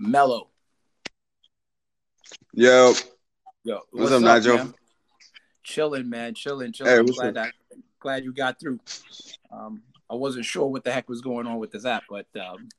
[0.00, 0.48] Mello.
[2.54, 2.94] Yo,
[3.64, 4.56] Yo, what's, up, Nigel?
[4.56, 4.74] man?
[5.62, 6.34] Chilling, man.
[6.34, 6.92] Chilling, chilling.
[6.92, 7.52] Hey, what's glad that
[8.00, 8.80] glad you got through.
[9.52, 12.70] Um, I wasn't sure what the heck was going on with this app, but um,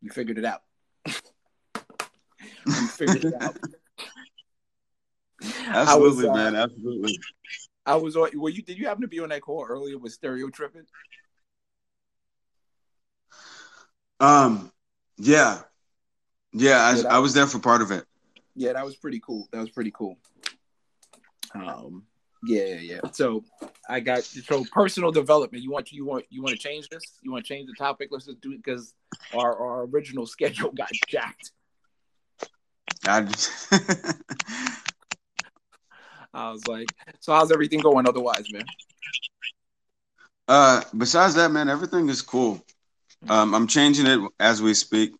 [0.00, 0.62] you figured it out.
[1.06, 1.12] you
[2.88, 3.58] figured it out.
[5.66, 6.56] Absolutely, I was, uh, man.
[6.56, 7.18] Absolutely.
[7.84, 8.30] I was on.
[8.34, 10.86] Well, you did you happen to be on that call earlier with Stereo Tripping?
[14.20, 14.72] Um,
[15.18, 15.60] yeah,
[16.56, 16.84] yeah.
[16.84, 18.04] I, Yeah, I was there for part of it.
[18.54, 19.48] Yeah, that was pretty cool.
[19.52, 20.16] That was pretty cool.
[21.54, 22.04] Um,
[22.44, 23.00] yeah, yeah, yeah.
[23.12, 23.44] So
[23.88, 25.62] I got so personal development.
[25.62, 27.02] You want you want you want to change this?
[27.22, 28.08] You want to change the topic?
[28.10, 28.94] Let's just do it because
[29.34, 31.52] our our original schedule got jacked.
[33.06, 33.72] I just
[36.34, 36.88] I was like,
[37.20, 38.64] so how's everything going otherwise, man?
[40.48, 42.64] uh, besides that, man, everything is cool.
[43.28, 45.14] Um, I'm changing it as we speak.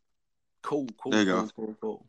[0.66, 1.48] Cool, cool, cool, go.
[1.55, 2.06] cool, cool.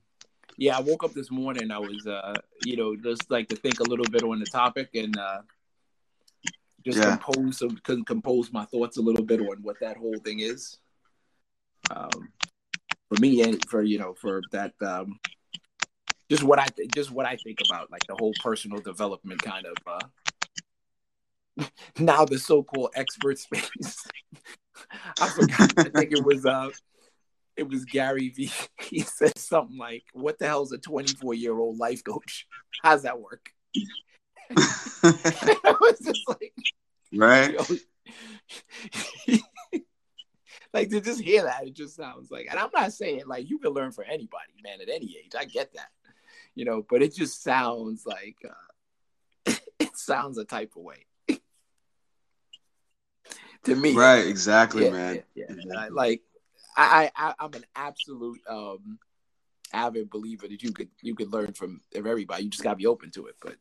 [0.57, 1.70] Yeah, I woke up this morning.
[1.70, 4.89] I was, uh, you know, just like to think a little bit on the topic
[4.95, 5.41] and uh,
[6.83, 7.17] just Yeah.
[7.17, 10.80] compose, some, compose my thoughts a little bit on what that whole thing is.
[11.91, 12.30] Um,
[13.09, 15.19] for me, and for you know, for that, um,
[16.28, 19.67] just what I th- just what I think about, like the whole personal development kind
[19.67, 19.75] of.
[21.59, 21.66] Uh,
[22.00, 24.03] now the so-called expert space.
[25.19, 25.72] I forgot.
[25.78, 26.72] I think it was uh
[27.58, 28.52] it was Gary V.
[28.81, 32.47] He said something like, "What the hell's a 24 year old life coach?
[32.81, 33.52] How's that work?"
[34.52, 36.53] I was just like,
[37.13, 37.53] right?
[39.28, 39.39] yo.
[40.73, 43.59] like to just hear that, it just sounds like, and I'm not saying like you
[43.59, 45.33] can learn from anybody, man, at any age.
[45.38, 45.89] I get that,
[46.55, 51.08] you know, but it just sounds like uh, it sounds a type of way
[53.67, 55.16] to me, Right, exactly, yeah, man.
[55.35, 55.55] Yeah, yeah.
[55.61, 56.22] And I, like
[56.78, 59.00] I, I, I'm an absolute um,
[59.73, 62.44] avid believer that you could you could learn from everybody.
[62.44, 63.36] You just gotta be open to it.
[63.42, 63.56] But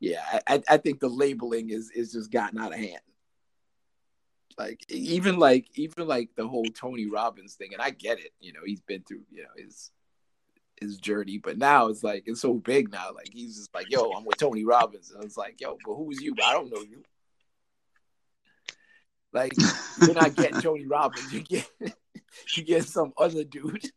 [0.00, 3.00] yeah, I, I- I think the labeling is is just gotten out of hand.
[4.56, 8.32] Like even like even like the whole Tony Robbins thing, and I get it.
[8.40, 9.90] You know, he's been through you know his
[10.80, 13.12] his journey, but now it's like it's so big now.
[13.14, 15.12] Like he's just like, yo, I'm with Tony Robbins.
[15.12, 16.34] And it's like, yo, but who's you?
[16.44, 17.02] I don't know you.
[19.34, 19.58] Like
[19.96, 21.32] you're not getting Tony Robbins.
[21.32, 21.68] You get
[22.56, 23.90] you get some other dude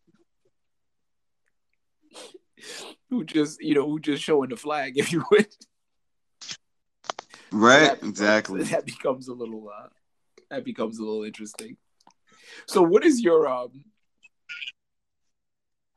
[3.09, 5.47] who just you know who just showing the flag, if you would.
[7.51, 8.63] Right, that exactly.
[8.63, 9.87] That becomes a little uh,
[10.49, 11.77] that becomes a little interesting.
[12.67, 13.85] So, what is your um?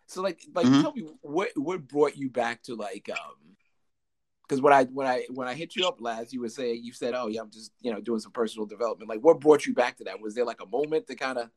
[0.07, 0.81] So, like, like, Mhm.
[0.81, 3.57] tell me what what brought you back to like um.
[4.51, 6.93] Because when I when I when I hit you up last, you were saying you
[6.93, 9.73] said, "Oh yeah, I'm just you know doing some personal development." Like, what brought you
[9.73, 10.21] back to that?
[10.21, 11.51] Was there like a moment to kind of,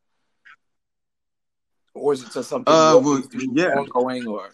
[1.96, 3.74] or is it just something Uh, well, yeah.
[3.80, 4.28] ongoing?
[4.28, 4.52] Or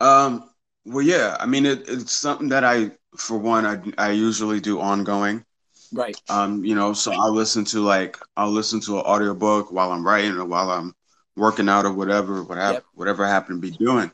[0.00, 0.50] Um,
[0.84, 1.36] well, yeah.
[1.38, 5.44] I mean, it, it's something that I, for one, I I usually do ongoing.
[5.92, 9.92] right, Um, you know, so I'll listen to like I'll listen to an audiobook while
[9.92, 10.96] I'm writing or while I'm
[11.36, 12.84] working out or whatever, whatever, Yep.
[12.94, 14.10] whatever I happen to be doing.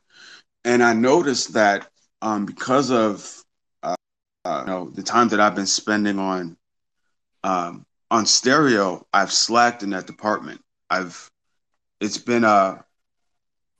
[0.66, 1.88] And I noticed that
[2.22, 3.42] um, because of
[3.82, 3.94] uh,
[4.46, 6.56] uh, you know the time that I've been spending on
[7.44, 10.62] um, on stereo, I've slacked in that department.
[10.88, 11.28] I've
[12.00, 12.80] it's been uh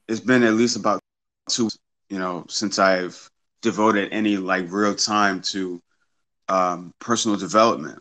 [0.09, 1.01] it's been at least about
[1.49, 1.71] two
[2.11, 3.31] you know since I've
[3.63, 5.81] devoted any like real time to
[6.49, 8.01] um, personal development,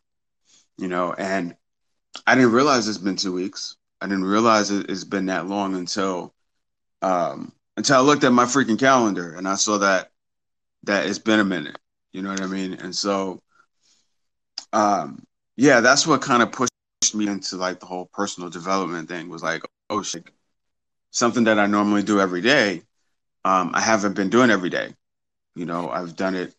[0.78, 1.56] you know, and
[2.26, 3.78] I didn't realize it's been two weeks.
[4.02, 6.34] I didn't realize it, it's been that long until
[7.04, 10.10] um, until I looked at my freaking calendar and I saw that
[10.84, 11.78] that it's been a minute.
[12.14, 12.74] You know what I mean?
[12.74, 13.42] And so,
[14.74, 15.24] um,
[15.56, 16.72] yeah, that's what kind of pushed
[17.14, 19.30] me into like the whole personal development thing.
[19.30, 20.30] Was like, oh shit,
[21.12, 22.82] something that I normally do every day.
[23.44, 24.94] Um, I haven't been doing every day.
[25.56, 26.54] You know, I've done it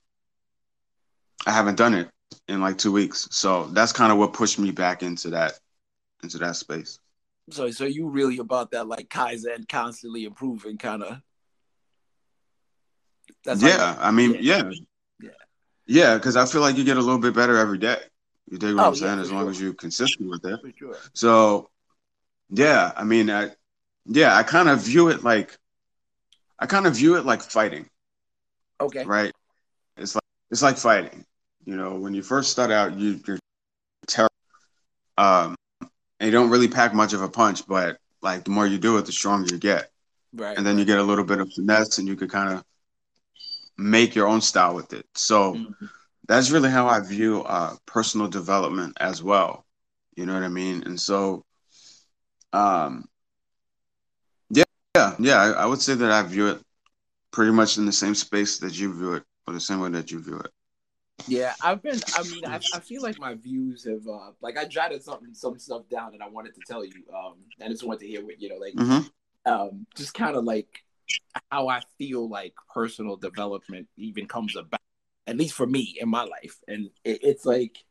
[1.46, 2.08] I haven't done it
[2.48, 3.28] in like two weeks.
[3.30, 5.54] So that's kind of what pushed me back into that
[6.22, 7.00] into that space.
[7.50, 11.20] so so you really about that like kaizen, constantly improving kind of.
[13.44, 14.62] That's yeah, I mean, yeah.
[14.62, 14.70] yeah,
[15.20, 15.30] Yeah.
[15.86, 17.98] yeah, because I feel like you get a little bit better every day.
[18.50, 19.16] You dig what Oh, I'm saying?
[19.16, 19.50] for as long sure.
[19.50, 20.60] as you're consistent with it.
[20.60, 20.96] for sure.
[21.14, 21.70] So,
[22.50, 23.50] yeah, I mean, I,
[24.06, 25.56] yeah, I kind of view it like,
[26.58, 27.88] I kind of view it like fighting,
[28.80, 29.04] Okay.
[29.04, 29.32] right?
[29.96, 31.24] It's like it's like fighting.
[31.64, 33.38] You know, when you first start out, you, you're
[34.06, 34.34] terrible,
[35.18, 35.90] um, and
[36.26, 37.66] you don't really pack much of a punch.
[37.66, 39.88] But like the more you do it, the stronger you get.
[40.34, 40.56] Right.
[40.56, 42.64] and then you get a little bit of finesse and you could kind of
[43.82, 45.88] make your own style with it so Mhm.
[46.28, 49.64] that's really how i view uh, personal development as well
[50.16, 51.44] you know what i mean and so
[52.52, 53.08] um
[54.94, 56.60] Yeah, yeah, I, I would say that I view it
[57.30, 60.10] pretty much in the same space that you view it, or the same way that
[60.10, 60.50] you view it.
[61.26, 61.98] Yeah, I've been.
[62.14, 65.58] I mean, I, I feel like my views have uh like I jotted something some
[65.58, 66.92] stuff down that I wanted to tell you.
[67.14, 69.50] Um, I just wanted to hear what you know, like mm-hmm.
[69.50, 70.84] um, just kind of like
[71.50, 74.80] how I feel like personal development even comes about,
[75.26, 77.84] at least for me in my life, and it, it's like.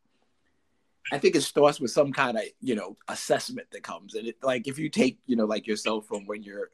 [1.12, 4.14] I think it starts with some kind of, you know, assessment that comes.
[4.14, 6.70] And it like if you take, you know, like yourself from when you're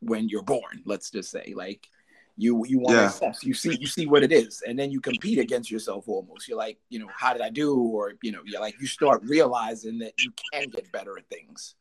[0.00, 1.88] when you're born, let's just say, like
[2.36, 5.00] you you want to assess, you see you see what it is, and then you
[5.00, 6.48] compete against yourself almost.
[6.48, 7.78] You're like, you know, how did I do?
[7.78, 11.76] Or, you know, you're like you start realizing that you can get better at things.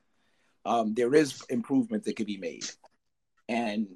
[0.66, 2.70] Um, there is improvement that could be made.
[3.50, 3.88] And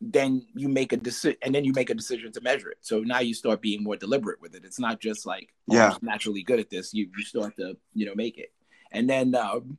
[0.00, 2.78] then you make a decision and then you make a decision to measure it.
[2.82, 4.64] So now you start being more deliberate with it.
[4.64, 5.92] It's not just like oh, Yeah.
[5.94, 6.94] I'm naturally good at this.
[6.94, 8.52] You you start to, you know, make it.
[8.92, 9.78] And then um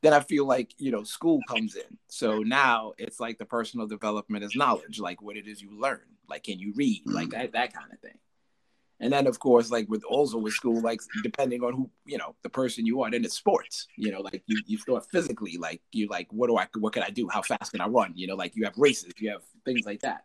[0.00, 1.98] then I feel like, you know, school comes in.
[2.08, 6.02] So now it's like the personal development is knowledge, like what it is you learn.
[6.28, 7.02] Like can you read?
[7.04, 8.18] Like that that kind of thing.
[9.00, 12.34] And then of course, like with also with school, like depending on who, you know,
[12.42, 13.88] the person you are, then it's sports.
[13.96, 17.02] You know, like you, you start physically, like you like, what do I what can
[17.02, 17.28] I do?
[17.28, 18.12] How fast can I run?
[18.14, 20.24] You know, like you have races, you have things like that.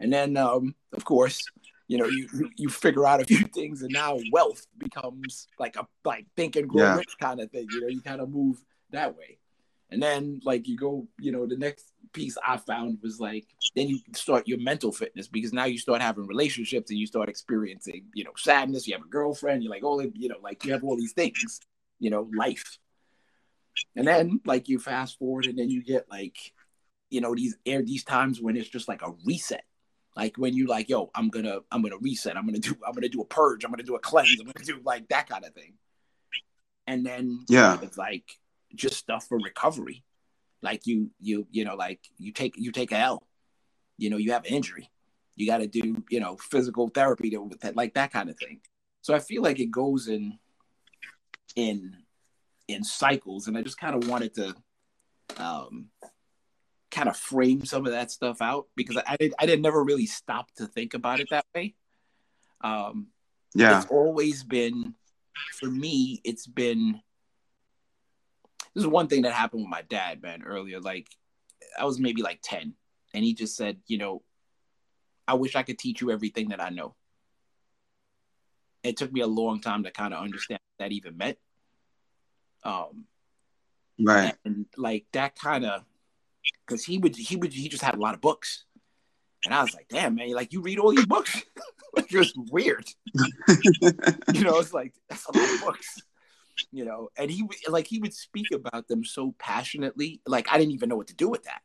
[0.00, 1.48] And then um, of course,
[1.88, 5.86] you know, you, you figure out a few things and now wealth becomes like a
[6.04, 6.96] like think and grow Yeah.
[6.96, 7.68] rich kind of thing.
[7.70, 9.38] You know, you kind of move that way.
[9.90, 13.88] And then like you go, you know, the next piece I found was like then
[13.88, 18.06] you start your mental fitness because now you start having relationships and you start experiencing,
[18.14, 18.86] you know, sadness.
[18.86, 19.62] You have a girlfriend.
[19.62, 21.60] You're like, oh, you know, like you have all these things,
[21.98, 22.78] you know, life.
[23.94, 26.36] And then like you fast forward and then you get like,
[27.10, 29.64] you know, these air these times when it's just like a reset.
[30.16, 32.36] Like when you like, yo, I'm gonna I'm gonna reset.
[32.36, 33.64] I'm gonna do I'm gonna do a purge.
[33.64, 34.40] I'm gonna do a cleanse.
[34.40, 35.74] I'm gonna do like that kind of thing.
[36.86, 37.78] And then Yeah.
[37.82, 38.24] it's like
[38.74, 40.04] just stuff for recovery.
[40.66, 43.22] Like you you you know like you take you take a L.
[43.96, 44.90] You know you have an injury.
[45.36, 48.60] You got to do you know physical therapy to that like that kind of thing.
[49.02, 50.36] So i feel like it goes in
[51.54, 51.96] in
[52.66, 54.46] in cycles and i just kind of wanted to
[55.36, 55.86] um
[56.90, 60.06] kind of frame some of that stuff out because i did i did never really
[60.06, 61.74] stop to think about it that way.
[62.62, 63.08] Um
[63.54, 63.78] Yeah.
[63.78, 64.94] it's always been
[65.60, 67.00] for me it's been
[68.76, 71.08] this is one thing that happened with my dad man earlier like
[71.78, 72.74] i was maybe like 10
[73.14, 74.22] and he just said you know
[75.26, 76.94] i wish i could teach you everything that i know.
[78.82, 81.38] It took me a long time to kind of understand what that even meant.
[82.62, 83.06] Um
[83.98, 84.34] Right.
[84.44, 85.82] and like that kind of
[86.66, 88.66] because he would he would he just had a lot of books.
[89.44, 91.42] And i was like damn man like you read all these books?
[91.94, 92.86] Like it was weird.
[94.34, 96.02] You know it's like that's a lot of books
[96.72, 100.72] you know and he like he would speak about them so passionately like i didn't
[100.72, 101.62] even know what to do with that.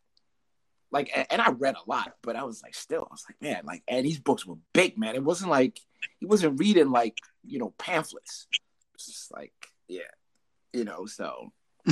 [0.91, 3.63] Like and i read a lot but i was like still i was like man
[3.65, 5.15] like and these books were big man.
[5.15, 5.79] It wasn't like
[6.19, 8.47] he wasn't reading like you know pamphlets.
[8.95, 9.53] It's just like
[9.87, 10.01] yeah
[10.73, 11.53] you know so.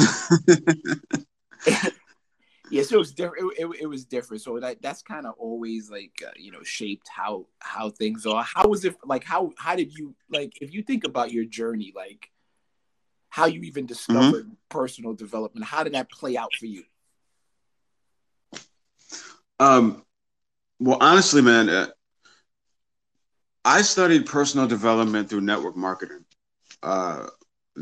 [2.71, 4.43] Yeah so it was different it, it, it was different.
[4.43, 8.43] So that that's kind of always like uh, you know shaped how how things are.
[8.43, 11.93] How was it like how how did you like if you think about your journey
[11.95, 12.29] like
[13.29, 16.83] how you even discovered personal development how did that play out for you
[19.59, 20.03] Um,
[20.79, 21.87] well, honestly, man, uh,
[23.65, 26.23] I studied personal development through network marketing
[26.81, 27.27] uh,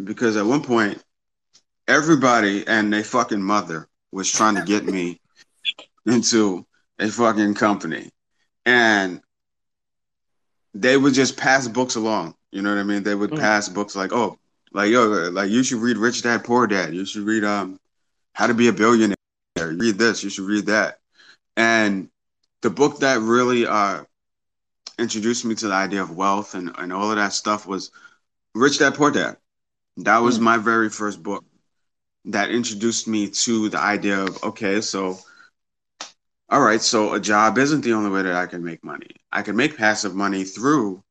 [0.04, 1.04] because at one point,
[1.88, 5.22] everybody and their fucking mother was trying to get me
[6.06, 6.66] into
[7.00, 8.10] a fucking company,
[8.66, 9.22] and
[10.74, 12.36] they would just pass books along.
[12.51, 13.04] You know what I mean?
[13.04, 13.39] They would Mm.
[13.39, 14.38] pass books like, oh,
[14.74, 16.93] like yo, like you should read Rich Dad Poor Dad.
[16.93, 17.79] You should read um,
[18.33, 19.15] How to Be a Billionaire.
[19.57, 20.24] Read this.
[20.24, 21.00] You should read that.
[21.55, 22.09] And
[22.62, 24.03] the book that really uh,
[25.00, 27.91] introduced me to the idea of wealth and, and all of that stuff was
[28.55, 29.38] Rich Dad Poor Dad.
[29.97, 30.41] That was Mm.
[30.41, 31.43] my very first book
[32.25, 35.17] that introduced me to the idea of okay, so
[36.50, 39.09] all right, so a job isn't the only way that I can make money.
[39.31, 41.03] I can make passive money through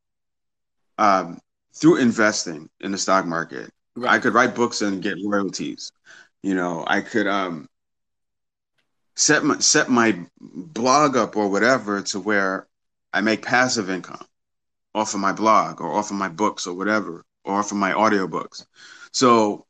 [0.98, 1.38] um,
[1.76, 3.71] through investing in the stock market.
[4.06, 5.92] I could write books and get royalties.
[6.42, 7.68] You know, I could um
[9.14, 12.66] set my set my blog up or whatever to where
[13.12, 14.26] I make passive income
[14.95, 17.92] off of my blog or off of my books or whatever, or off of my
[17.92, 18.64] audiobooks.
[19.12, 19.66] So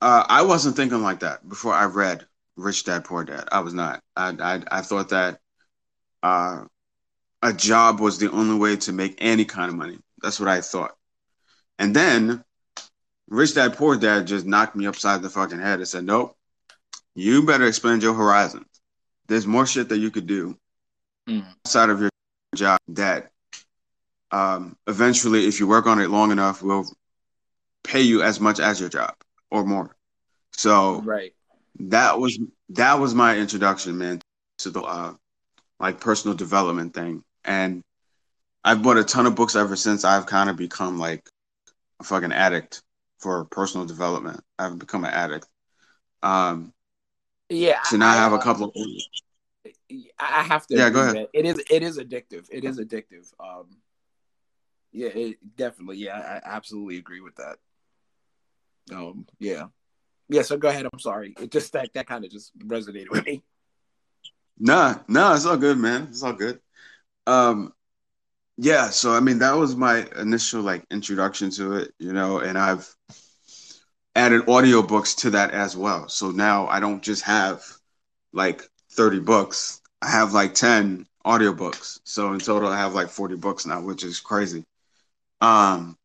[0.00, 3.48] uh, I wasn't thinking like that before I read Rich Dad Poor Dad.
[3.50, 4.02] I was not.
[4.16, 5.40] I I, I thought that
[6.22, 6.64] uh,
[7.46, 9.98] a job was the only way to make any kind of money.
[10.22, 10.96] That's what I thought.
[11.78, 12.44] And then
[13.28, 16.36] Rich Dad Poor Dad just knocked me upside the fucking head and said, "Nope,
[17.14, 18.66] you better expand your horizons.
[19.28, 20.56] There's more shit that you could do
[21.28, 21.44] Mm.
[21.64, 22.10] outside of your
[22.54, 23.30] job that
[24.30, 26.86] um, eventually, if you work on it long enough, will
[27.84, 29.14] pay you as much as your job
[29.50, 29.96] or more.
[30.52, 31.34] So Right.
[31.80, 32.38] that was
[32.70, 34.20] that was my introduction, man,
[34.58, 35.14] to the uh,
[35.78, 37.22] like personal development thing.
[37.46, 37.82] And
[38.64, 40.04] I've bought a ton of books ever since.
[40.04, 41.28] I've kind of become like
[42.00, 42.82] a fucking addict
[43.20, 44.40] for personal development.
[44.58, 45.46] I've become an addict.
[46.22, 46.74] Um,
[47.48, 47.82] Yeah.
[47.84, 48.74] so now I have a uh, couple of
[50.18, 50.76] I have to.
[50.76, 51.28] Yeah, go ahead.
[51.32, 51.62] It is.
[51.70, 52.46] It is addictive.
[52.50, 53.32] It is addictive.
[53.38, 53.76] Um.
[54.92, 55.08] Yeah.
[55.08, 55.98] It definitely.
[55.98, 56.40] Yeah.
[56.44, 57.56] I absolutely agree with that.
[58.92, 59.26] Um.
[59.38, 59.66] Yeah.
[60.28, 60.42] Yeah.
[60.42, 60.86] So go ahead.
[60.92, 61.34] I'm sorry.
[61.40, 63.42] It just that that kind of just resonated with me.
[64.58, 66.08] Nah, no, it's all good, man.
[66.10, 66.60] It's all good.
[67.26, 67.72] Um,
[68.58, 72.58] yeah, so I mean, that was my initial like introduction to it, you know, and
[72.58, 72.94] I've
[74.14, 76.08] added audiobooks to that as well.
[76.08, 77.62] So now I don't just have
[78.32, 79.80] like 30 books.
[80.02, 82.00] I have like 10 audiobooks.
[82.04, 84.64] So in total I have like 40 books now, which is crazy.
[85.40, 85.96] Um,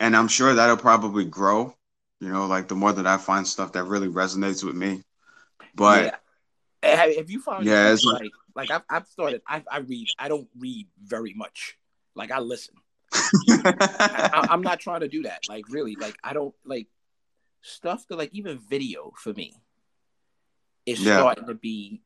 [0.00, 1.74] and I'm sure that'll probably grow,
[2.20, 5.02] you know, like the more that I find stuff that really resonates with me.
[5.74, 6.04] But
[6.82, 6.96] yeah.
[6.96, 7.64] Have, have you found?
[7.64, 9.42] Yeah, it's like- like like I've, I've started.
[9.46, 10.08] I I read.
[10.18, 11.78] I don't read very much.
[12.14, 12.74] Like I listen.
[13.14, 15.40] I, I'm not trying to do that.
[15.48, 16.88] Like really, like I don't like
[17.62, 19.54] stuff that like even video for me
[20.86, 21.18] is Yeah.
[21.18, 22.02] starting to be,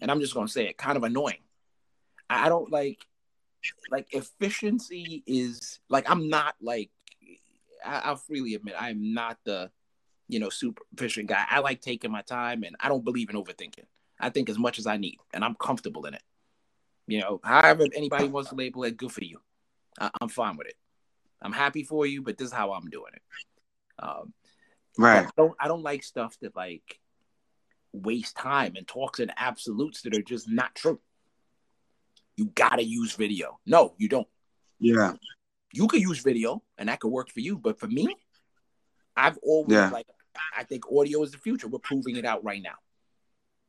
[0.00, 1.42] and I'm just gonna say it, kind of annoying.
[2.28, 2.98] I don't like
[3.90, 6.90] like efficiency is like I'm not like
[7.84, 9.70] I, I'll freely admit I am not the
[10.28, 11.44] you know super efficient guy.
[11.48, 13.86] I like taking my time and I don't believe in overthinking.
[14.22, 16.22] I think as much as I need and I'm comfortable in it.
[17.08, 19.40] You know, however anybody wants to label it, good for you.
[19.98, 20.76] I, I'm fine with it.
[21.42, 23.22] I'm happy for you, but this is how I'm doing it.
[23.98, 24.32] Um,
[24.96, 25.26] right.
[25.26, 27.00] I don't I don't like stuff that like
[27.92, 31.00] waste time and talks in absolutes that are just not true.
[32.36, 33.58] You gotta use video.
[33.66, 34.28] No, you don't.
[34.78, 35.14] Yeah.
[35.72, 38.14] You could use video and that could work for you, but for me,
[39.16, 39.90] I've always Yeah.
[39.90, 40.06] like
[40.56, 41.66] I think audio is the future.
[41.66, 42.76] We're proving it out right now.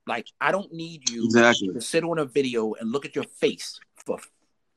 [0.05, 1.73] Like I don't need you Exactly.
[1.73, 4.19] to sit on a video and look at your face for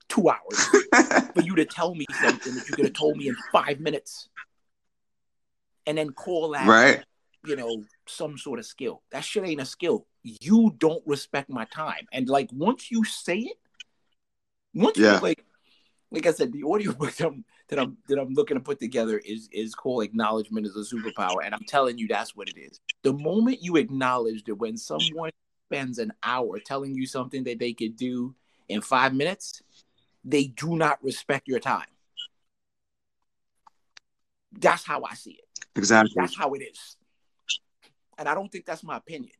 [0.09, 0.71] two hours
[1.35, 4.29] for you to tell me something that you could have told me in five minutes,
[5.87, 7.05] and then call that right.
[7.45, 9.03] you know, some sort of skill.
[9.11, 10.07] That shit ain't a skill.
[10.23, 12.07] You don't respect my time.
[12.13, 13.59] And like once you say it,
[14.75, 15.15] once Yeah.
[15.15, 15.45] you like
[16.11, 19.19] like I said, the audiobook that I'm that I'm that I'm looking to put together
[19.25, 21.45] is is called Acknowledgement is a Superpower.
[21.45, 22.81] And I'm telling you that's what it is.
[23.03, 25.31] The moment you acknowledge that when someone
[25.69, 28.35] spends an hour telling you something that they could do
[28.69, 29.63] in five minutes,
[30.25, 31.87] they do not respect your time.
[34.53, 35.67] That's how I see it.
[35.75, 36.15] Exactly.
[36.17, 36.97] That's how it is.
[38.19, 39.35] And I don't think that's my opinion.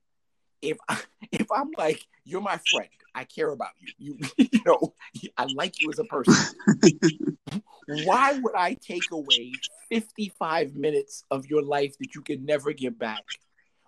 [0.63, 1.01] If I,
[1.33, 3.93] if I'm like you're my friend, I care about you.
[3.99, 4.95] You you know,
[5.39, 6.35] I like you as a person.
[7.87, 9.53] Why would I take away
[9.91, 13.23] 55 minutes of your life that you can never get back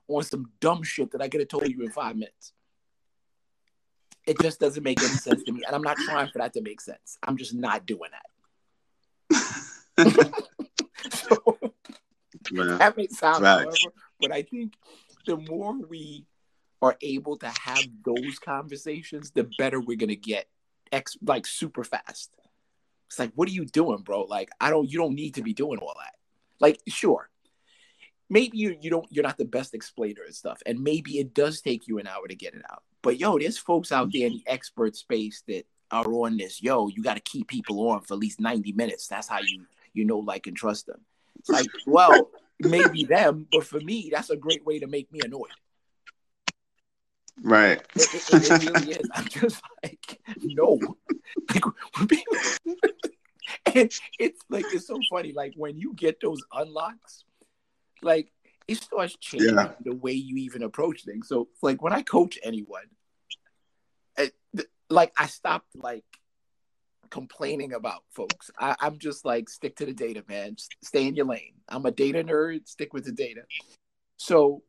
[0.06, 2.52] on some dumb shit that I could have told you in 5 minutes?
[4.24, 6.60] It just doesn't make any sense to me, and I'm not trying for that to
[6.60, 7.18] make sense.
[7.22, 10.06] I'm just not doing that.
[11.10, 11.58] so,
[12.52, 12.78] Man.
[12.78, 13.62] that may sound, Facts.
[13.62, 14.74] however, but I think
[15.26, 16.24] the more we
[16.80, 20.48] are able to have those conversations, the better we're gonna get.
[20.90, 22.30] Ex like super fast.
[23.08, 24.22] It's like, what are you doing, bro?
[24.22, 24.90] Like, I don't.
[24.90, 26.14] You don't need to be doing all that.
[26.60, 27.28] Like, sure,
[28.30, 29.06] maybe you you don't.
[29.10, 32.26] You're not the best explainer and stuff, and maybe it does take you an hour
[32.26, 32.82] to get it out.
[33.02, 36.62] But yo, there's folks out there in the expert space that are on this.
[36.62, 39.08] Yo, you got to keep people on for at least ninety minutes.
[39.08, 41.00] That's how you you know, like, and trust them.
[41.38, 42.30] It's like, well,
[42.60, 45.50] maybe them, but for me, that's a great way to make me annoyed.
[47.42, 47.80] Right.
[47.94, 49.08] It, it, it- really is.
[49.14, 50.78] I'm just like, no.
[51.54, 52.24] Like,
[53.66, 55.32] and it's like, it's so funny.
[55.32, 57.24] Like, when you get those unlocks,
[58.02, 58.30] like,
[58.66, 59.72] it starts changing Yeah.
[59.84, 61.28] the way you even approach things.
[61.28, 62.84] So, like, when I coach anyone,
[64.18, 66.04] it, th- like, I stopped, like,
[67.10, 68.50] complaining about folks.
[68.58, 70.56] I, I'm just like, stick to the data, man.
[70.56, 71.54] Just stay in your lane.
[71.68, 72.68] I'm a data nerd.
[72.68, 73.42] Stick with the data.
[74.18, 74.62] So,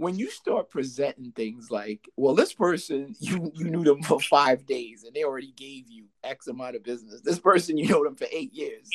[0.00, 4.64] when you start presenting things like, well, this person you you knew them for five
[4.64, 7.20] days and they already gave you X amount of business.
[7.20, 8.88] This person you know them for eight years,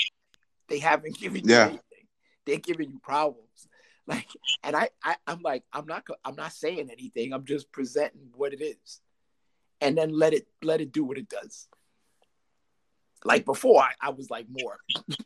[0.68, 1.66] they haven't given you Yeah.
[1.66, 2.08] anything.
[2.46, 3.46] They're giving you problems.
[4.08, 4.28] Like,
[4.62, 7.34] and I, I I'm like, I'm not I'm not saying anything.
[7.34, 9.02] I'm just presenting what it is,
[9.82, 11.68] and then let it let it do what it does.
[13.24, 14.78] Like before, I, I was like more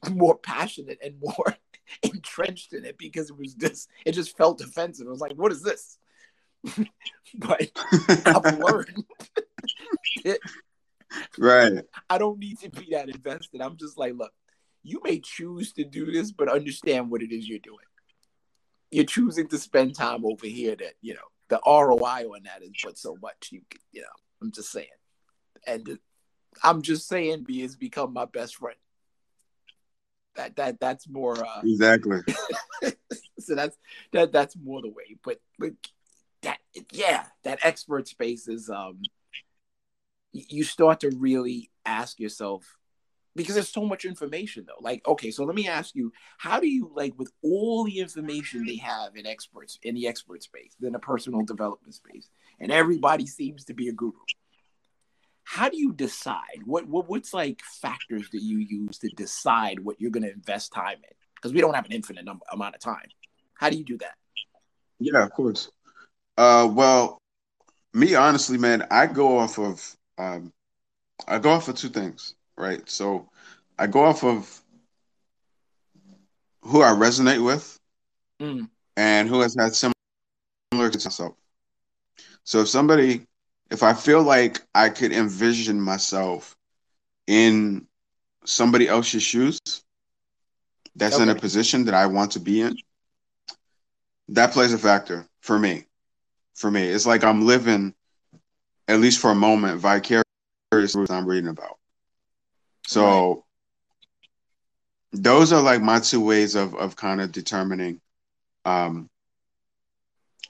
[0.10, 1.58] more passionate and more
[2.04, 5.08] entrenched in it because it was just it just felt offensive.
[5.08, 5.98] I was like, what is this?
[7.36, 7.70] but
[8.26, 9.06] I've learned.
[11.38, 11.84] right.
[12.10, 13.62] I don't need to be that invested.
[13.62, 14.34] I'm just like, look,
[14.84, 17.78] you may choose to do this, but understand what it is you're doing.
[18.92, 21.20] You're choosing to spend time over here that, you know,
[21.50, 23.50] the ROI on that is but so much.
[23.52, 24.08] You you know,
[24.42, 24.88] I'm just saying.
[25.68, 26.00] And
[26.64, 28.78] I'm just saying B has become my best friend.
[30.40, 32.20] That that that's more uh Exactly.
[33.40, 33.78] so that's
[34.14, 35.18] that that's more the way.
[35.22, 35.72] But but
[36.44, 36.60] that
[36.94, 39.02] yeah, that expert space is um
[40.32, 42.78] you start to really ask yourself
[43.36, 46.68] because there's so much information though like okay so let me ask you how do
[46.68, 50.92] you like with all the information they have in experts in the expert space in
[50.94, 52.30] the personal development space
[52.60, 54.14] and everybody seems to be a guru
[55.50, 60.00] how do you decide what, what what's like factors that you use to decide what
[60.00, 62.82] you're going to invest time in because we don't have an infinite number, amount of
[62.82, 63.08] time
[63.56, 64.14] how do you do that
[65.00, 65.72] yeah of course
[66.38, 67.18] uh well
[67.94, 70.52] me honestly man i go off of um
[71.28, 72.88] i go off of two things right?
[72.88, 73.30] So
[73.80, 74.62] I go off of
[76.62, 77.80] who I resonate with
[78.40, 78.70] mm.
[78.98, 81.36] and who has had similar to myself.
[82.44, 83.26] So if somebody,
[83.72, 86.56] if I feel like I could envision myself
[87.28, 87.88] in
[88.46, 89.60] somebody else's shoes
[90.96, 91.24] that's okay.
[91.24, 92.78] in a position that I want to be in,
[94.30, 95.86] that plays a factor for me.
[96.56, 97.94] For me, it's like I'm living,
[98.88, 101.78] at least for a moment, vicariously I'm reading about.
[102.86, 103.46] So
[105.14, 105.24] right.
[105.24, 108.02] those are like my two ways of of kind of determining
[108.66, 109.10] um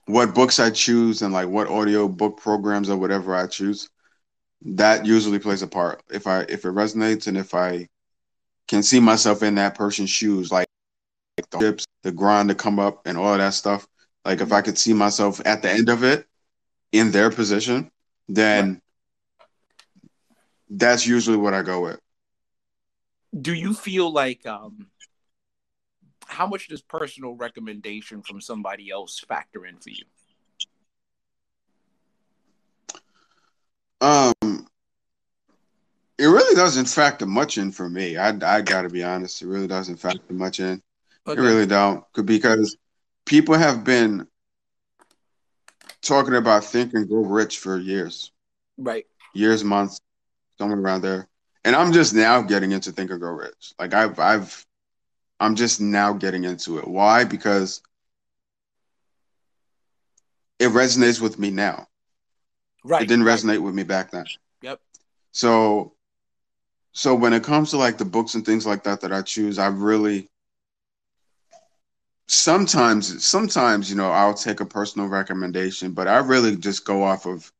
[0.10, 3.90] what books I choose and like what audio book programs or whatever I choose.
[4.64, 6.02] That usually plays a part.
[6.10, 7.88] If I if it resonates and if I
[8.68, 10.68] can see myself in that person's shoes, like,
[11.38, 13.88] like the chips, the grind to come up and all of that stuff.
[14.26, 16.26] Like if I could see myself at the end of it
[16.92, 17.92] in their position,
[18.28, 18.82] then
[19.40, 19.48] right.
[20.72, 22.00] that's usually what I go with
[23.40, 24.88] do you feel like um
[26.30, 30.06] how much does personal recommendation from somebody else factor in for you?
[34.02, 34.68] Um
[36.18, 38.16] it really doesn't factor much in for me.
[38.18, 40.82] I i gotta be honest it really doesn't factor much in.
[41.28, 41.42] Okay.
[41.42, 42.78] it really don't because
[43.26, 44.28] people have been
[46.02, 48.32] talking about think and grow rich for years.
[48.78, 49.06] Right.
[49.34, 50.00] Years months
[50.58, 51.28] somewhere around there.
[51.66, 53.74] And I'm just now getting into Think and Grow Rich.
[53.80, 54.66] Like I've I've
[55.40, 56.88] I'm just now getting into it.
[56.88, 57.24] Why?
[57.24, 57.82] Because
[60.60, 61.88] it resonates with me now.
[62.84, 63.04] Right.
[63.04, 64.26] It didn't resonate with me back then.
[64.62, 64.80] Yep.
[65.32, 65.94] So
[66.92, 69.58] so when it comes to like the books and things like that that I choose,
[69.58, 70.30] I really
[72.28, 77.26] sometimes sometimes you know I'll take a personal recommendation, but I really just go off
[77.26, 77.52] of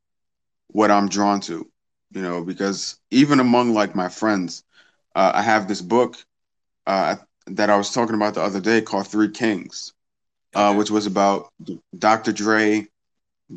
[0.68, 1.70] what I'm drawn to
[2.12, 4.64] you know, because even among like my friends,
[5.16, 6.16] uh, I have this book
[6.88, 7.18] uh,
[7.56, 9.94] that I was talking about the other day called Three Kings,
[10.56, 11.52] uh, which was about
[11.98, 12.32] Dr.
[12.32, 12.88] Dre,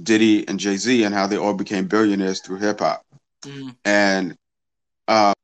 [0.03, 3.05] Diddy, and Jay Z and how they all became billionaires through hip hop.
[3.43, 3.77] Mm.
[3.85, 4.37] And
[5.09, 5.35] uh,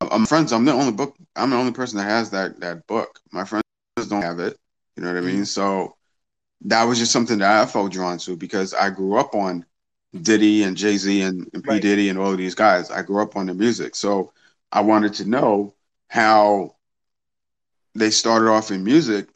[0.00, 0.52] I'm friends.
[0.52, 1.16] I'm the only book.
[1.36, 3.20] I'm the only person that has that that book.
[3.32, 3.64] My friends
[4.08, 4.56] don't have it.
[4.96, 5.42] You know what I mean?
[5.42, 5.46] Mm.
[5.46, 5.96] So
[6.62, 9.64] that was just something that I felt drawn to because I grew up on
[10.22, 11.82] Diddy and Jay Z and, and P right.
[11.82, 12.90] Diddy and all of these guys.
[12.90, 14.32] I grew up on the music, so
[14.72, 15.74] I wanted to know
[16.08, 16.76] how
[17.94, 19.28] they started off in music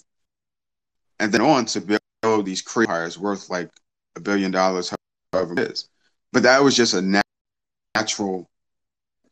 [1.20, 1.80] and then on to
[2.22, 3.70] build these empires worth like
[4.16, 4.92] a billion dollars,
[5.32, 5.88] however it is.
[6.32, 7.22] But that was just a nat-
[7.94, 8.48] natural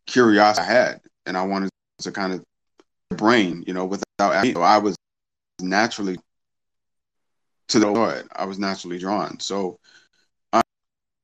[0.07, 2.45] curiosity I had, and I wanted to kind of
[3.17, 4.97] brain, you know, without you know, I was
[5.61, 6.19] naturally
[7.69, 8.29] to the Lord.
[8.35, 9.41] I was naturally drawn.
[9.41, 9.79] So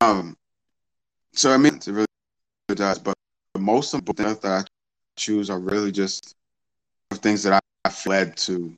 [0.00, 0.36] um,
[1.32, 2.06] so I mean, it really
[2.74, 2.98] does.
[2.98, 3.14] But
[3.54, 4.64] the most of the things that I
[5.16, 6.34] choose are really just
[7.14, 8.76] things that I fled to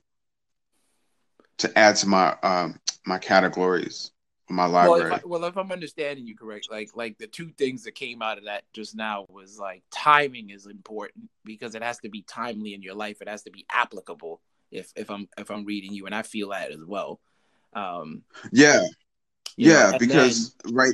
[1.59, 4.11] to add to my um my categories
[4.49, 5.11] my library.
[5.11, 7.95] Well if, I, well, if I'm understanding you correct, like like the two things that
[7.95, 12.09] came out of that just now was like timing is important because it has to
[12.09, 13.23] be timely in your life.
[13.23, 14.41] It has to be applicable.
[14.71, 17.21] If if I'm if I'm reading you, and I feel that as well.
[17.73, 18.83] Um, yeah,
[19.57, 20.93] yeah, know, because then, right,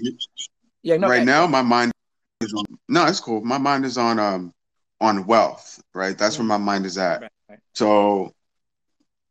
[0.82, 1.92] yeah, no, right now my mind
[2.40, 3.42] is on, no, it's cool.
[3.42, 4.52] My mind is on um
[5.00, 6.16] on wealth, right?
[6.16, 6.48] That's mm-hmm.
[6.48, 7.22] where my mind is at.
[7.22, 7.58] Right, right.
[7.74, 8.34] So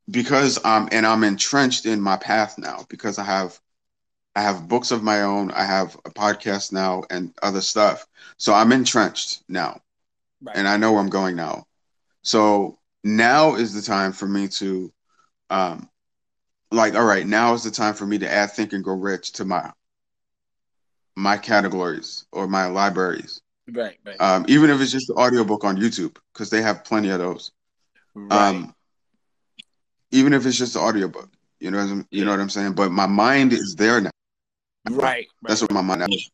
[0.10, 3.60] because I'm and I'm entrenched in my path now because I have
[4.36, 8.06] I have books of my own, I have a podcast now and other stuff.
[8.38, 9.82] So I'm entrenched now.
[10.42, 10.56] Right.
[10.56, 11.66] And I know where I'm going now.
[12.22, 14.94] So now is the time for me to
[15.50, 15.90] um,
[16.72, 19.34] like, all right, now is the time for me to add Think and Grow Rich
[19.34, 19.72] to my
[21.16, 23.42] my categories or my libraries.
[23.72, 24.20] Right, right.
[24.22, 27.52] Um, even if it's just the audiobook on YouTube, because they have plenty of those.
[28.16, 28.50] right.
[28.50, 28.76] Um,
[30.12, 31.30] even if it's just the audiobook,
[31.60, 32.74] you know, what I'm- you know what I'm saying.
[32.74, 34.10] But my mind is there now.
[34.90, 35.28] right, right.
[35.44, 36.32] That's what my mind is.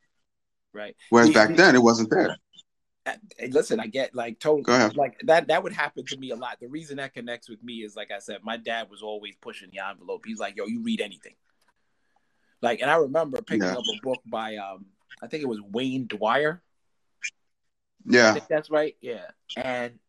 [0.73, 0.95] right.
[1.09, 2.37] Whereas back then, it wasn't there.
[3.37, 4.95] Hey, listen, I get like totally Go ahead.
[4.97, 5.47] like that.
[5.47, 6.59] That would happen to me a lot.
[6.59, 9.69] The reason that connects with me is like I said, my dad was always pushing
[9.71, 10.23] the envelope.
[10.25, 11.35] He's like, "Yo, you read anything."
[12.61, 13.73] Like, and I remember picking Yeah.
[13.73, 14.85] up a book by um,
[15.21, 16.63] I think it was Wayne Dyer.
[18.05, 18.95] Yeah, that's right.
[19.01, 19.25] Yeah.
[19.57, 19.99] And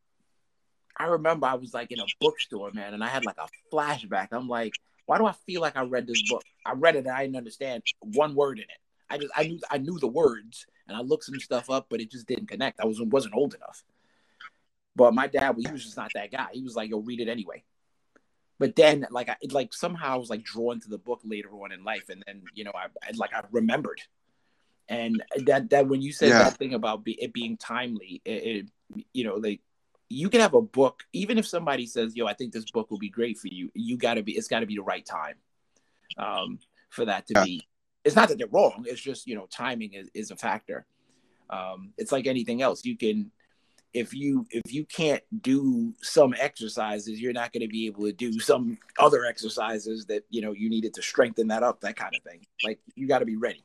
[0.97, 4.29] I remember I was like in a bookstore, man, and I had like a flashback.
[4.33, 4.75] I'm like,
[5.07, 6.43] why do I feel like I read this book?
[6.65, 8.79] I read it and I didn't understand one word in it.
[9.09, 12.01] I just I knew I knew the words and I looked some stuff up, but
[12.01, 12.81] it just didn't connect.
[12.81, 13.85] I wasn't wasn't old enough.
[14.97, 16.49] But my dad, he was just not that guy.
[16.53, 17.63] He was like, "Yo, read it anyway."
[18.59, 21.51] But then, like, I it, like somehow I was like drawn to the book later
[21.51, 24.01] on in life, and then you know, I, I like I remembered,
[24.89, 26.39] and that that when you said Yeah.
[26.45, 29.61] that thing about be, it being timely, it, it you know, like
[30.09, 32.99] you can have a book, even if somebody says, "Yo, I think this book will
[32.99, 35.35] be great for you," you got to be, it's got to be the right time,
[36.17, 36.59] um,
[36.91, 37.45] for that to Yeah.
[37.45, 37.69] be.
[38.05, 38.85] It's not that they're wrong.
[38.87, 40.87] It's just you know, timing is, is a factor.
[41.51, 42.85] Um, it's like anything else.
[42.85, 43.33] You can,
[43.93, 48.13] if you if you can't do some exercises, you're not going to be able to
[48.13, 52.15] do some other exercises that you know you needed to strengthen that up, that kind
[52.15, 52.47] of thing.
[52.65, 53.65] Like you got to be ready.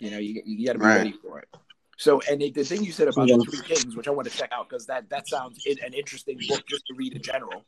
[0.00, 0.96] You know, you you got to be Right.
[0.96, 1.48] ready for it.
[1.96, 4.36] So, and the, the thing you said about the Three Kings, which I want to
[4.36, 7.64] check out because that that sounds in, an interesting book just to read in general.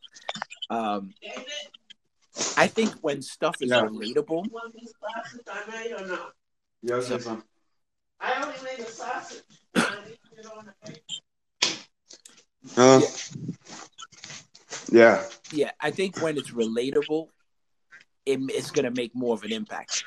[0.70, 1.14] Um,
[2.56, 3.82] I think when stuff is Yeah.
[3.82, 6.32] relatable, You want these sausage I made or not?
[6.82, 6.94] yeah.
[6.94, 7.44] I'll say something.
[8.20, 9.42] I only made a sausage.
[9.74, 11.02] I didn't put it on the plate.
[12.76, 13.00] Uh,
[14.92, 17.28] yeah, yeah, I think when it's relatable,
[18.26, 20.04] it, it's going to make more of an impact.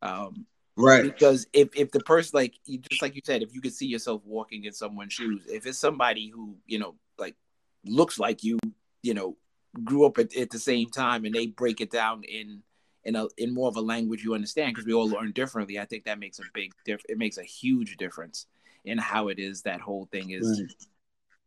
[0.00, 1.02] Um, right.
[1.02, 2.54] because if if the person like
[2.90, 5.78] just like you said if you could see yourself walking in someone's shoes if it's
[5.78, 7.36] somebody who you know like
[7.84, 8.58] looks like you
[9.02, 9.36] you know
[9.84, 12.62] grew up at, at the same time and they break it down in
[13.04, 15.84] in a in more of a language you understand because we all learn differently i
[15.84, 18.46] think that makes a big diff it makes a huge difference
[18.84, 20.72] in how it is that whole thing is Right.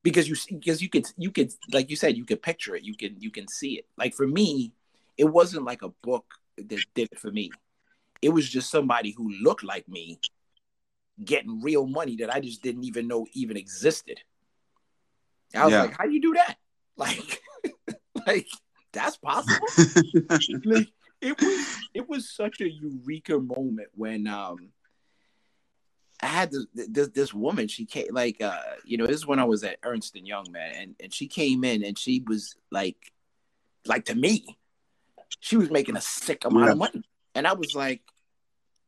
[0.04, 2.96] because you because you could you could like you said you could picture it you
[2.96, 4.74] can you can see it like for me
[5.18, 6.26] it wasn't like a book
[6.58, 7.52] that did it for me
[8.26, 10.20] it was just somebody who looked like me
[11.24, 14.20] getting real money that i just didn't even know even existed
[15.56, 15.82] i was Yeah.
[15.84, 16.56] like how do you do that
[16.98, 17.42] like
[18.28, 18.48] like
[18.92, 19.68] that's possible
[20.66, 20.90] like
[21.22, 21.60] it was
[21.94, 24.58] it was such a eureka moment when um
[26.22, 27.68] I had this, this this woman.
[27.68, 30.46] She came like uh you know this is when I was at Ernst and Young
[30.50, 33.12] man, and and she came in and she was like
[33.86, 34.58] like to me,
[35.42, 37.04] she was making a sick amount of money,
[37.36, 38.02] and I was like,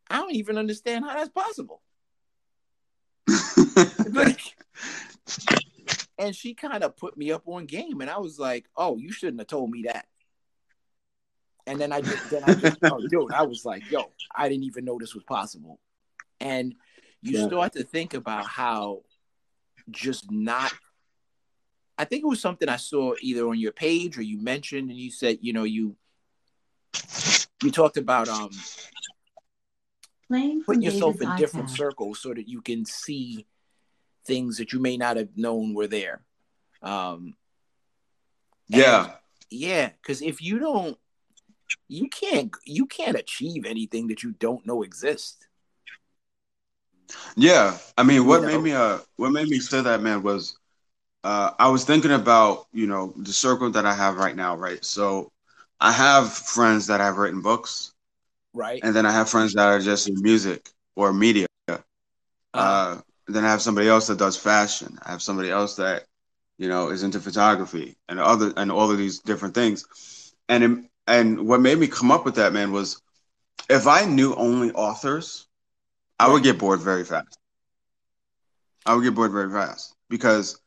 [0.10, 1.82] I don't even understand how that's possible.
[4.10, 4.40] Like,
[6.18, 9.12] and she kind of put me up on game, and I was like, oh, you
[9.12, 10.06] shouldn't have told me that.
[11.66, 14.64] And then I just then I just oh dude, I was like, yo, I didn't
[14.64, 15.80] even know this was possible.
[16.40, 16.76] And
[17.22, 17.48] you Yeah.
[17.48, 19.02] start to think about how
[19.92, 20.72] just not
[21.98, 25.00] I think it was something I saw either on your page or you mentioned and
[25.00, 25.98] you said, you know, you
[27.62, 28.52] you talked about um
[30.28, 31.78] Playing from putting yourself in David's different iPad.
[31.78, 33.46] circles so that you can see
[34.26, 36.22] things that you may not have known were there.
[36.82, 37.36] Um
[38.68, 39.12] yeah,
[39.50, 40.98] yeah, because if you don't
[41.88, 45.48] you can't you can't achieve anything that you don't know exists.
[47.36, 47.78] yeah.
[47.98, 50.58] I mean, what You made me uh, what made me say that, man, was
[51.24, 54.84] uh, I was thinking about you know the circle that I have right now, right?
[54.84, 55.32] So
[55.80, 57.94] I have friends that have written books,
[58.58, 58.84] Right?
[58.84, 61.48] and then I have friends that are just in music or media.
[62.54, 64.98] Uh, Uh, then I have somebody else that does fashion.
[65.06, 66.04] I have somebody else that,
[66.58, 69.86] you know, is into photography and other and all of these different things.
[70.50, 73.02] And it- and what made me come up with that man was,
[73.70, 75.48] if I knew only authors,
[76.20, 77.38] I would get bored very fast.
[78.86, 80.60] I would get bored very fast because,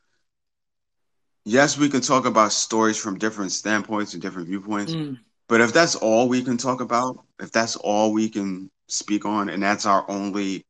[1.45, 4.95] yes, we can talk about stories from different standpoints and different viewpoints.
[4.95, 9.25] mm, But if that's all we can talk about, if that's all we can speak
[9.25, 10.65] on, and that's our only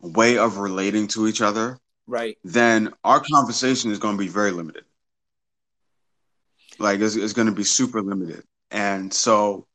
[0.00, 2.38] way of relating to each other, right.
[2.42, 4.84] then our conversation is going to be very limited.
[6.78, 8.44] Like it's, it's going to be super limited.
[8.70, 9.66] And so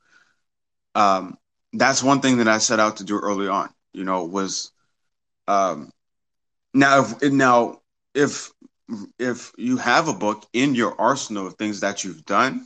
[0.96, 1.38] um,
[1.74, 4.72] that's one thing that I set out to do early on, you know, was
[5.48, 5.92] um,
[6.74, 7.82] now if now
[8.16, 8.50] if
[9.20, 12.66] if you have a book in your arsenal of things that you've done,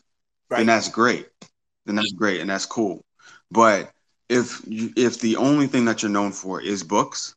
[0.51, 0.57] Right.
[0.59, 1.29] then that's great.
[1.85, 3.05] Then that's great and that's cool.
[3.49, 3.91] But
[4.29, 7.35] if you, if the only thing that you're known for is books,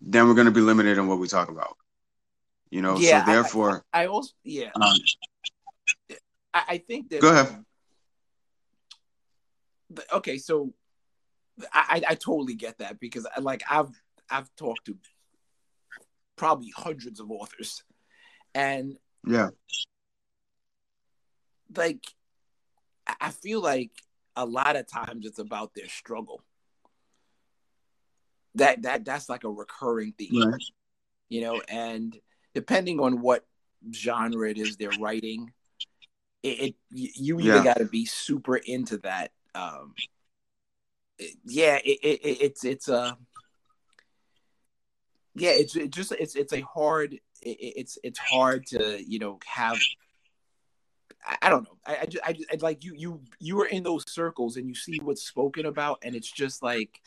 [0.00, 1.76] then we're going to be limited in what we talk about.
[2.70, 4.70] You know, Yeah, so I- therefore, I also yeah.
[4.74, 4.82] um,
[6.54, 7.64] I, I think that Go ahead.
[10.12, 10.72] okay, so
[11.72, 13.90] I, I I totally get that because I like I've
[14.30, 14.96] I've talked to
[16.36, 17.82] probably hundreds of authors,
[18.54, 18.96] and
[19.26, 19.50] yeah,
[21.76, 22.04] like
[23.20, 23.90] I feel like
[24.36, 26.42] a lot of times it's about their struggle.
[28.54, 30.62] That that that's like a recurring theme, Right.
[31.28, 32.18] you know, and
[32.54, 33.46] depending on what
[33.92, 35.52] genre it is they're writing,
[36.42, 37.64] it, it you either Yeah.
[37.64, 39.32] got to be super into that.
[39.54, 39.94] Um,
[41.18, 43.16] it- yeah, it, it, it, it's it's a
[45.34, 49.38] yeah, it's it just it's it's a hard it, it's it's hard to you know
[49.46, 49.78] have
[51.42, 51.78] I, don't know.
[51.86, 52.94] I, I, just, I, just, I like you.
[52.96, 56.62] You you are in those circles and you see what's spoken about, and it's just
[56.62, 57.00] like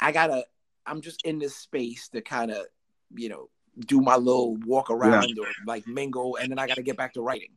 [0.00, 0.44] I gotta.
[0.86, 2.66] I'm just in this space to kind of
[3.14, 3.48] you know
[3.86, 7.22] do my little walk around or like mingle, and then I gotta get back to
[7.22, 7.52] writing.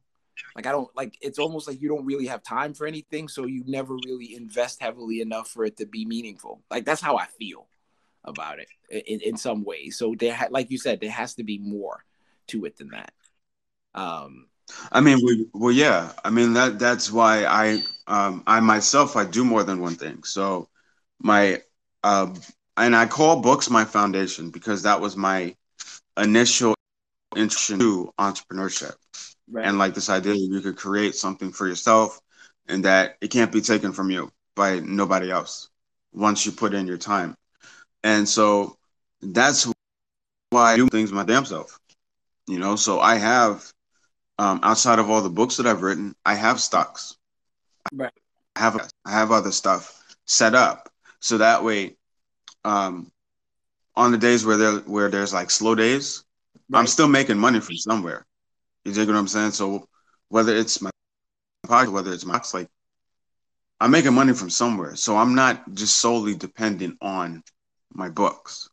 [0.55, 1.17] Like I don't like.
[1.21, 4.81] It's almost like you don't really have time for anything, so you never really invest
[4.81, 6.61] heavily enough for it to be meaningful.
[6.71, 7.67] Like that's how I feel
[8.23, 9.97] about it in, in some ways.
[9.97, 12.03] So there, ha- like you said, there has to be more
[12.47, 13.13] to it than that.
[13.93, 14.47] Um,
[14.91, 16.11] I mean, we, well, yeah.
[16.23, 20.23] I mean that that's why I um I myself I do more than one thing.
[20.23, 20.69] So
[21.19, 21.61] my
[22.03, 22.33] uh
[22.77, 25.55] and I call books my foundation because that was my
[26.17, 26.75] initial
[27.35, 28.95] introduction to entrepreneurship
[29.51, 29.65] right.
[29.65, 32.19] and like this idea that you could create something for yourself
[32.67, 35.69] and that it can't be taken from you by nobody else
[36.13, 37.35] once you put in your time.
[38.03, 38.77] And so
[39.21, 39.65] that's
[40.51, 41.79] why I do things my damn self.
[42.47, 43.71] You know, so I have
[44.39, 47.15] um, outside of all the books that I've written, I have stocks.
[47.91, 48.11] Right.
[48.55, 50.89] I have I have other stuff set up
[51.23, 51.95] so that way,
[52.65, 53.09] um,
[53.95, 56.25] on the days where there where there's like slow days,
[56.73, 58.25] I'm still making money from somewhere.
[58.83, 59.51] You dig what I'm saying?
[59.51, 59.87] So
[60.27, 60.91] whether it's my
[61.65, 62.67] podcast, whether it's my like,
[63.79, 64.97] I'm making money from somewhere.
[64.97, 67.41] So I'm not just solely dependent on
[67.93, 68.67] my books.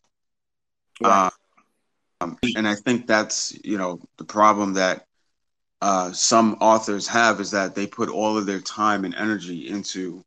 [1.01, 1.31] Right.
[2.21, 5.07] Um, and I think that's you know the problem that
[5.83, 10.23] uh, some authors have is that they put all of their time and energy into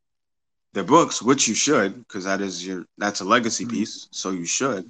[0.74, 3.70] their books, which you should, because that is your that's a legacy Mhm.
[3.70, 4.90] piece, so you should.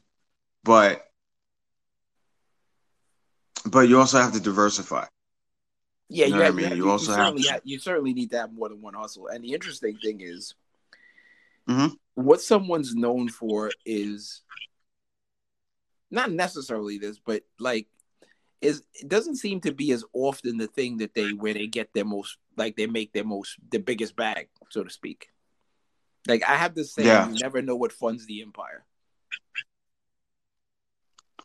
[0.63, 1.09] But
[3.65, 5.05] but you also have to diversify.
[6.09, 6.69] Yeah, You know I mean?
[6.69, 8.81] you, You you, also you have to- ha- you certainly need to have more than
[8.81, 9.27] one hustle.
[9.27, 10.53] And the interesting thing is,
[11.67, 11.97] Mhm.
[12.15, 14.41] what someone's known for is
[16.11, 17.87] not necessarily this, but like
[18.63, 21.89] is it doesn't seem to be as often the thing that they where they get
[21.93, 25.29] their most like they make their most the biggest bag, so to speak.
[26.27, 27.29] Like I have this saying, Yeah.
[27.29, 28.85] you never know what funds the empire.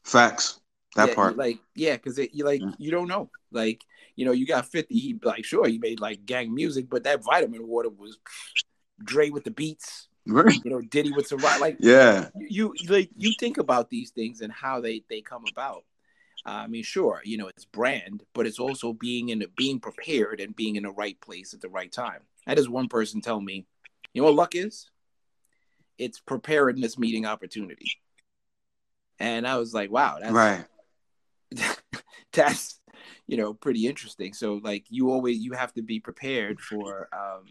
[0.05, 0.61] Facts.
[0.97, 1.37] That yeah, part.
[1.37, 2.73] like yeah, because you like Yeah.
[2.79, 3.31] you don't know.
[3.51, 3.83] Like
[4.17, 4.99] you know, you got fifty.
[4.99, 8.19] He like sure he made like gang music, but that vitamin water was
[9.03, 10.09] Dre with the beats.
[10.27, 10.61] Right.
[10.65, 11.61] You know, Diddy with some right.
[11.61, 12.29] Like Yeah.
[12.37, 15.85] you, you like you think about these things and how they they come about.
[16.51, 20.55] I mean, sure, you know it's brand, but it's also being in being prepared and
[20.55, 22.23] being in the right place at the right time.
[22.47, 23.67] I had this one person tell me,
[24.13, 24.91] you know what luck is?
[25.99, 27.91] It's preparedness meeting opportunity.
[29.19, 30.65] And I was like, wow, that's Right.
[32.33, 32.81] that's
[33.27, 37.45] you know pretty interesting so like you always you have to be prepared for um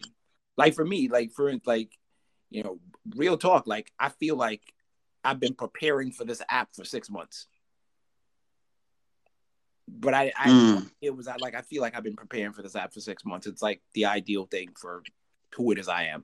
[0.56, 1.98] like for me like for like
[2.50, 2.80] you know
[3.16, 4.62] real talk like i feel like
[5.24, 7.48] i've been preparing for this app for six months
[9.88, 10.92] but i i Mm.
[11.02, 13.48] it was like i feel like i've been preparing for this app for six months
[13.48, 15.02] it's like the ideal thing for
[15.56, 16.24] who it is i am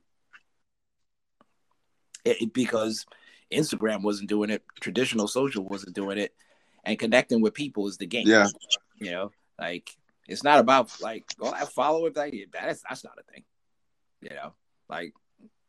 [2.25, 3.05] it, it- because
[3.51, 6.33] instagram wasn't doing it traditional social wasn't doing it
[6.83, 8.47] and connecting with people is the game Yeah.
[8.99, 9.95] you know like
[10.27, 13.43] it's not about like go have follow it like that's that's not a thing
[14.21, 14.53] you know
[14.89, 15.13] like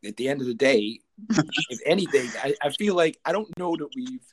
[0.04, 1.00] at the end of the day
[1.70, 4.24] if anything I, I feel like i don't know that we've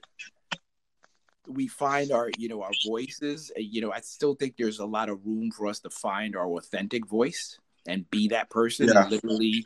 [1.47, 4.85] we find our you know our voices Uh, you know i still think there's a
[4.85, 9.07] lot of room for us to find our authentic voice and be that person Yeah.
[9.09, 9.65] literally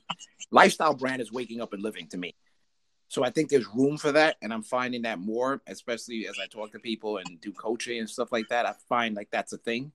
[0.52, 2.34] lifestyle brand is waking up and living to me
[3.10, 6.48] so i think there's room for that and i'm finding that more especially as i
[6.48, 9.58] talk to people and do coaching and stuff like that i find like that's a
[9.58, 9.92] thing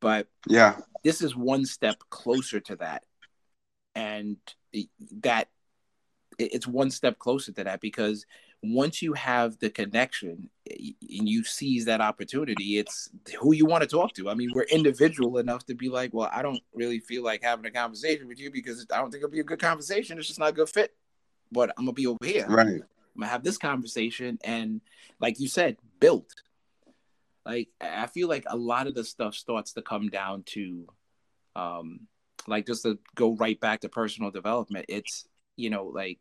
[0.00, 0.76] but Yeah.
[1.02, 3.04] this is one step closer to that
[3.94, 4.36] and
[5.22, 5.48] that
[6.38, 8.26] it's one step closer to that because
[8.72, 13.88] once you have the connection and you seize that opportunity, it's who you want to
[13.88, 14.30] talk to.
[14.30, 17.66] I mean, we're individual enough to be like, well, I don't really feel like having
[17.66, 20.18] a conversation with you because I don't think it'll be a good conversation.
[20.18, 20.94] It's just not a good fit.
[21.52, 22.46] But I'm gonna be over here.
[22.48, 22.66] Right.
[22.66, 24.80] I'm gonna have this conversation and,
[25.20, 26.26] like you said, build.
[27.44, 30.86] Like I feel like a lot of the stuff starts to come down to,
[31.54, 32.00] um,
[32.46, 34.86] like just to go right back to personal development.
[34.88, 36.18] It's you know like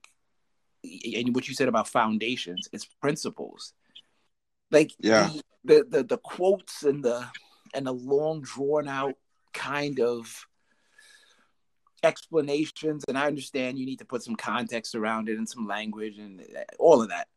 [0.83, 3.73] and what you said about foundations, it's principles.
[4.71, 5.29] Like Yeah.
[5.29, 7.25] the, the the the quotes and the
[7.73, 9.15] and the long drawn out
[9.53, 10.45] kind of
[12.03, 16.17] explanations, and I understand you need to put some context around it and some language
[16.17, 17.27] and uh, all of that.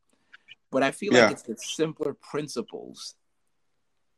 [0.71, 1.23] But I feel Yeah.
[1.23, 3.15] like it's the simpler principles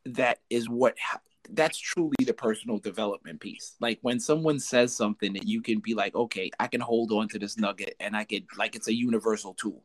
[0.06, 1.20] that is what ha-
[1.52, 3.74] that's truly the personal development piece.
[3.80, 7.28] Like when someone says something that you can be like, okay, I can hold on
[7.28, 9.82] to this nugget and I could like it's a universal tool.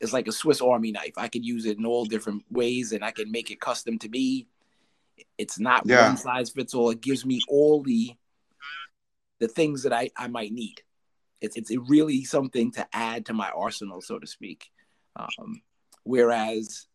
[0.00, 1.14] It's like a Swiss Army knife.
[1.16, 4.08] I could use it in all different ways and I can make it custom to
[4.08, 4.46] me.
[5.38, 6.06] It's not Yeah.
[6.08, 6.90] one size fits all.
[6.90, 8.14] It gives me all the
[9.40, 10.82] the things that I, I might need.
[11.40, 14.70] It's it's really something to add to my arsenal, so to speak.
[15.16, 15.62] Um,
[16.02, 16.86] whereas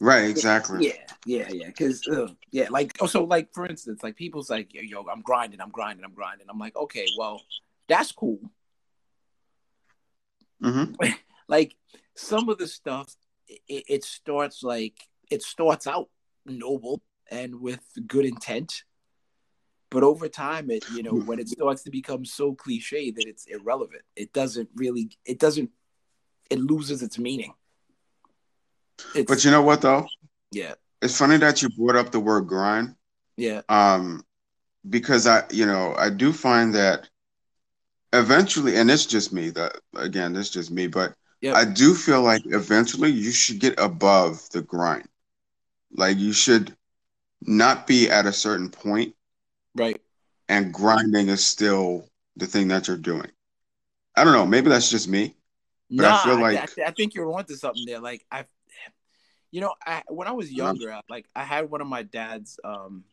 [0.00, 0.30] Right.
[0.30, 0.86] Exactly.
[0.86, 0.92] yeah,
[1.26, 1.66] yeah, yeah.
[1.66, 5.22] Because uh, yeah, like oh, so like for instance, like people's like, yo, yo, I'm
[5.22, 6.46] grinding, I'm grinding, I'm grinding.
[6.48, 7.42] I'm like, okay, well,
[7.88, 8.38] that's cool.
[10.62, 10.84] hmm
[11.46, 11.76] Like
[12.14, 13.14] some of the stuff,
[13.48, 14.96] it, it starts like
[15.30, 16.08] it starts out
[16.46, 18.84] noble and with good intent,
[19.90, 23.46] but over time, it you know when it starts to become so cliche that it's
[23.46, 24.02] irrelevant.
[24.16, 25.10] It doesn't really.
[25.24, 25.70] It doesn't.
[26.50, 27.52] It loses its meaning.
[29.14, 30.06] It's, But you know what though?
[30.50, 32.94] yeah, It's funny that you brought up the word grind.
[33.36, 34.24] yeah, Um,
[34.88, 37.08] because I, you know, I do find that
[38.12, 39.50] eventually, and it's just me.
[39.50, 41.56] That again, it's just me, but Yep.
[41.56, 45.06] I do feel like eventually you should get above the grind.
[45.92, 46.74] Like you should
[47.42, 49.14] not be at a certain point
[49.74, 50.00] right.
[50.48, 53.30] and grinding is still the thing that you're doing.
[54.16, 54.46] I don't know.
[54.46, 55.34] Maybe that's just me.
[55.90, 58.00] But I feel like- I, I think you're onto something there.
[58.00, 58.46] Like I,
[59.54, 62.58] you know, I when I was younger, I- like I had one of my dad's
[62.64, 63.04] um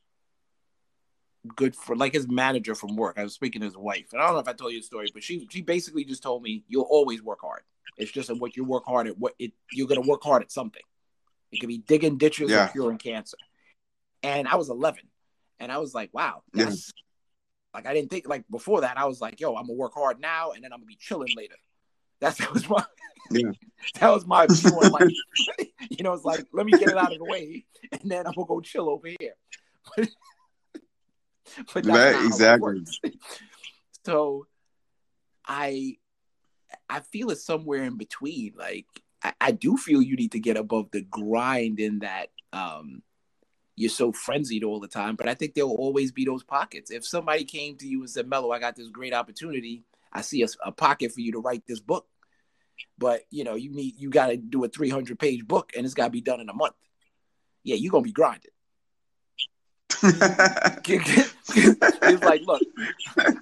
[1.55, 3.19] good for like his manager from work.
[3.19, 4.83] I was speaking to his wife, and I don't know if I told you the
[4.85, 7.61] story, but she she basically just told me you'll always work hard.
[7.95, 9.19] It's just what you work hard at.
[9.19, 10.81] What it you're gonna work hard at something.
[11.51, 12.65] It could be digging ditches Yeah.
[12.65, 13.37] or curing cancer.
[14.23, 15.01] And I was 11,
[15.59, 16.71] and I was like, wow, Yeah.
[17.75, 18.97] like I didn't think like before that.
[18.97, 21.29] I was like, yo, I'm gonna work hard now, and then I'm gonna be chilling
[21.37, 21.55] later.
[22.21, 22.85] That's that was my
[23.31, 23.51] Yeah.
[23.99, 25.09] that was my view on life.
[25.89, 28.33] you know, it's like let me get it out of the way, and then I'm
[28.33, 29.33] gonna go chill over here.
[29.97, 30.07] but
[31.83, 32.83] that's Right, not how it exactly.
[34.05, 34.47] so,
[35.45, 35.97] I
[36.89, 38.53] I feel it's somewhere in between.
[38.57, 38.85] Like
[39.23, 43.01] I, I do feel you need to get above the grind in that um
[43.75, 45.15] you're so frenzied all the time.
[45.15, 46.91] But I think there will always be those pockets.
[46.91, 49.83] If somebody came to you and said, Mello, I got this great opportunity.
[50.11, 52.07] I see a, a pocket for you to write this book.
[52.97, 56.11] But you know, you need you gotta do a 300 page book and it's gotta
[56.11, 56.75] be done in a month.
[57.63, 58.51] Yeah, you're gonna be grinding.
[60.03, 62.61] it's like, look,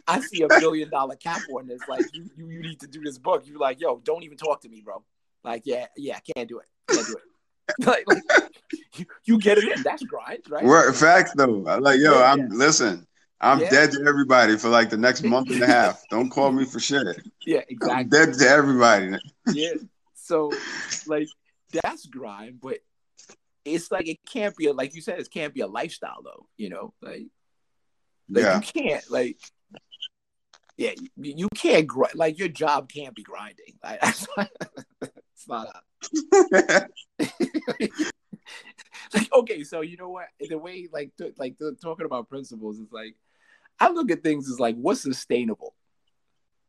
[0.08, 1.88] I see a billion dollar cap on this.
[1.88, 3.44] Like, you, you, you need to do this book.
[3.46, 5.04] You're like, yo, don't even talk to me, bro.
[5.44, 6.66] Like, yeah, yeah, I can't do it.
[6.92, 7.24] Can't do it.
[7.86, 8.24] like, like
[8.96, 9.84] you, you get it in.
[9.84, 10.66] That's grind, right?
[10.66, 11.48] Word, facts though.
[11.48, 12.46] Like, yo, Yeah, I'm yeah.
[12.50, 13.08] listen.
[13.42, 13.70] I'm Yeah.
[13.70, 16.04] dead to everybody for like the next month and a half.
[16.10, 17.06] Don't call me for shit.
[17.46, 18.04] Yeah, I'm exactly.
[18.10, 19.18] dead to everybody.
[19.54, 19.74] yeah.
[20.16, 20.52] So,
[21.08, 21.28] like,
[21.72, 22.80] that's grind, but
[23.66, 26.48] it's like it can't be a like you said, it can't be a lifestyle though.
[26.58, 27.28] You know, like,
[28.30, 28.56] like Yeah.
[28.56, 29.38] you can't like.
[30.78, 32.16] Yeah, you, can't grind.
[32.16, 33.74] Like your job can't be grinding.
[33.84, 34.00] Like,
[35.02, 36.88] it's not a,
[39.14, 42.80] like okay so you know what the way like t- like t- talking about principles
[42.80, 43.16] is like
[43.80, 45.74] i look at things as like what's sustainable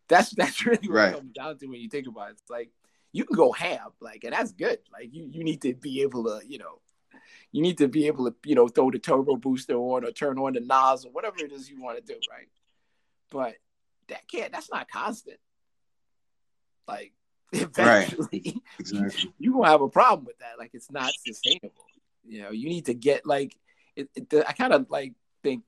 [0.08, 1.08] that's that's really what Right.
[1.14, 2.70] it comes down to when you think about it it's like
[3.12, 6.24] you can go ham like and that's good like you you need to be able
[6.24, 6.80] to you know
[7.52, 10.38] you need to be able to you know throw the turbo booster on or turn
[10.38, 12.48] on the nozzle whatever it is you want to do right
[13.30, 13.54] but
[14.08, 15.38] that can't that's not constant
[16.86, 17.12] like
[17.52, 19.32] eventually Exactly.
[19.38, 20.56] you're gonna have a problem with that.
[20.58, 21.84] Like it's not sustainable.
[22.24, 23.56] You know, you need to get like
[23.96, 25.64] it, it, I kind of like think.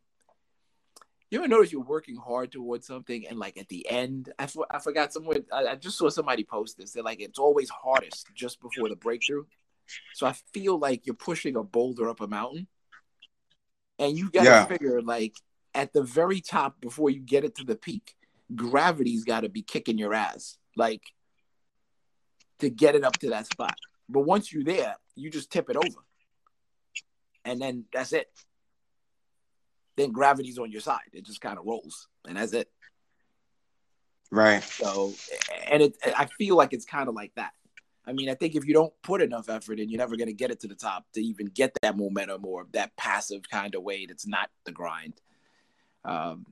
[1.33, 4.66] You ever notice you're working hard towards something, and like at the end, I, for,
[4.70, 5.47] I forgot someone.
[5.51, 6.93] I, I just saw somebody post this.
[6.93, 9.45] They're like, it's always hardest just before the breakthrough.
[10.12, 12.66] So I feel like you're pushing a boulder up a mountain,
[13.99, 14.66] and you got to Yeah.
[14.66, 15.35] figure like
[15.74, 18.14] at the very top before you get it to the peak,
[18.55, 20.59] gravity's got to be kicking your ass.
[20.76, 21.01] Like
[22.59, 23.78] to get it up to that spot.
[24.07, 26.01] But once you're there, you just tip it over.
[27.47, 28.30] And then that's it.
[29.97, 31.11] Then gravity's on your side.
[31.12, 32.09] It just kind of rolls.
[32.26, 32.68] And that's it.
[34.30, 34.62] Right.
[34.62, 35.12] So
[35.70, 37.53] and it I feel like it's kind of like that.
[38.07, 40.34] I mean, I think if you don't put enough effort in, you're never going to
[40.34, 43.82] get it to the top to even get that momentum or that passive kind of
[43.82, 45.20] way that's not the grind.
[46.05, 46.47] Um,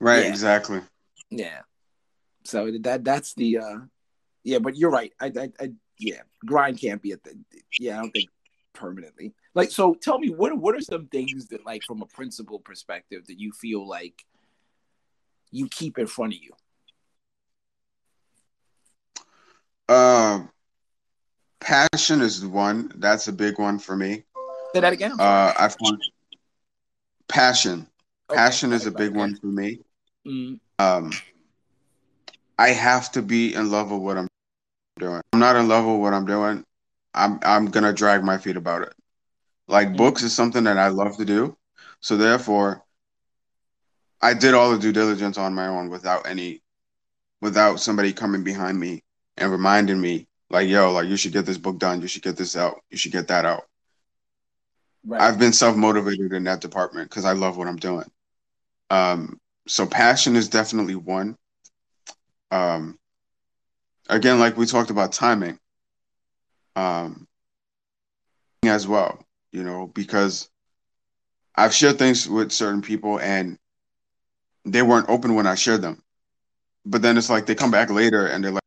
[0.00, 0.24] Right.
[0.24, 0.28] Yeah.
[0.28, 0.80] Exactly.
[1.30, 1.60] yeah.
[2.44, 3.78] So that that's the uh
[4.44, 5.12] yeah, but you're right.
[5.20, 7.44] I I, I yeah, grind can't be a thing.
[7.78, 8.30] Yeah, I don't think
[8.78, 9.34] permanently.
[9.54, 13.26] Like so tell me what what are some things that like from a principal perspective
[13.26, 14.24] that you feel like
[15.50, 16.52] you keep in front of you?
[19.94, 20.50] Um,
[21.60, 22.92] passion is one.
[22.96, 24.24] That's a big one for me.
[24.74, 25.12] Say that again.
[25.18, 25.98] Uh, I find
[27.28, 27.86] passion.
[28.30, 29.80] Okay, Passion is a big one for me.
[30.26, 31.10] Mm, Um,
[32.58, 34.28] I have to be in love with what I'm
[34.98, 35.22] doing.
[35.32, 36.62] I'm not in love with what I'm doing.
[37.14, 38.94] I'm I'm gonna drag my feet about it.
[39.66, 41.56] Like books is something that I love to do,
[42.00, 42.84] so therefore,
[44.20, 46.62] I did all the due diligence on my own without any,
[47.40, 49.02] without somebody coming behind me
[49.36, 52.00] and reminding me, like, yo, like you should get this book done.
[52.00, 52.80] You should get this out.
[52.90, 53.64] You should get that out.
[55.06, 55.20] right.
[55.20, 58.10] I've been self motivated in that department because I love what I'm doing.
[58.90, 61.36] Um, so passion is definitely one.
[62.50, 62.98] Um,
[64.08, 65.58] again, like we talked about timing,
[66.78, 67.26] um,
[68.62, 70.48] as well, you know, because
[71.56, 73.58] I've shared things with certain people and
[74.64, 76.02] they weren't open when I shared them.
[76.86, 78.62] But then it's like they come back later and they're like,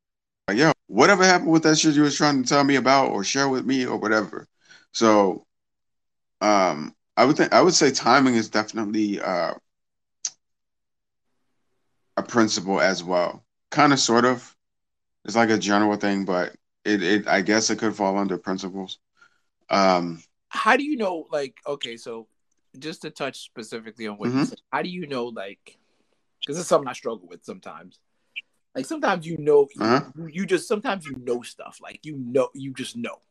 [0.53, 3.47] yo, whatever happened with that shit you was trying to tell me about or share
[3.47, 4.45] with me or whatever.
[4.91, 5.45] So
[6.41, 9.53] um I would think I would say timing is definitely uh
[12.18, 13.45] a principle as well.
[13.70, 14.53] Kind of sort of.
[15.24, 16.55] It's like a general thing, but
[16.86, 19.00] it, it I guess it could fall under principles.
[19.70, 22.28] Um how do you know like okay so
[22.78, 24.48] just to touch specifically on what you Mhm.
[24.50, 25.78] said how do you know like
[26.40, 28.00] because it's something i struggle with sometimes
[28.76, 30.12] like sometimes you know you, Uh-huh.
[30.18, 33.22] you, you just sometimes you know stuff like you know you just know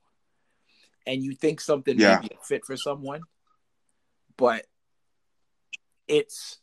[1.06, 2.20] and you think something Yeah.
[2.20, 3.20] may be a fit for someone
[4.38, 4.64] but
[6.08, 6.58] it's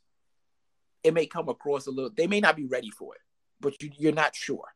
[1.03, 3.21] it may come across a little they may not be ready for it
[3.59, 4.73] but you, you're not sure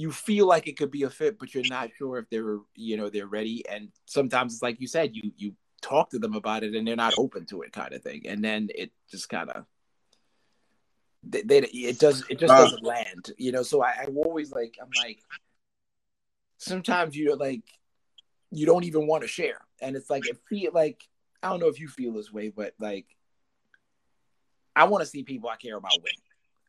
[0.00, 2.96] you feel like it could be a fit, but you're not sure if they're you
[2.96, 3.62] know they're ready.
[3.68, 6.96] And sometimes it's like you said, you you talk to them about it and they're
[6.96, 8.22] not open to it, kind of thing.
[8.26, 9.66] And then it just kind of
[11.22, 13.62] they, they it does it just doesn't land, you know.
[13.62, 15.18] So I, I'm always like I'm like
[16.56, 17.62] sometimes you're like
[18.50, 21.02] you don't even want to share, and it's like it feel like
[21.42, 23.06] I don't know if you feel this way, but like
[24.74, 26.12] I want to see people I care about win,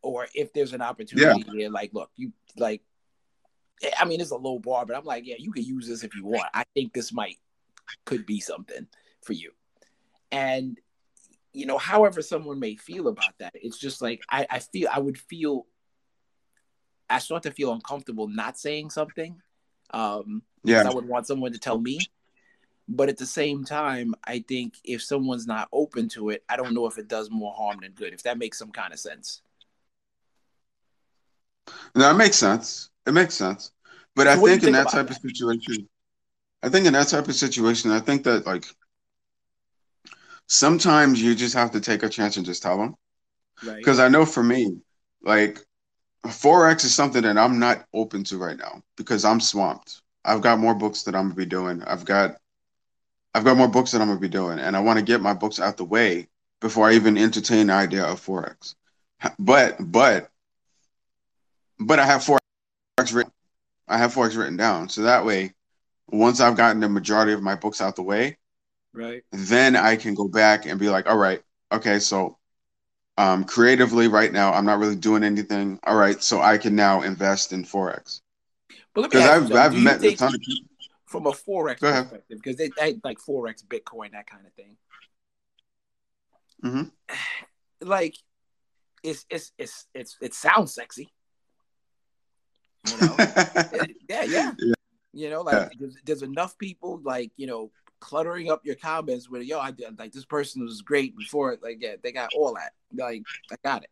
[0.02, 2.82] or if there's an opportunity here, like look, you like
[4.00, 6.16] I mean, it's a low bar, but I'm like, yeah, you can use this if
[6.16, 6.50] you want.
[6.54, 7.38] I think this might
[8.06, 8.88] could be something
[9.22, 9.52] for you.
[10.32, 10.80] And
[11.54, 15.00] you know, however someone may feel about that, it's just like I, I feel I
[15.00, 15.66] would feel
[17.10, 19.42] I start to feel uncomfortable not saying something.
[19.92, 20.88] Um yeah.
[20.88, 22.00] I would want someone to tell me.
[22.88, 26.74] But at the same time, I think if someone's not open to it, I don't
[26.74, 29.42] know if it does more harm than good, if that makes some kind of sense.
[31.96, 32.91] That makes sense.
[33.06, 33.72] It makes sense.
[34.16, 35.88] But So I you think in that type of situation,
[36.64, 38.66] I think in that type of situation, I think that like
[40.48, 42.96] sometimes you just have to take a chance and just tell them.
[43.66, 43.78] Right.
[43.78, 44.78] Because I know for me,
[45.24, 45.60] like
[46.26, 50.02] Forex is something that I'm not open to right now because I'm swamped.
[50.24, 51.82] I've got more books that I'm gonna be doing.
[51.84, 52.38] I've got
[53.34, 55.34] I've got more books that I'm gonna be doing, and I want to get my
[55.34, 56.28] books out the way
[56.60, 58.76] before I even entertain the idea of Forex.
[59.40, 60.30] But but
[61.80, 62.41] but I have Forex
[62.98, 63.32] written.
[63.88, 65.54] I have Forex written down, so that way,
[66.08, 68.38] once I've gotten the majority of my books out the way,
[68.94, 69.24] Right.
[69.32, 72.38] then I can go back and be like, all right, okay, so
[73.18, 75.80] um, creatively right now, I'm not really doing anything.
[75.84, 78.22] All right, so I can now invest in Forex
[78.94, 79.52] But because I've.
[79.52, 80.68] I've met a ton of people.
[81.06, 84.78] from a forex perspective because they, they like forex, Bitcoin, that kind of thing.
[86.64, 86.92] Mhm.
[87.84, 88.16] Like,
[89.02, 91.12] it's it's it's it's it sounds sexy.
[92.88, 93.18] You know,
[94.10, 94.74] yeah, yeah, Yeah.
[95.14, 99.44] You know, like there's, there's enough people like you know cluttering up your comments with
[99.44, 101.58] yo, I did like this person was great before.
[101.62, 102.74] Like, yeah, they got all that.
[102.94, 103.90] Like, I got it.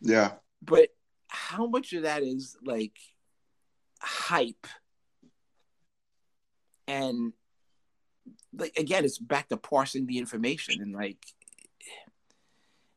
[0.00, 0.88] yeah, But
[1.28, 2.96] how much of that is like
[4.00, 4.66] hype
[6.86, 7.32] and
[8.56, 11.18] like again it's back to parsing the information and like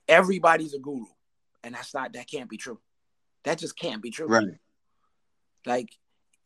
[0.07, 1.05] everybody's a guru
[1.63, 2.79] and that's not that can't be true
[3.47, 4.27] That just can't be true.
[4.27, 4.57] Right.
[5.65, 5.89] Like,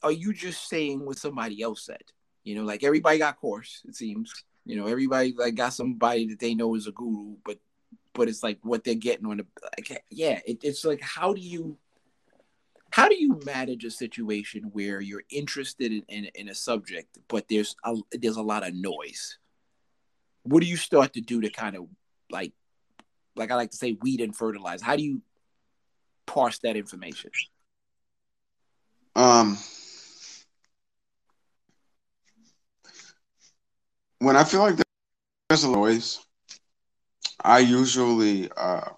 [0.04, 2.04] are you just saying what somebody else said?
[2.44, 4.32] You know, like everybody got course, it seems.
[4.66, 7.58] You know, everybody like got somebody that they know is a guru, but
[8.14, 9.48] but it's like what they're getting on the
[9.78, 11.78] like yeah, it, it's like how do you
[12.92, 17.48] how do you manage a situation where you're interested in, in, in a subject, but
[17.48, 19.40] there's a, there's a lot of noise?
[20.44, 21.88] What do you start to do to kind of
[22.30, 22.52] like,
[23.36, 24.82] like I like to say, weed and fertilize?
[24.82, 25.22] How do you
[26.26, 27.32] parse that information?
[29.16, 29.58] Um,
[34.20, 34.76] when I feel like
[35.50, 36.20] there's a noise,
[37.44, 38.90] I usually uh,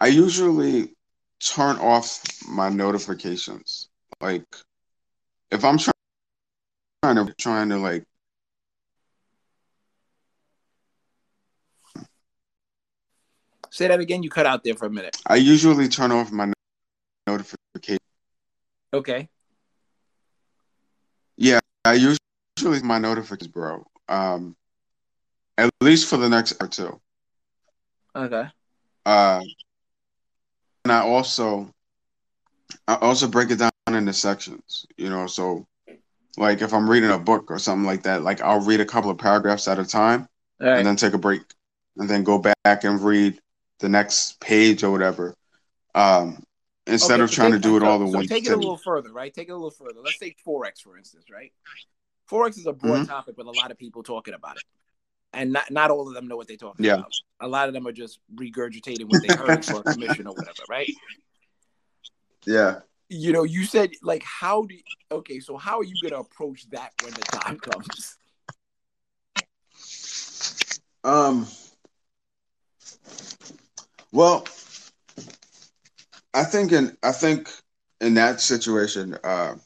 [0.00, 0.94] I usually
[1.40, 3.88] turn off my notifications.
[4.20, 4.44] Like
[5.50, 8.04] if I'm trying to trying to like
[13.76, 14.22] Say that again.
[14.22, 15.18] You cut out there for a minute.
[15.26, 16.50] I usually turn off my
[17.26, 17.98] notification.
[18.94, 19.28] Okay.
[21.36, 23.86] Yeah, I usually my notifications, bro.
[24.08, 24.56] Um,
[25.58, 27.00] at least for the next hour or two.
[28.16, 28.48] Okay.
[29.04, 29.42] Uh,
[30.86, 31.70] and I also
[32.88, 35.66] I also break it down into sections, you know, so
[36.38, 39.10] like if I'm reading a book or something like that, like I'll read a couple
[39.10, 40.26] of paragraphs at a time
[40.60, 40.78] right.
[40.78, 41.42] and then take a break
[41.98, 43.38] and then go back and read
[43.80, 45.34] the next page or whatever.
[45.94, 46.42] Um
[46.86, 48.52] instead Okay, of so trying take- to do it all in so one take it
[48.52, 49.32] a little further, right?
[49.32, 50.00] Take it a little further.
[50.00, 51.52] Let's take forex for instance, right?
[52.30, 53.06] Forex is a broad Mhm.
[53.08, 54.62] topic with a lot of people talking about it,
[55.32, 56.94] and not not all of them know what they're talking Yeah.
[56.94, 57.12] about.
[57.40, 60.62] A lot of them are just regurgitating what they heard for a commission or whatever,
[60.68, 60.88] right?
[62.46, 62.80] Yeah.
[63.08, 64.74] You know, you said like, how do?
[64.74, 68.16] You, okay, so how are you gonna approach that when the time comes?
[71.04, 71.46] Um
[74.12, 74.46] well
[76.34, 77.50] I think in I think
[78.00, 79.56] in that situation, uh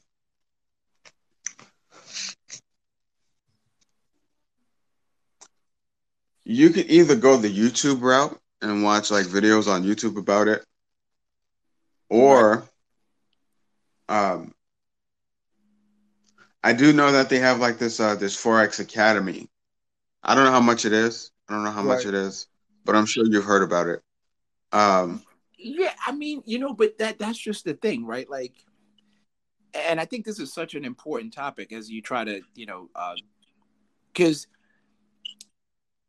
[6.45, 10.65] you can either go the YouTube route and watch like videos on YouTube about it,
[12.09, 12.65] or
[14.09, 14.53] um
[16.63, 19.49] I do know that they have like this uh this Forex Academy.
[20.23, 21.31] I don't know how much it is.
[21.49, 22.47] I don't know how much it is,
[22.85, 24.03] but I'm sure you've heard about it.
[24.73, 25.25] Um
[25.59, 28.29] Yeah, I mean, you know, but that that's just the thing, right?
[28.29, 28.55] Like,
[29.75, 32.89] and I think this is such an important topic as you try to, you know,
[32.95, 33.15] uh
[34.13, 34.47] because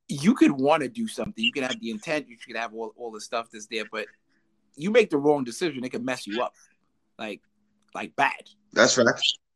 [0.07, 2.93] you could want to do something, you could have the intent, you could have all,
[2.97, 4.07] all the stuff that's there, but
[4.75, 6.53] you make the wrong decision, it could mess you up,
[7.17, 7.41] like,
[7.93, 8.49] like bad.
[8.73, 9.07] that's right.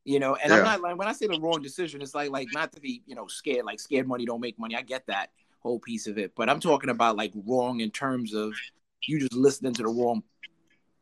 [0.06, 0.60] You know, and Yeah.
[0.60, 3.02] I'm not like when I say the wrong decision, it's like like not to be
[3.08, 4.76] you know scared, like scared money don't make money.
[4.76, 8.34] I get that whole piece of it, but I'm talking about like wrong in terms
[8.36, 8.54] of
[9.08, 10.24] you just listening to the wrong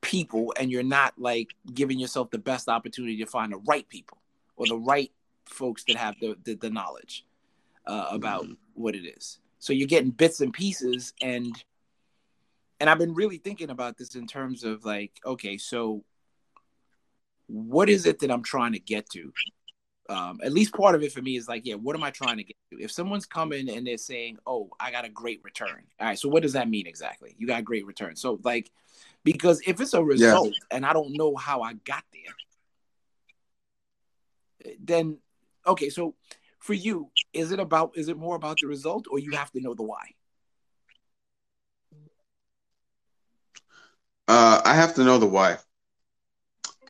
[0.02, 4.18] people and you're not like giving yourself the best opportunity to find the right people
[4.58, 5.12] or the right
[5.46, 7.26] folks that have the the, the knowledge
[7.88, 9.40] uh, about what it is.
[9.60, 11.56] So you're getting bits and pieces and
[12.80, 16.04] and I've been really thinking about this in terms of like okay, so
[17.48, 19.32] what is it that I'm trying to get to?
[20.10, 22.38] Um, at least part of it for me is like, yeah, what am I trying
[22.38, 22.82] to get to?
[22.82, 26.28] If someone's coming and they're saying, "Oh, I got a great return," all right, so
[26.28, 27.36] what does that mean exactly?
[27.38, 28.70] You got a great return, so like,
[29.24, 32.36] because if it's a result and I don't know how I got there,
[34.84, 35.20] then
[35.66, 36.16] okay, so
[36.60, 39.62] for you, is it about is it more about the result, or you have to
[39.62, 40.04] know the why?
[44.28, 45.58] Uh I have to know the why.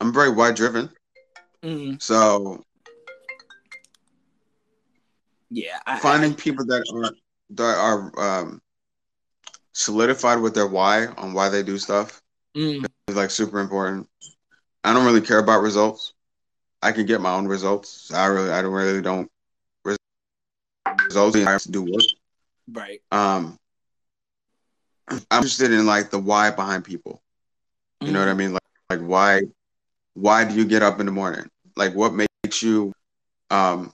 [0.02, 0.90] I'm very why driven.
[1.64, 2.64] Mm, So
[5.54, 7.12] yeah, I, finding people that are
[7.52, 8.62] that are um
[9.74, 12.22] solidified with their why on why they do stuff
[12.56, 14.08] mm, is like super important.
[14.84, 16.14] I don't really care about results.
[16.82, 18.12] I can get my own results.
[18.14, 19.30] I really I don't really don't
[21.06, 22.02] results I have to do work.
[22.72, 23.02] right.
[23.12, 23.58] Um
[25.08, 27.22] I'm interested in like the why behind people.
[28.06, 28.54] You know what I mean?
[28.54, 29.42] Like like why
[30.14, 31.50] why do you get up in the morning?
[31.76, 32.94] Like what makes you
[33.50, 33.94] um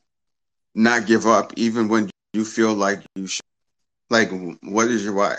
[0.75, 3.45] not give up even when you feel like you should
[4.09, 4.29] like
[4.61, 5.35] what is your why?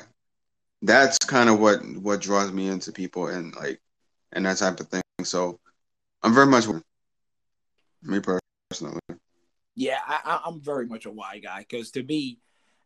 [0.83, 3.81] That's kind of what what draws me into people and like
[4.33, 5.03] and that type of thing.
[5.23, 5.59] So
[6.23, 6.67] I'm very much
[8.03, 9.01] me personally.
[9.75, 12.39] Yeah, I, I'm very much a why guy because to me,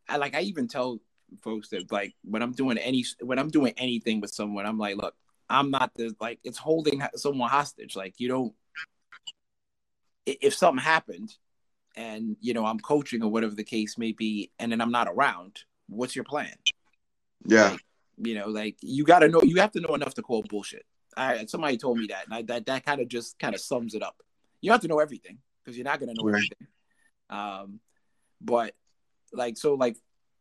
[0.07, 0.99] I like I even tell
[1.41, 4.97] folks that like when I'm doing any when I'm doing anything with someone, I'm like,
[4.97, 5.15] look,
[5.49, 7.95] I'm not the like it's holding someone hostage.
[7.95, 8.53] Like you don't,
[10.25, 11.35] if something happened,
[11.97, 15.07] and you know I'm coaching or whatever the case may be, and then I'm not
[15.07, 16.53] around, what's your plan?
[17.45, 17.71] Yeah.
[17.71, 17.81] Like,
[18.17, 20.85] you know, like you got to know, you have to know enough to call bullshit.
[21.17, 23.93] I somebody told me that, and I, that that kind of just kind of sums
[23.95, 24.17] it up.
[24.61, 26.35] You have to know everything because you're not gonna know Right.
[26.35, 26.67] everything.
[27.29, 27.79] Um,
[28.41, 28.75] but
[29.33, 29.97] like so, like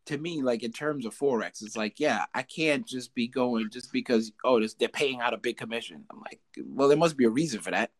[0.06, 3.70] to me, like in terms of forex, it's like yeah, I can't just be going
[3.70, 6.04] just because oh, this, they're paying out a big commission.
[6.10, 7.90] I'm like, well, there must be a reason for that,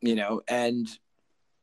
[0.00, 0.86] you know, and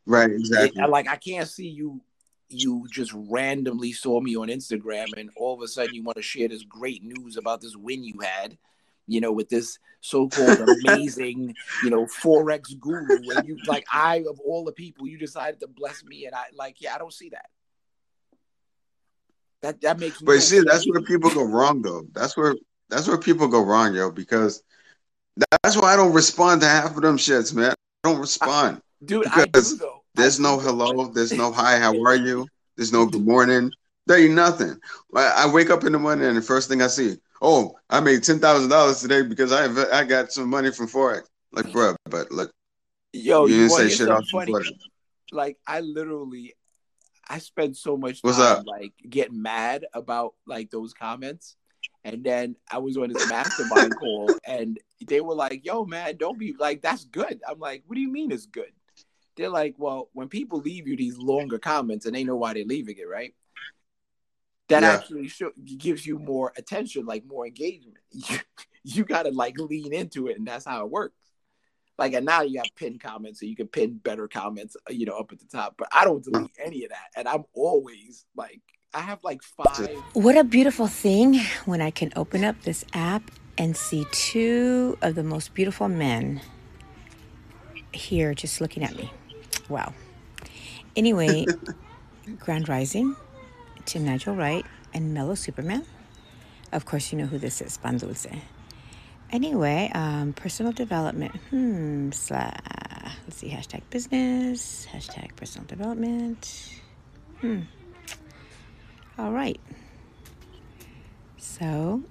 [0.05, 0.31] Right.
[0.31, 0.81] Exactly.
[0.81, 2.01] I- like I can't see you
[2.49, 6.21] you just randomly saw me on Instagram and all of a sudden you want to
[6.21, 8.57] share this great news about this win you had,
[9.07, 14.39] you know, with this so-called amazing, you know, forex guru and you like I of
[14.39, 17.29] all the people you decided to bless me and I like yeah, I don't see
[17.29, 17.49] that.
[19.63, 22.05] That that makes But see, that's where people go wrong, though.
[22.11, 22.53] That's where
[22.89, 24.11] that's where people go wrong, yo.
[24.11, 24.61] Because
[25.63, 27.71] that's why I don't respond to half of them shits, man.
[28.03, 28.77] I don't respond.
[28.77, 30.03] I do because though.
[30.15, 31.07] There's no do, hello.
[31.07, 31.79] There's no hi.
[31.79, 32.47] How are you?
[32.75, 33.71] There's no good morning.
[34.05, 34.77] There ain't nothing.
[35.15, 38.23] I wake up in the morning and the first thing I see, oh, I made
[38.23, 39.65] ten thousand dollars today because I
[39.97, 41.23] I got some money from forex.
[41.51, 42.51] Like, bro, but look,
[43.13, 44.79] Yo, you you didn't want say shit something else funny?
[45.31, 46.53] like I literally
[47.27, 48.67] I spend so much What's time up?
[48.67, 51.55] like getting mad about like those comments.
[52.05, 54.77] And then I was on this mastermind call and
[55.07, 57.39] they were like, yo man, don't be like that's good.
[57.47, 58.71] I'm like, what do you mean it's good?
[59.35, 62.65] They're like, well, when people leave you these longer comments and they know why they're
[62.65, 63.33] leaving it, right?
[64.69, 64.91] That Yeah.
[64.93, 67.97] actually show, gives you more attention, like more engagement.
[68.29, 68.39] You,
[68.83, 71.15] you gotta like lean into it, and that's how it works.
[71.97, 75.05] Like, and now you have pinned comments, so you can pin better comments, uh, you
[75.05, 75.75] know, up at the top.
[75.77, 78.61] But I don't delete any of that, and I'm always like,
[78.93, 79.89] I have like five.
[80.13, 85.15] What a beautiful thing when I can open up this app and see two of
[85.15, 86.41] the most beautiful men
[87.93, 89.11] here just looking at me.
[89.69, 89.93] Wow.
[90.95, 91.45] Anyway,
[92.39, 93.15] Grand Rising,
[93.85, 95.85] Tim Nigel Wright, and Mellow Superman.
[96.71, 98.27] Of course, you know who this is, Pan Dulce.
[99.31, 101.35] Anyway, um, personal development.
[101.49, 102.09] Hmm.
[103.25, 103.49] Let's see.
[103.49, 104.87] Hashtag business.
[104.91, 106.79] Hashtag personal development.
[107.41, 107.61] Hmm.
[109.17, 109.59] All right.
[111.37, 112.03] So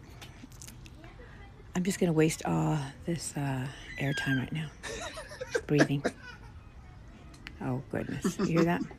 [1.75, 3.67] I'm just gonna waste all this uh,
[4.01, 4.69] airtime right now,
[5.67, 6.03] breathing.
[7.65, 8.83] Oh goodness, you hear that?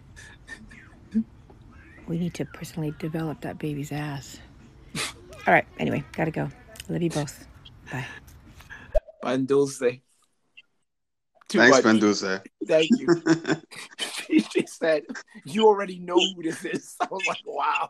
[2.05, 4.37] We need to personally develop that baby's ass.
[5.47, 5.65] All right.
[5.79, 6.49] Anyway, gotta go.
[6.89, 7.47] Love you both.
[7.89, 8.05] Bye.
[9.23, 9.79] Pan Dulce.
[9.79, 11.83] Too Thanks, much.
[11.83, 12.41] Penduce.
[12.67, 13.23] Thank you.
[13.99, 15.03] she, she said,
[15.45, 17.89] "You already know who this is." I was like, "Wow."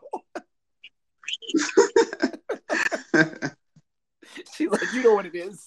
[4.54, 5.64] She's like, "You know what it is?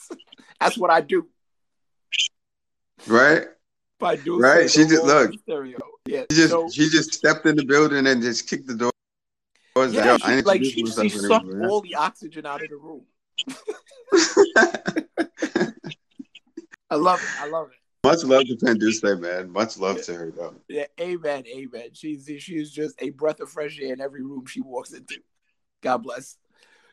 [0.60, 1.28] That's what I do."
[3.08, 3.48] right?
[4.00, 5.34] By doing Right, she just- look.
[5.40, 5.80] stereo.
[6.06, 8.92] Yeah, She just so, she just stepped in the building and just kicked the door.
[9.76, 10.20] yeah, down.
[10.20, 13.04] she, I like she, she sucked all the oxygen out of the room.
[16.90, 17.30] I love it.
[17.40, 17.78] I love it.
[18.08, 19.50] Much love to Penduce, man.
[19.50, 20.56] Much love to her, though.
[20.70, 21.90] Yeah, amen, amen.
[21.94, 25.18] She's she's just a breath of fresh air in every room she walks into.
[25.82, 26.38] God bless.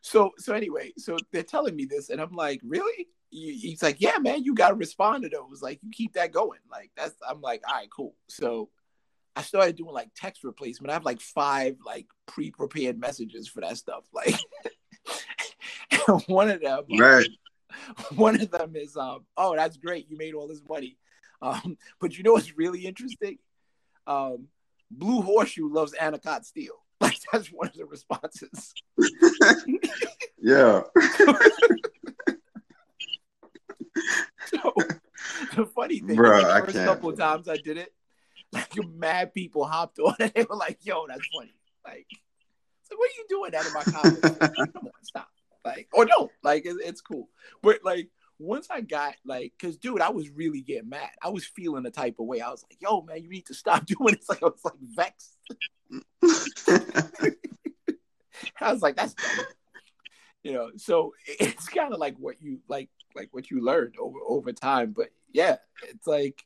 [0.00, 3.07] So so anyway, so they're telling me this, and I'm like, really?
[3.35, 5.61] You- He's like, yeah, man, you got to respond to those.
[5.61, 6.61] Like, you keep that going.
[6.70, 7.14] Like that's.
[7.28, 8.14] I'm like, all right, cool.
[8.28, 8.70] So
[9.35, 10.91] I started doing like text replacement.
[10.91, 14.05] I have like five like pre-prepared messages for that stuff.
[14.12, 14.37] Like,
[16.28, 17.26] one of them, Right.
[18.14, 20.09] one of them is, um, oh, that's great.
[20.09, 20.97] You made all this money.
[21.43, 23.39] Um, but you know what's really interesting?
[24.07, 24.47] Um,
[24.93, 26.74] Blue Horseshoe loves Anacott Steel.
[27.01, 28.72] Like that's one of the responses.
[30.41, 30.82] Yeah.
[34.64, 34.72] So
[35.56, 37.92] the funny thing, Bruh, is, the I first couple times I did it,
[38.52, 41.54] like mad people hopped on and they were like, "Yo, that's funny."
[41.84, 42.06] Like,
[42.82, 44.20] so what are you doing out of my comments?
[44.40, 45.28] Like, Come on, stop.
[45.64, 47.28] Like, or no, like it, it's cool.
[47.62, 48.08] But like
[48.38, 51.10] once I got like, cause dude, I was really getting mad.
[51.22, 52.40] I was feeling the type of way.
[52.40, 54.74] I was like, "Yo, man, you need to stop doing this." Like I was like
[54.80, 55.36] vexed.
[58.60, 59.46] I was like, "That's." dumb."
[60.42, 64.18] You know, so it's kind of like what you like, like what you learned over
[64.26, 64.92] over time.
[64.92, 65.56] But yeah,
[65.88, 66.44] it's like,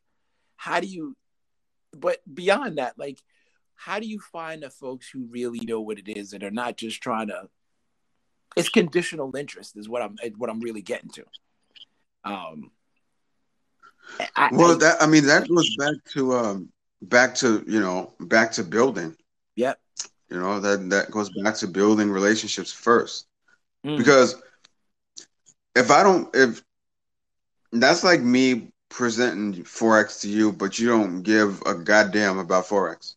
[0.56, 1.16] how do you?
[1.96, 3.20] But beyond that, like,
[3.74, 6.76] how do you find the folks who really know what it is and are not
[6.76, 7.48] just trying to?
[8.56, 11.24] It's conditional interest, is what I'm what I'm really getting to.
[12.24, 12.70] Um,
[14.34, 16.68] I, well, I- that I mean that goes back to um
[17.02, 19.16] back to you know back to building.
[19.56, 19.78] Yep.
[20.30, 23.26] You know that that goes back to building relationships first.
[23.84, 23.96] Mm.
[23.96, 24.42] Because
[25.78, 26.62] if I don't if
[27.72, 33.14] that's like me presenting forex to you, but you don't give a goddamn about forex.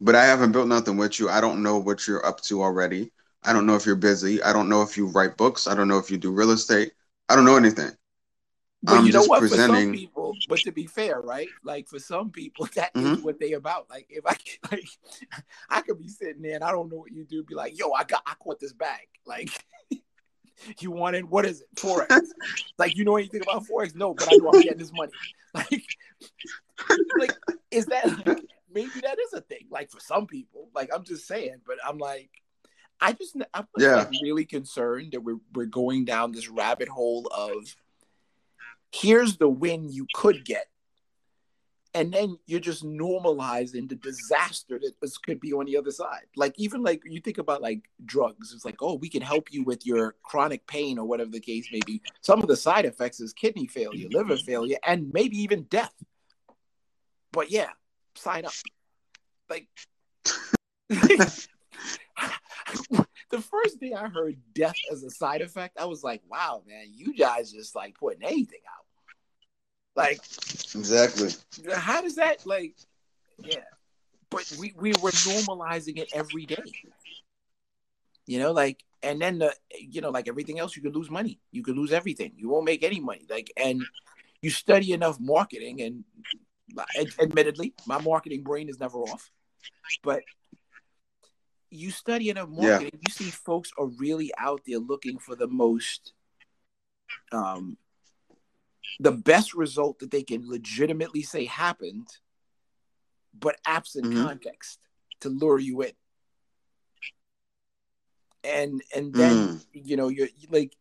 [0.00, 1.28] but I haven't built nothing with you.
[1.28, 3.12] I don't know what you're up to already.
[3.42, 4.42] I don't know if you're busy.
[4.42, 5.66] I don't know if you write books.
[5.66, 6.92] I don't know if you do real estate.
[7.28, 7.90] I don't know anything.
[8.82, 9.38] But I'm you know just what?
[9.40, 11.48] For some people, but to be fair, right?
[11.64, 13.22] Like for some people, that is Mhm.
[13.22, 13.88] what they about.
[13.90, 14.88] Like if I could- like,
[15.70, 17.42] I could be sitting there and I don't know what you do.
[17.42, 19.08] Be like, yo, I got, I caught this bag.
[19.24, 19.50] Like,
[20.80, 21.28] you want it?
[21.28, 21.68] What is it?
[21.76, 22.26] Forex.
[22.78, 23.94] like, you know anything about forex?
[23.94, 25.12] No, but I know I'm getting this money.
[25.54, 25.86] Like,
[27.18, 27.34] like,
[27.70, 29.66] is that like, maybe that is a thing?
[29.70, 31.62] Like for some people, like I'm just saying.
[31.66, 32.28] But I'm like,
[33.00, 33.96] I just, I'm just, Yeah.
[33.96, 37.74] like, really concerned that we're we're going down this rabbit hole of
[38.92, 40.66] here's the win you could get.
[41.96, 46.26] And then you're just normalizing the disaster that could be on the other side.
[46.36, 49.64] Like even like you think about like drugs, it's like, oh, we can help you
[49.64, 52.02] with your chronic pain or whatever the case may be.
[52.20, 54.44] Some of the side effects is kidney failure, liver mm-hmm.
[54.44, 55.94] failure, and maybe even death.
[57.32, 57.70] But yeah,
[58.14, 58.52] sign up.
[59.48, 59.66] Like
[60.90, 61.46] the
[63.40, 67.14] first day I heard death as a side effect, I was like, wow, man, you
[67.14, 68.85] guys just like putting anything out.
[69.96, 70.20] Like,
[70.74, 71.30] Exactly.
[71.74, 72.74] how does that like
[73.42, 73.64] yeah.
[74.28, 76.72] But we, we were normalizing it every day.
[78.26, 81.40] You know, like and then the you know, like everything else, you could lose money.
[81.52, 82.32] You could lose everything.
[82.36, 83.26] You won't make any money.
[83.30, 83.82] Like and
[84.42, 86.04] you study enough marketing and
[86.98, 89.30] ad- admittedly, my marketing brain is never off.
[90.02, 90.22] But
[91.70, 92.68] you study enough Yeah.
[92.68, 96.12] marketing, you see folks are really out there looking for the most
[97.32, 97.76] um
[98.98, 102.08] the best result that they can legitimately say happened,
[103.38, 104.14] but absent Mhm.
[104.14, 104.80] context
[105.20, 105.92] to lure you in.
[108.44, 109.66] And and then Mm.
[109.72, 110.76] you know you're like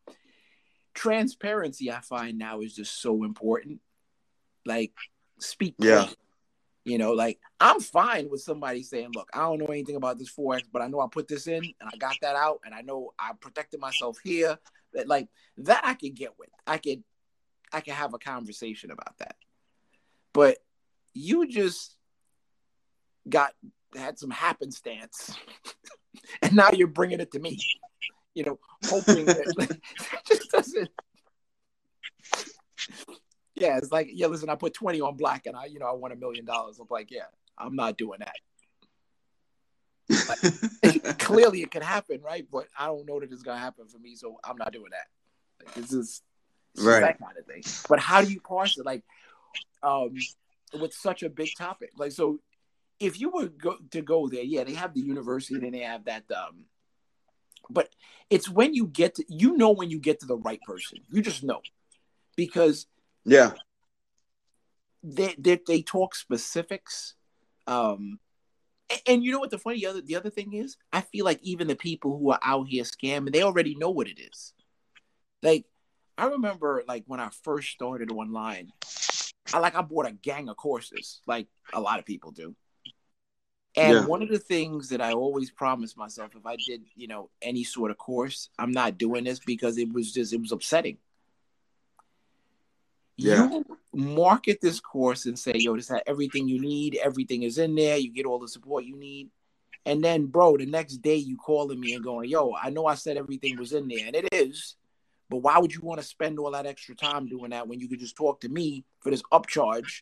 [0.94, 1.92] transparency.
[1.92, 3.82] I find now is just so important.
[4.66, 4.94] Like
[5.40, 6.04] speak Yeah.
[6.06, 6.16] plain.
[6.84, 10.32] You know, like I'm fine with somebody saying, "Look, I don't know anything about this
[10.32, 12.82] forex, but I know I put this in and I got that out, and I
[12.82, 14.60] know I protected myself here."
[14.94, 15.28] That like
[15.58, 16.50] that I could get with.
[16.68, 17.04] I could,
[17.76, 19.36] I could have a conversation about that.
[20.34, 20.58] But
[21.14, 21.98] you just
[23.28, 23.52] got
[23.96, 25.38] had some happenstance,
[26.42, 27.60] and now you're bringing it to me.
[28.34, 29.80] You know, hoping that
[30.28, 30.90] just doesn't.
[33.58, 35.94] Yeah, it's like, yeah, listen, I put 20 on black and I, you know, I
[35.94, 36.78] won a million dollars.
[36.78, 38.36] I'm like, yeah, I'm not doing that.
[41.20, 42.46] Clearly it can happen, right?
[42.52, 45.08] But I don't know that it's gonna happen for me, so I'm not doing that.
[45.66, 46.22] Like, this is
[46.76, 47.02] it's Right.
[47.02, 47.64] that kind of thing.
[47.90, 48.86] But how do you parse it?
[48.86, 49.04] Like,
[49.84, 50.16] um,
[50.80, 52.40] with such a big topic, like, so
[53.00, 56.06] if you were go to go there, yeah, they have the university and they have
[56.06, 56.66] that, um,
[57.70, 57.90] but
[58.30, 61.22] it's when you get to, you know, when you get to the right person, you
[61.22, 61.62] just know
[62.36, 62.88] because
[63.24, 63.52] yeah.
[65.04, 67.16] they they, they talk specifics
[67.68, 68.20] um
[68.90, 71.40] and, and you know what the funny other the other thing is i feel like
[71.42, 74.54] even the people who are out here scamming they already know what it is
[75.42, 75.66] like
[76.18, 78.72] i remember like when i first started online
[79.54, 82.56] i like i bought a gang of courses like a lot of people do
[83.78, 84.06] and Yeah.
[84.06, 87.64] one of the things that i always promised myself if i did you know any
[87.64, 90.98] sort of course i'm not doing this because it was just it was upsetting
[93.18, 93.50] Yeah.
[93.50, 97.74] you market this course and say, yo, this has everything you need, everything is in
[97.76, 99.30] there, you get all the support you need.
[99.86, 102.96] And then, bro, the next day you calling me and going, yo, I know I
[102.96, 104.76] said everything was in there, and it is,
[105.30, 107.88] but why would you want to spend all that extra time doing that when you
[107.88, 110.02] could just talk to me for this upcharge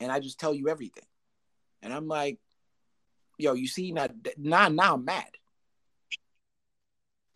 [0.00, 1.04] and I just tell you everything?
[1.82, 2.38] And I'm like,
[3.38, 5.30] yo, you see, now, now, now I'm mad.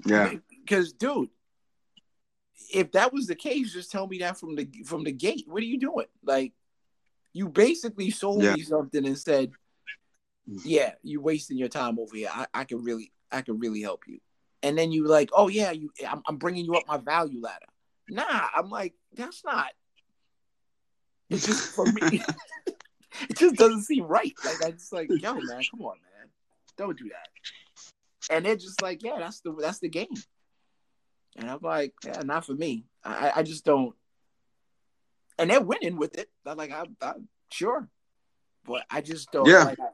[0.04, 0.34] Yeah.
[0.64, 1.30] Because, dude,
[2.72, 5.44] if that was the case, just tell me that from the from the gate.
[5.46, 6.06] What are you doing?
[6.24, 6.52] Like,
[7.32, 8.54] you basically sold Yeah.
[8.54, 9.52] me something and said,
[10.46, 12.30] "Yeah, you're wasting your time over here.
[12.32, 14.20] I, I can really, I can really help you."
[14.62, 17.66] And then you like, "Oh yeah, you, I'm, I'm bringing you up my value ladder."
[18.08, 19.68] Nah, I'm like, that's not.
[21.30, 22.00] It's just for me.
[23.28, 24.34] it just doesn't seem right.
[24.44, 26.28] Like I just like, yo, man, come on, man,
[26.76, 27.28] don't do that.
[28.30, 30.14] And they're just like, yeah, that's the that's the game.
[31.36, 32.84] And I'm like, yeah, not for me.
[33.04, 33.94] I, I just don't.
[35.38, 36.28] And they're winning with it.
[36.44, 37.88] I'm like, I'm, I'm sure,
[38.64, 39.48] but I just don't.
[39.48, 39.64] Yeah.
[39.64, 39.88] Like, I-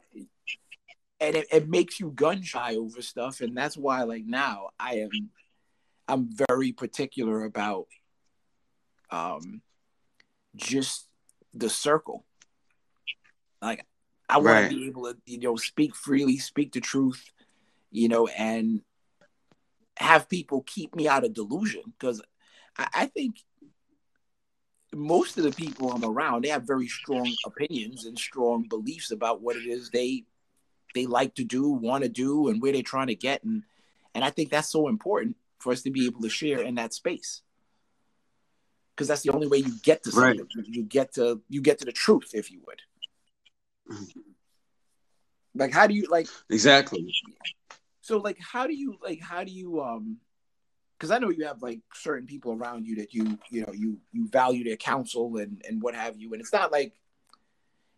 [1.20, 4.96] and it, it makes you gun shy over stuff, and that's why, like now, I
[4.98, 5.30] am,
[6.06, 7.86] I'm very particular about,
[9.10, 9.62] um,
[10.56, 11.08] just
[11.54, 12.24] the circle.
[13.60, 13.86] Like,
[14.28, 14.70] I want Right.
[14.70, 17.32] to be able to, you know, speak freely, speak the truth,
[17.90, 18.82] you know, and
[19.96, 22.22] have people keep me out of delusion because
[22.76, 23.36] I, I think
[24.94, 29.42] most of the people I'm around they have very strong opinions and strong beliefs about
[29.42, 30.24] what it is they
[30.94, 33.62] they like to do, want to do, and where they're trying to get, and
[34.14, 36.94] and I think that's so important for us to be able to share in that
[36.94, 37.42] space
[38.98, 40.40] because that's the only way you get to something.
[40.56, 40.66] Right.
[40.66, 42.80] You get to you get to the truth, if you would.
[45.54, 46.26] Like, how do you like?
[46.50, 47.06] Exactly.
[48.00, 49.20] So, like, how do you like?
[49.20, 50.18] How do you um?
[50.98, 53.98] Because I know you have like certain people around you that you you know you
[54.12, 56.92] you value their counsel and and what have you, and it's not like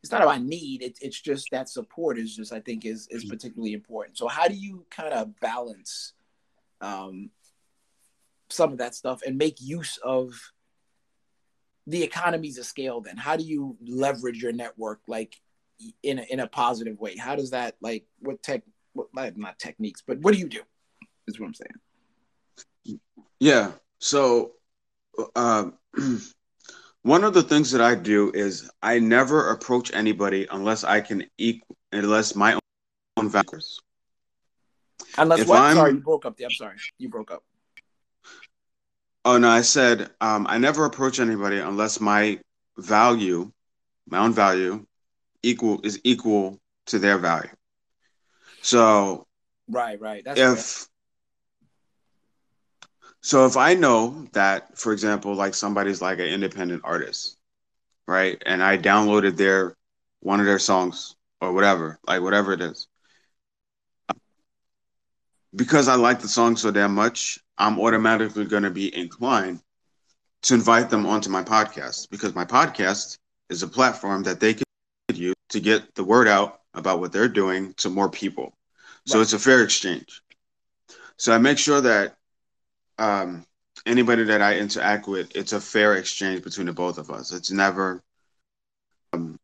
[0.03, 0.83] it's not about need.
[0.83, 4.19] It's it's just that support is just I think is is particularly important.
[4.19, 6.15] So, how do you kind of balance
[6.81, 7.31] um
[8.49, 10.33] some of that stuff and make use of
[11.87, 15.37] the economies of scale then how do you leverage your network like
[16.03, 20.03] in a, in a positive way how does that like what tech what not techniques
[20.07, 20.61] but what do you do
[21.27, 21.71] is what i'm saying
[23.41, 23.73] Yeah.
[23.99, 24.53] So,
[25.35, 25.75] um,
[27.03, 31.25] one of the things that I do is I never approach anybody unless I can
[31.39, 32.59] equal, unless my
[33.17, 33.81] own values.
[35.19, 35.59] unless If what?
[35.61, 36.47] I'm- sorry you broke up there.
[36.47, 36.77] I'm sorry.
[36.99, 37.43] You broke up.
[39.25, 42.41] Oh no, I said um, I never approach anybody unless my
[42.79, 43.53] value,
[44.07, 44.87] my own value,
[45.43, 47.51] equal is equal to their value.
[48.63, 49.27] So
[49.69, 50.25] right right.
[50.25, 50.89] That's if
[53.21, 57.37] so if i know that for example like somebody's like an independent artist
[58.07, 58.43] right?
[58.47, 59.75] And i downloaded their
[60.21, 62.87] one of their songs or whatever like whatever it is.
[65.55, 69.61] Because i like the song so damn much i'm automatically going to be inclined
[70.43, 73.19] to invite them onto my podcast because my podcast
[73.51, 74.67] is a platform that they could
[75.17, 78.55] use to get the word out about what they're doing to more people.
[79.07, 79.21] So Right.
[79.21, 80.23] it's a fair exchange.
[81.17, 82.17] So I make sure that
[83.01, 83.45] um,
[83.87, 87.33] anybody that I interact with, it's a fair exchange between the both of us.
[87.33, 88.03] It's never,
[89.13, 89.39] um,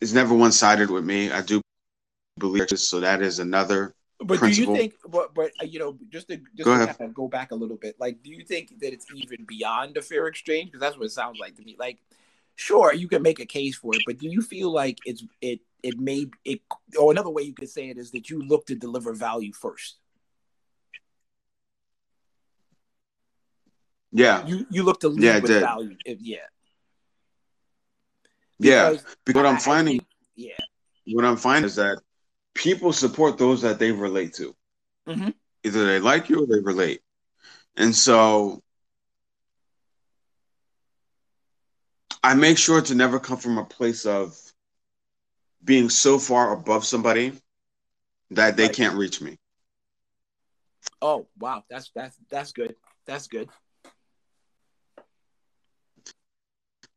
[0.00, 1.30] it's never one sided with me.
[1.32, 1.60] I do
[2.38, 3.94] believe so that is another.
[4.22, 4.74] But principle.
[4.74, 7.52] do you think, but, but uh, you know, just to just Go to go back
[7.52, 10.66] a little bit, like, do you think that it's even beyond a fair exchange?
[10.66, 11.76] Because that's what it sounds like to me.
[11.78, 11.98] Like,
[12.54, 15.60] sure, you can make a case for it, but do you feel like it's it
[15.82, 16.60] it may it
[16.98, 19.99] or another way you could say it is that you look to deliver value first.
[24.12, 25.60] Yeah, You you look to lead Yeah, with did.
[25.60, 25.96] value.
[26.04, 26.38] If, yeah.
[28.58, 28.90] yeah.
[28.90, 30.58] Because Because what I'm finding, think- yeah.
[31.14, 32.00] what I'm finding is that
[32.54, 34.54] people support those that they relate to.
[35.06, 35.34] Mhm.
[35.64, 37.02] Either they like you or they relate,
[37.76, 38.62] and so
[42.22, 44.36] I make sure to never come from a place of
[45.64, 47.32] being so far above somebody
[48.30, 48.74] that they Right.
[48.74, 49.38] can't reach me.
[51.02, 52.74] Oh wow, that's that's that's good.
[53.06, 53.48] That's good.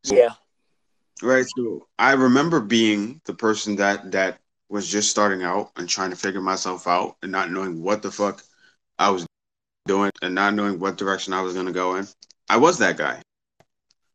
[0.03, 0.29] Yeah.
[1.21, 1.45] Right.
[1.57, 4.39] So I remember being the person that that
[4.69, 8.11] was just starting out and trying to figure myself out and not knowing what the
[8.11, 8.43] fuck
[8.97, 9.25] I was
[9.85, 12.07] doing and not knowing what direction I was going to go in.
[12.49, 13.21] I was that guy.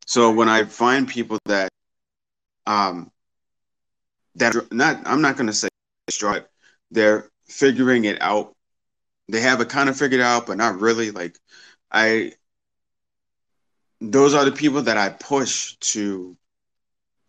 [0.05, 1.69] So when I find people that
[2.67, 3.11] um
[4.35, 5.69] that not I'm not going to say
[6.07, 6.45] destroyed,
[6.91, 8.53] they're figuring it out.
[9.29, 11.11] They have it kind of figured out, but not really.
[11.11, 11.37] Like
[11.91, 12.33] I
[14.01, 16.35] those are the people that I push to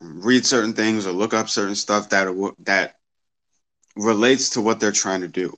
[0.01, 2.97] read certain things or look up certain stuff that are, that
[3.97, 5.55] relates to what they're trying to do.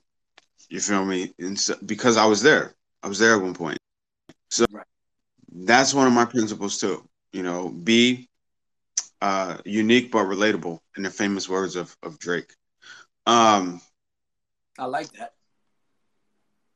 [0.69, 1.33] You feel me?
[1.39, 3.79] And so, because I was there, I was there at one point.
[4.51, 4.87] So Right.
[5.53, 7.03] that's one of my principles too.
[7.33, 8.29] You know, be
[9.21, 12.53] uh, unique but relatable, in the famous words of of Drake.
[13.27, 13.81] Um,
[14.79, 15.35] I like that.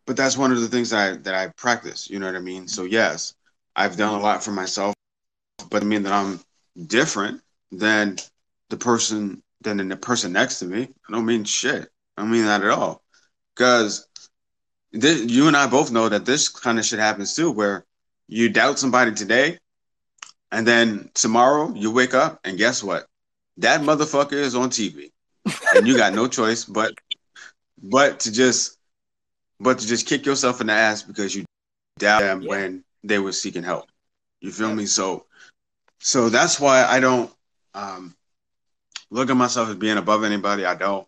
[0.06, 2.08] but that's one of the things that I that I practice.
[2.10, 2.68] You know what I mean?
[2.68, 3.34] So yes,
[3.76, 4.94] I've done a lot for myself,
[5.70, 6.40] but I mean that I'm
[6.86, 8.16] different than
[8.70, 10.82] the person than the person next to me.
[11.08, 11.88] I don't mean shit.
[12.16, 13.02] I don't mean that at all.
[13.54, 14.06] Because
[14.92, 17.84] you and I both know that this kind of shit happens too, where
[18.28, 19.58] you doubt somebody today,
[20.50, 23.06] and then tomorrow you wake up and guess what?
[23.58, 25.10] That motherfucker is on TV,
[25.74, 26.94] and you got no choice but
[27.82, 28.78] but to just
[29.60, 31.44] but to just kick yourself in the ass because you
[31.98, 32.48] doubt them Yeah.
[32.48, 33.88] when they were seeking help.
[34.40, 34.86] You feel me?
[34.86, 35.26] So
[35.98, 37.32] so that's why I don't
[37.74, 38.14] um
[39.10, 40.64] look at myself as being above anybody.
[40.64, 41.06] I don't.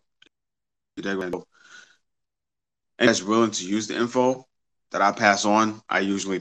[2.99, 4.47] And that's willing to use the info
[4.91, 6.41] that I pass on, I usually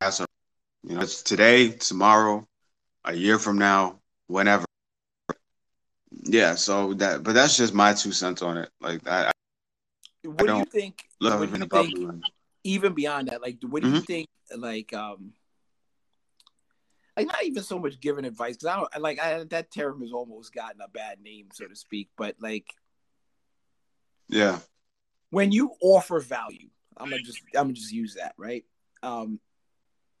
[0.00, 0.26] pass on.
[0.82, 2.46] You know, it's today, tomorrow,
[3.04, 4.64] a year from now, whenever.
[6.24, 8.70] Yeah, so that but that's just my two cents on it.
[8.80, 9.32] Like I, I
[10.24, 11.04] What do you think?
[11.20, 12.24] love What do you think?
[12.64, 14.06] Even beyond that, like, what do you Mhm.
[14.06, 14.28] think?
[14.56, 15.34] Like, um,
[17.16, 20.12] like not even so much giving advice because I don't like I, that term has
[20.12, 22.10] almost gotten a bad name, so to speak.
[22.16, 22.74] But like,
[24.28, 24.60] Yeah.
[25.30, 28.64] when you offer value, I'm gonna just I'm gonna just use that, right?
[29.02, 29.40] Um,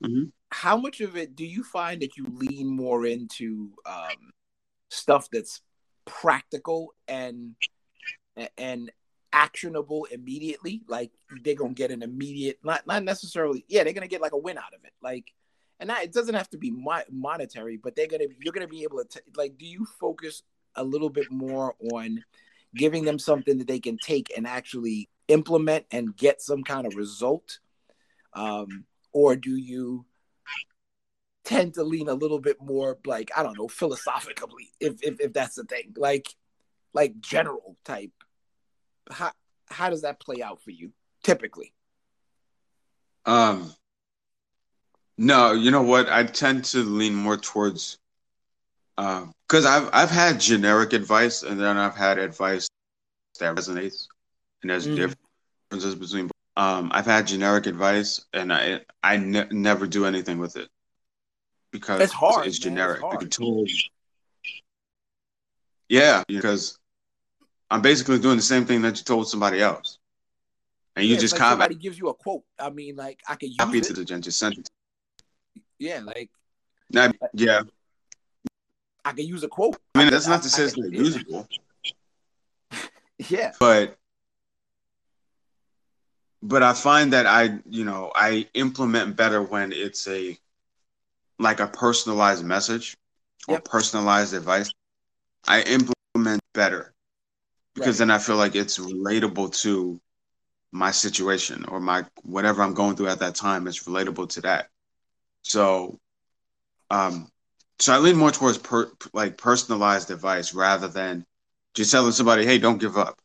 [0.02, 0.32] Mhm.
[0.50, 4.30] How much of it do you find that you lean more into um,
[4.90, 5.62] stuff that's
[6.04, 7.56] practical and
[8.56, 8.92] and
[9.34, 10.82] actionable immediately?
[10.88, 11.10] Like
[11.42, 14.58] they're gonna get an immediate, not not necessarily, yeah, they're gonna get like a win
[14.58, 15.32] out of it, like.
[15.80, 18.84] And that, it doesn't have to be mo- monetary, but they're gonna you're gonna be
[18.84, 19.58] able to t- like.
[19.58, 20.44] Do you focus
[20.76, 22.24] a little bit more on
[22.74, 26.94] giving them something that they can take and actually implement and get some kind of
[26.96, 27.58] result
[28.34, 30.04] um, or do you
[31.44, 35.32] tend to lean a little bit more like i don't know philosophically if, if if
[35.32, 36.28] that's the thing like
[36.92, 38.12] like general type
[39.10, 39.32] how
[39.66, 40.92] how does that play out for you
[41.22, 41.72] typically
[43.26, 43.72] Um,
[45.16, 46.08] no, you know what?
[46.10, 47.98] I tend to lean more towards,
[48.96, 52.68] because I've I've had generic advice, and then I've had advice
[53.40, 54.08] that resonates,
[54.62, 55.14] and there's Mhm.
[55.70, 56.30] differences between.
[56.56, 60.68] Um, I've had generic advice, and I I ne- never do anything with it
[61.70, 62.72] because It's hard, It's man.
[62.72, 63.00] It's generic.
[63.00, 63.14] hard.
[63.14, 63.90] You can totally-
[65.88, 66.78] yeah, because
[67.74, 69.98] I'm basically doing the same thing that you told somebody else,
[70.94, 72.44] and you Yeah, just like copy somebody gives you a quote.
[72.56, 73.84] I mean like i could use copy it.
[73.86, 74.70] to the just send it.
[75.80, 76.30] yeah like
[76.92, 77.62] Now, yeah,
[79.04, 79.76] i can use a quote.
[79.96, 81.48] I mean that's not to say it's not usable.
[83.28, 83.50] yeah.
[83.58, 83.96] But
[86.44, 90.38] but I find that I you know I implement better when it's a
[91.40, 92.96] like a personalized message
[93.48, 93.64] or Yep.
[93.64, 94.72] personalized advice.
[95.48, 96.93] I implement better
[97.74, 98.06] because Right.
[98.06, 100.00] then I feel like it's relatable to
[100.72, 103.66] my situation or my whatever I'm going through at that time.
[103.66, 104.68] It's relatable to that.
[105.42, 105.98] So,
[106.90, 107.30] um,
[107.78, 111.24] so I lean more towards per, like personalized advice rather than
[111.74, 113.18] just telling somebody, "Hey, don't give up."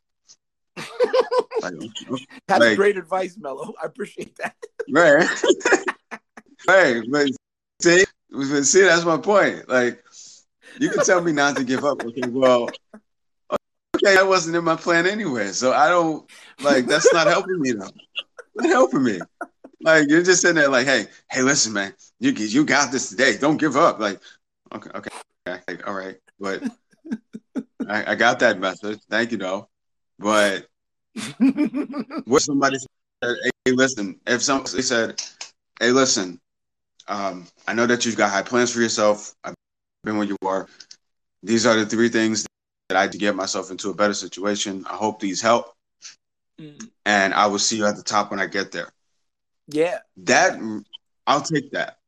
[1.61, 1.73] Like,
[2.47, 4.55] that's like- great advice mello i appreciate that
[4.89, 5.27] Right.
[6.67, 7.03] right.
[7.11, 7.27] But
[7.81, 9.67] see, but see, that's my point.
[9.69, 10.03] Like,
[10.79, 12.03] you can tell me not to give up.
[12.03, 12.69] Okay, well,
[14.03, 15.47] okay, that wasn't in my plan anyway.
[15.47, 16.29] So I don't
[16.61, 17.89] like that's not helping me though.
[18.55, 19.19] Not helping me.
[19.81, 23.37] Like you're just sitting there like, hey, hey, listen, man, you you got this today.
[23.37, 23.99] Don't give up.
[23.99, 24.19] Like,
[24.73, 25.09] okay, okay,
[25.47, 26.63] okay like, all right, but
[27.87, 28.99] I, I got that message.
[29.09, 29.69] Thank you, though.
[30.17, 30.67] But
[32.25, 32.77] what somebody
[33.23, 33.35] said,
[33.65, 35.21] hey, listen, if somebody said,
[35.79, 36.39] hey, listen,
[37.07, 39.33] um, I know that you've got high plans for yourself.
[39.43, 39.55] I've
[40.03, 40.67] been where you are.
[41.41, 42.45] These are the three things
[42.89, 44.83] that I had to get myself into a better situation.
[44.89, 45.73] I hope these help,
[46.59, 48.89] Mm, and I will see you at the top when I get there.
[49.67, 50.59] yeah That
[51.25, 51.99] I'll take that.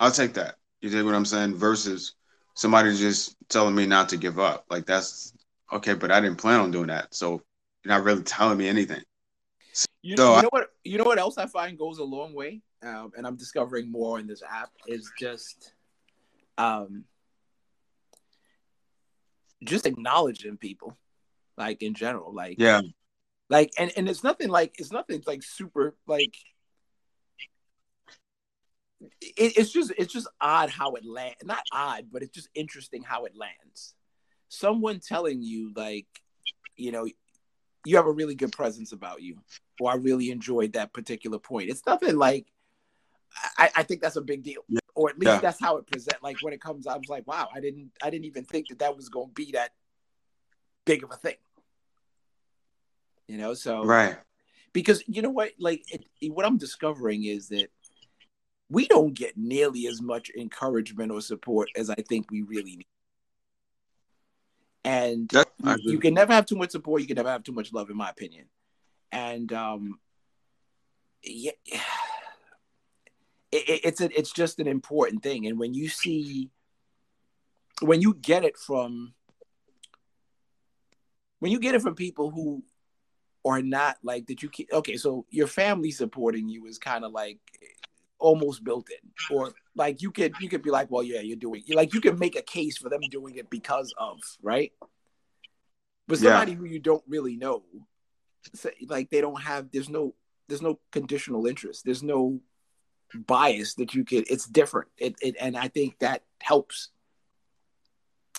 [0.00, 0.56] I'll take that.
[0.80, 1.56] You dig what I'm saying?
[1.56, 2.14] Versus
[2.54, 4.64] somebody just telling me not to give up.
[4.70, 5.34] Like that's
[5.72, 7.14] okay, but I didn't plan on doing that.
[7.14, 7.42] So
[7.84, 9.02] you're not really telling me anything.
[10.02, 10.68] You, So you I- know what?
[10.84, 14.18] You know what else I find goes a long way, um, and I'm discovering more
[14.20, 15.72] in this app is just,
[16.56, 17.04] um,
[19.64, 20.96] just acknowledging people,
[21.56, 22.82] like in general, like Yeah.
[23.48, 26.34] like, and and it's nothing like it's nothing like super like.
[29.20, 31.36] It, it's just it's just odd how it lands.
[31.44, 33.94] Not odd, but it's just interesting how it lands.
[34.48, 36.06] Someone telling you like,
[36.76, 37.06] you know,
[37.84, 39.38] you have a really good presence about you
[39.80, 41.70] or I really enjoyed that particular point.
[41.70, 42.46] It's nothing like
[43.58, 44.80] I, I think that's a big deal, Yeah.
[44.96, 45.40] Or at least Yeah.
[45.40, 46.16] that's how it present.
[46.22, 48.80] Like when it comes, I was like, wow, I didn't I didn't even think that
[48.80, 49.72] that was going to be that
[50.84, 51.36] big of a thing.
[53.28, 54.16] You know, so Right.
[54.72, 57.68] because you know what, like it, it- what I'm discovering is that
[58.68, 62.86] we don't get nearly as much encouragement or support as I think we really need.
[64.84, 67.00] And you, you can never have too much support.
[67.02, 68.46] You can never have too much love, in my opinion.
[69.12, 70.00] And um,
[71.22, 71.52] yeah,
[73.52, 75.46] it, it- it's a, it's just an important thing.
[75.46, 76.50] And when you see,
[77.82, 79.14] when you get it from,
[81.40, 82.62] when you get it from people who
[83.44, 84.96] are not like that, you can, okay.
[84.96, 87.38] So your family supporting you is kind of like
[88.18, 91.62] almost built in, or like you could you could be like, well, yeah, you're doing
[91.68, 94.72] like you can make a case for them doing it because of right.
[96.08, 96.30] But Yeah.
[96.30, 97.64] somebody who you don't really know,
[98.54, 100.14] say, like they don't have, there's no,
[100.48, 101.84] there's no conditional interest.
[101.84, 102.40] There's no
[103.14, 104.30] bias that you could.
[104.30, 104.88] It's different.
[104.98, 106.90] It, it and I think that helps.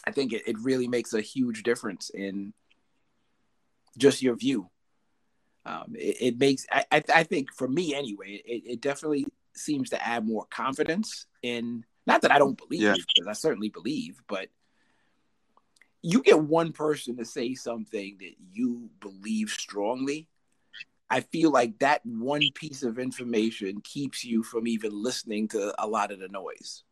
[0.05, 2.53] I think it, it really makes a huge difference in
[3.97, 4.69] just your view.
[5.65, 9.89] Um, it, it makes I, I I think for me anyway, it, it definitely seems
[9.89, 12.93] to add more confidence in not that I don't believe, Yeah.
[12.93, 14.47] because I certainly believe, but
[16.01, 20.27] you get one person to say something that you believe believe strongly,
[21.09, 25.87] I feel like that one piece of information keeps you from even listening to a
[25.87, 26.83] lot of the noise.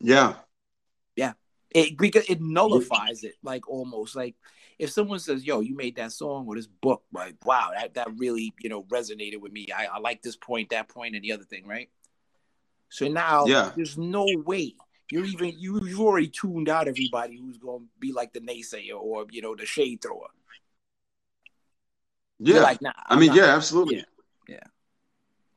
[0.00, 0.34] Yeah.
[1.16, 1.32] Yeah.
[1.70, 4.36] It because it nullifies it like almost like
[4.78, 8.08] if someone says, "Yo, you made that song or this book, like wow, that that
[8.16, 9.66] really you know resonated with me.
[9.76, 11.90] I, I like this point, that point, and the other thing, right?"
[12.88, 13.72] So now, Yeah.
[13.74, 14.76] there's no way
[15.10, 18.98] you're even you you've already tuned out everybody who's going to be like the naysayer
[18.98, 20.28] or you know the shade thrower.
[22.38, 22.62] You're Yeah.
[22.62, 22.92] like, nah.
[22.96, 23.96] I I'm mean, not- yeah, absolutely.
[23.96, 24.02] Yeah.
[24.48, 24.60] Yeah.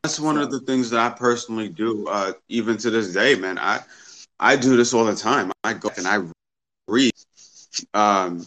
[0.03, 3.57] That's one of the things that I personally do, uh, even to this day, man.
[3.59, 3.83] I
[4.39, 5.51] I do this all the time.
[5.65, 6.23] I go and I
[6.87, 7.11] read
[7.93, 8.45] um,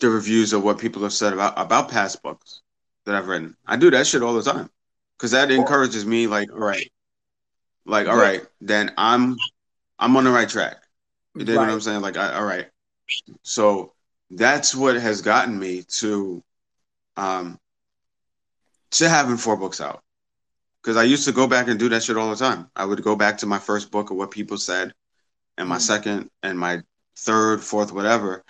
[0.00, 2.60] the reviews of what people have said about about past books
[3.04, 3.56] that I've written.
[3.66, 4.70] I do that shit all the time
[5.16, 6.28] because that encourages me.
[6.28, 6.88] Like, all right,
[7.84, 9.36] like, all right, then I'm
[9.98, 10.76] I'm on the right track.
[11.34, 12.00] You dig what I'm saying?
[12.00, 12.68] Like, I, all right.
[13.42, 13.94] So
[14.30, 16.42] that's what has gotten me to
[17.18, 17.58] um
[18.92, 20.02] to having four books out.
[20.82, 22.70] Because I used to go back and do that shit all the time.
[22.76, 24.94] I would go back to my first book of what people said,
[25.58, 25.82] and my Mhm.
[25.82, 26.82] second, and my
[27.16, 28.44] third, fourth, whatever.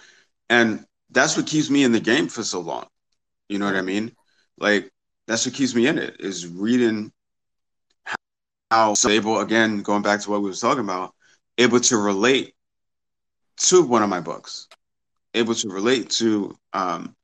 [0.48, 2.86] And that's what keeps me in the game for so long.
[3.48, 4.12] You know what I mean?
[4.58, 4.92] Like
[5.26, 7.12] that's what keeps me in it is reading
[8.70, 11.14] how able again going back to what we was talking about,
[11.58, 12.54] able to relate
[13.56, 14.68] to one of my books,
[15.34, 17.14] able to relate to um,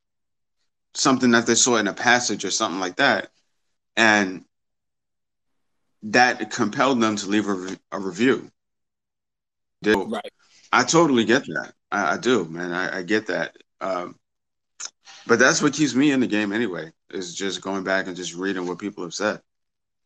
[0.95, 3.29] something that they saw in a passage or something like that,
[3.95, 4.45] and
[6.03, 8.49] that compelled them to leave a, re- a review.
[9.81, 10.31] Did- Right.
[10.71, 11.73] I totally get that.
[11.91, 12.73] I, I do, man.
[12.73, 13.55] I, I get that.
[13.79, 14.19] Um,
[15.27, 16.91] but that's what keeps me in the game anyway.
[17.11, 19.41] Is just going back and just reading what people have said.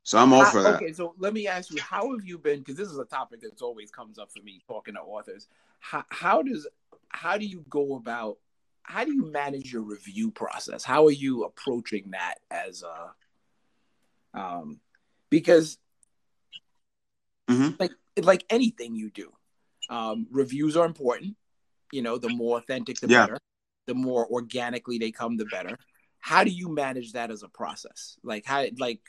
[0.03, 0.75] So I'm all for that.
[0.75, 2.59] Okay, so let me ask you, how have you been?
[2.59, 5.47] Because this is a topic that's always comes up for me talking to authors.
[5.79, 6.67] How, how does
[7.09, 8.37] how do you go about?
[8.89, 10.83] How do you manage your review process?
[10.83, 13.13] How are you approaching that as a
[14.33, 14.79] um
[15.29, 15.77] because
[17.47, 17.79] Mhm.
[17.79, 19.31] like like anything you do,
[19.91, 21.37] um, reviews are important.
[21.91, 23.27] You know, the more authentic, the Yeah.
[23.27, 23.37] better.
[23.85, 25.77] The more organically they come, the better.
[26.19, 28.17] How do you manage that as a process?
[28.23, 29.01] Like how like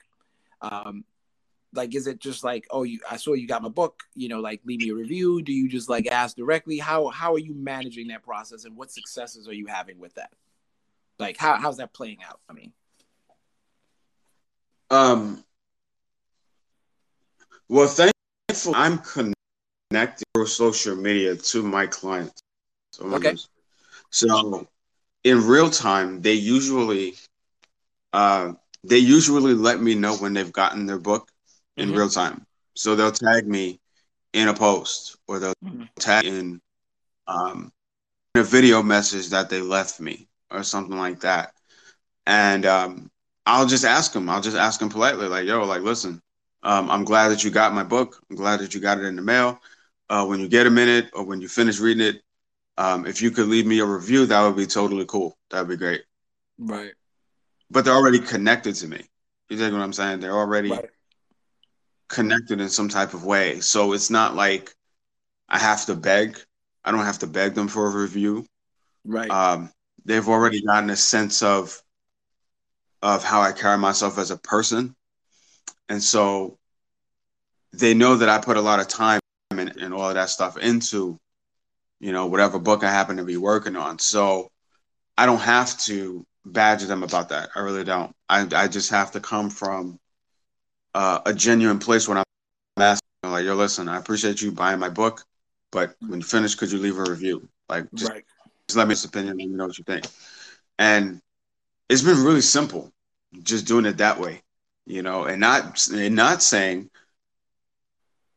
[0.60, 1.06] um
[1.72, 4.40] like is it just like oh you i saw you got my book you know
[4.40, 5.40] like leave me a review?
[5.42, 6.78] Do you just like ask directly?
[6.78, 10.32] How how are you managing that process and what successes are you having with that?
[11.18, 12.40] Like how how's that playing out?
[12.48, 12.72] I mean
[14.90, 15.44] Um,
[17.68, 22.42] well, thankfully, I'm connected through social media to my clients.
[22.92, 23.36] So, Okay.
[24.10, 24.66] So,
[25.22, 27.14] in real time, they usually,
[28.12, 31.29] uh, they usually let me know when they've gotten their book
[31.80, 31.94] in Mhm.
[31.94, 32.46] real time.
[32.76, 33.80] So they'll tag me
[34.34, 35.88] in a post or they'll Mhm.
[36.00, 36.60] tag in
[37.28, 37.72] um,
[38.34, 41.52] in a video message that they left me or something like that.
[42.26, 43.10] And um,
[43.46, 44.28] I'll just ask them.
[44.30, 46.22] I'll just ask them politely, like, "Yo, like, listen,
[46.62, 48.22] um, I'm glad that you got my book.
[48.30, 49.60] I'm glad that you got it in the mail.
[50.10, 52.22] Uh, when you get a minute or when you finish reading it,
[52.78, 55.36] um, if you could leave me a review, that would be totally cool.
[55.50, 56.02] That'd be great."
[56.58, 56.94] right
[57.70, 59.04] But they're already connected to me.
[59.48, 60.20] You dig what I'm saying?
[60.20, 60.90] They're already right
[62.10, 63.60] connected in some type of way.
[63.60, 64.74] So it's not like
[65.48, 66.38] I have to beg.
[66.84, 68.46] I don't have to beg them for a review.
[69.04, 69.70] right Um,
[70.04, 71.80] they've already gotten a sense of
[73.02, 74.94] of how I carry myself as a person,
[75.88, 76.58] and so
[77.72, 79.20] they know that I put a lot of time
[79.52, 81.18] and, and all of that stuff into,
[82.00, 83.98] you know, whatever book I happen to be working on.
[83.98, 84.50] So
[85.16, 87.50] I don't have to badger them about that.
[87.54, 88.14] I really don't.
[88.28, 89.98] I I just have to come from
[90.94, 92.24] uh, a genuine place when I'm
[92.76, 95.24] asking, like, yo, listen, I appreciate you buying my book,
[95.70, 97.48] but when you finish, could you leave a review?
[97.68, 98.24] Like, just right
[98.70, 99.36] just let me know opinion.
[99.36, 100.06] Let me know what you think.
[100.78, 101.20] And
[101.88, 102.92] it's been really simple,
[103.42, 104.42] just doing it that way,
[104.86, 106.88] you know, and not and not saying,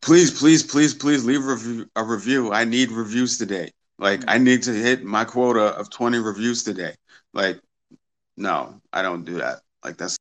[0.02, 1.90] please, please, please, please leave a review.
[1.96, 2.52] A review.
[2.52, 3.72] I need reviews today.
[4.00, 6.96] Like I need to hit my quota of twenty reviews today.
[7.34, 7.60] Like,
[8.36, 9.62] no, I don't do that.
[9.86, 10.18] Like that's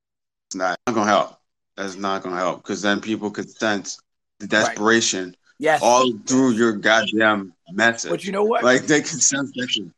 [0.55, 1.39] not, not gonna help.
[1.77, 4.01] That's not gonna help because then people could sense
[4.39, 8.11] the desperation yes all through your goddamn message.
[8.11, 9.91] but you know what Like they can sense that.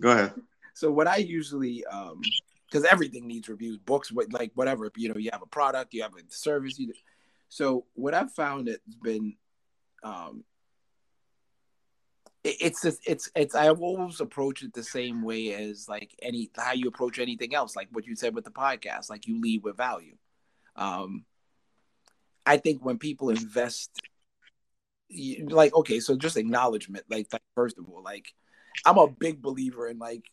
[0.00, 0.32] Go ahead.
[0.74, 2.20] So what I usually, um,
[2.66, 6.02] because everything needs reviews, books, what like whatever, you know, you have a product, you
[6.02, 6.78] have a service.
[6.78, 6.92] You,
[7.48, 9.36] so what I've found it's been,
[10.02, 10.44] um,
[12.42, 16.50] it, it's just, it's it's I've always approached it the same way as like any
[16.56, 19.62] how you approach anything else, like what you said with the podcast, like you lead
[19.62, 20.16] with value.
[20.76, 21.24] Um,
[22.46, 23.90] I think when people invest,
[25.08, 28.32] you- like okay, so just acknowledgement, like, like first of all, like
[28.84, 30.24] I'm a big believer in like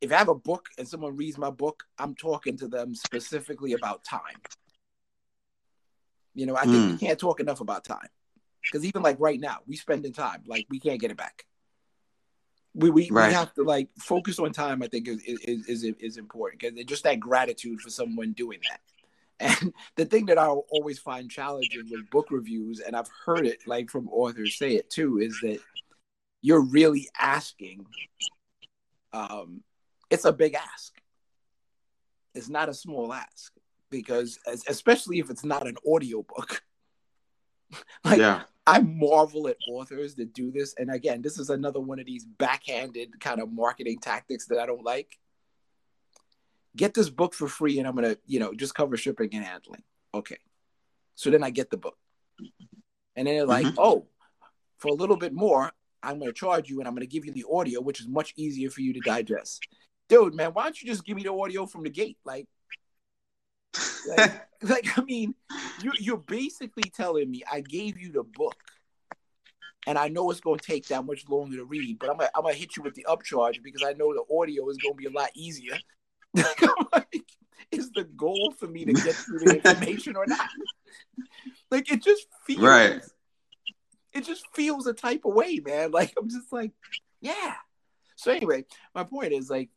[0.00, 3.74] if I have a book and someone reads my book, I'm talking to them specifically
[3.74, 4.40] about time.
[6.34, 6.92] You know, I think Mm.
[6.92, 8.08] we can't talk enough about time
[8.64, 11.44] because even like right now, we spending time like we can't get it back.
[12.74, 13.28] We we, Right.
[13.28, 14.82] we have to like focus on time.
[14.82, 18.80] I think is is is, is important because just that gratitude for someone doing that.
[19.42, 23.60] And the thing that I always find challenging with book reviews, and I've heard it
[23.66, 25.58] like from authors say it too, is that
[26.42, 27.86] you're really asking.
[29.14, 29.62] Um,
[30.10, 30.92] it's a big ask.
[32.34, 33.52] It's not a small ask
[33.90, 36.62] because, as- especially if it's not an audio book.
[38.04, 38.42] like yeah.
[38.70, 40.74] I marvel at authors that do this.
[40.78, 44.66] And again, this is another one of these backhanded kind of marketing tactics that I
[44.66, 45.18] don't like.
[46.76, 49.44] Get this book for free and I'm going to, you know, just cover shipping and
[49.44, 49.82] handling.
[50.14, 50.38] Okay.
[51.16, 51.98] So then I get the book.
[53.16, 53.74] And then they're like, Mhm.
[53.78, 54.06] oh,
[54.78, 55.72] for a little bit more,
[56.02, 58.06] I'm going to charge you and I'm going to give you the audio, which is
[58.06, 59.66] much easier for you to digest.
[60.08, 62.18] Dude, man, why don't you just give me the audio from the gate?
[62.24, 62.46] Like,
[64.06, 65.34] like, like I mean,
[65.82, 68.56] you, you're basically telling me I gave you the book,
[69.86, 72.30] and I know it's going to take that much longer to read, but I'm gonna,
[72.34, 74.98] I'm gonna hit you with the upcharge because I know the audio is going to
[74.98, 75.78] be a lot easier.
[76.92, 77.24] like,
[77.70, 80.48] is the goal for me to get through the information or not?
[81.70, 83.00] Like, it just feels, Right.
[84.12, 85.92] It just feels a type of way, man.
[85.92, 86.72] Like, I'm just like,
[87.20, 87.54] yeah.
[88.16, 89.70] So anyway, my point is like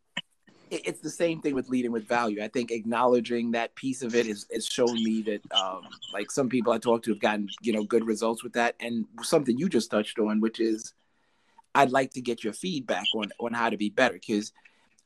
[0.86, 2.44] it's the same thing with leading with value.
[2.44, 5.82] I think acknowledging that piece of it is is shown me that um
[6.14, 8.76] like some people I talk to have gotten, you know, good results with that.
[8.80, 10.94] And something you just touched on, which is
[11.76, 14.14] I'd like to get your feedback on on how to be better.
[14.16, 14.52] Because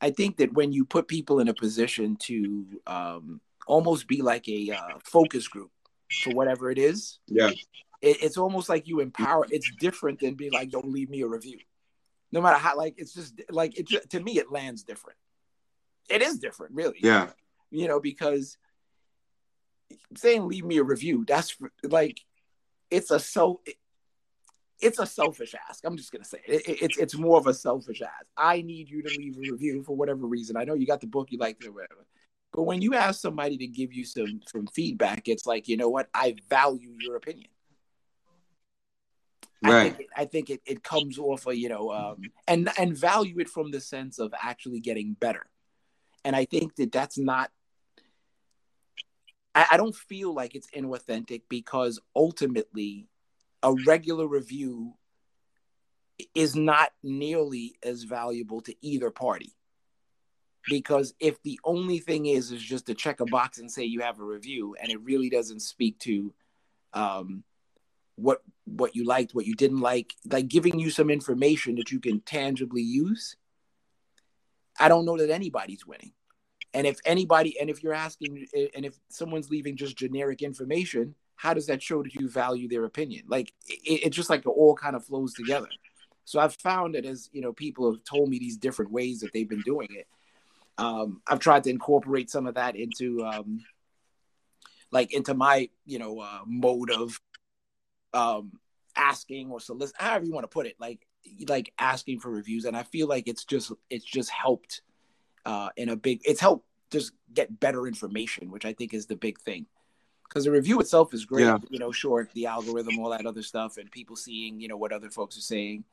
[0.00, 4.48] I think that when you put people in a position to um almost be like
[4.48, 5.70] a uh, focus group
[6.22, 7.50] for whatever it is, Yeah.
[8.00, 9.46] it, it's almost like you empower.
[9.50, 11.58] It's different than being like, "Don't leave me a review."
[12.32, 14.10] No matter how, like, it's just like it.
[14.10, 15.18] To me, it lands different.
[16.08, 16.98] It is different, really.
[17.02, 17.30] Yeah.
[17.70, 18.56] You know, because
[20.16, 22.20] saying "leave me a review," that's like,
[22.90, 23.60] it's a so.
[24.80, 25.84] It's a selfish ask.
[25.84, 26.68] I'm just gonna say it.
[26.68, 28.26] It- It's it's more of a selfish ask.
[28.36, 30.56] I need you to leave a review for whatever reason.
[30.56, 32.06] I know you got the book, you liked it, or whatever.
[32.52, 35.88] But when you ask somebody to give you some some feedback, it's like, you know
[35.88, 36.08] what?
[36.14, 37.48] I value your opinion.
[39.64, 39.82] I Right.
[39.96, 43.40] think it, I think it, it comes off of you know um, and and value
[43.40, 45.46] it from the sense of actually getting better,
[46.24, 47.50] and I think that that's not.
[49.54, 53.08] I, I don't feel like it's inauthentic because ultimately,
[53.62, 54.94] a regular review
[56.34, 59.54] is not nearly as valuable to either party.
[60.68, 64.00] Because if the only thing is is just to check a box and say you
[64.00, 66.34] have a review, and it really doesn't speak to
[66.92, 67.42] um,
[68.16, 72.00] what what you liked, what you didn't like, like giving you some information that you
[72.00, 73.36] can tangibly use,
[74.78, 76.12] I don't know that anybody's winning.
[76.74, 81.54] And if anybody, and if you're asking, and if someone's leaving just generic information, how
[81.54, 83.24] does that show that you value their opinion?
[83.28, 85.68] Like it, it just like it all kind of flows together.
[86.24, 89.32] So I've found that as you know, people have told me these different ways that
[89.32, 90.06] they've been doing it.
[90.76, 93.64] Um, I've tried to incorporate some of that into um,
[94.90, 97.18] like into my you know uh, mode of
[98.12, 98.52] um
[98.94, 101.06] asking or soliciting, however you want to put it like
[101.48, 104.82] like asking for reviews and i feel like it's just it's just helped
[105.46, 109.16] uh in a big it's helped just get better information which i think is the
[109.16, 109.66] big thing
[110.28, 111.58] because the review itself is great Yeah.
[111.70, 114.92] you know sure the algorithm all that other stuff and people seeing you know what
[114.92, 115.84] other folks are saying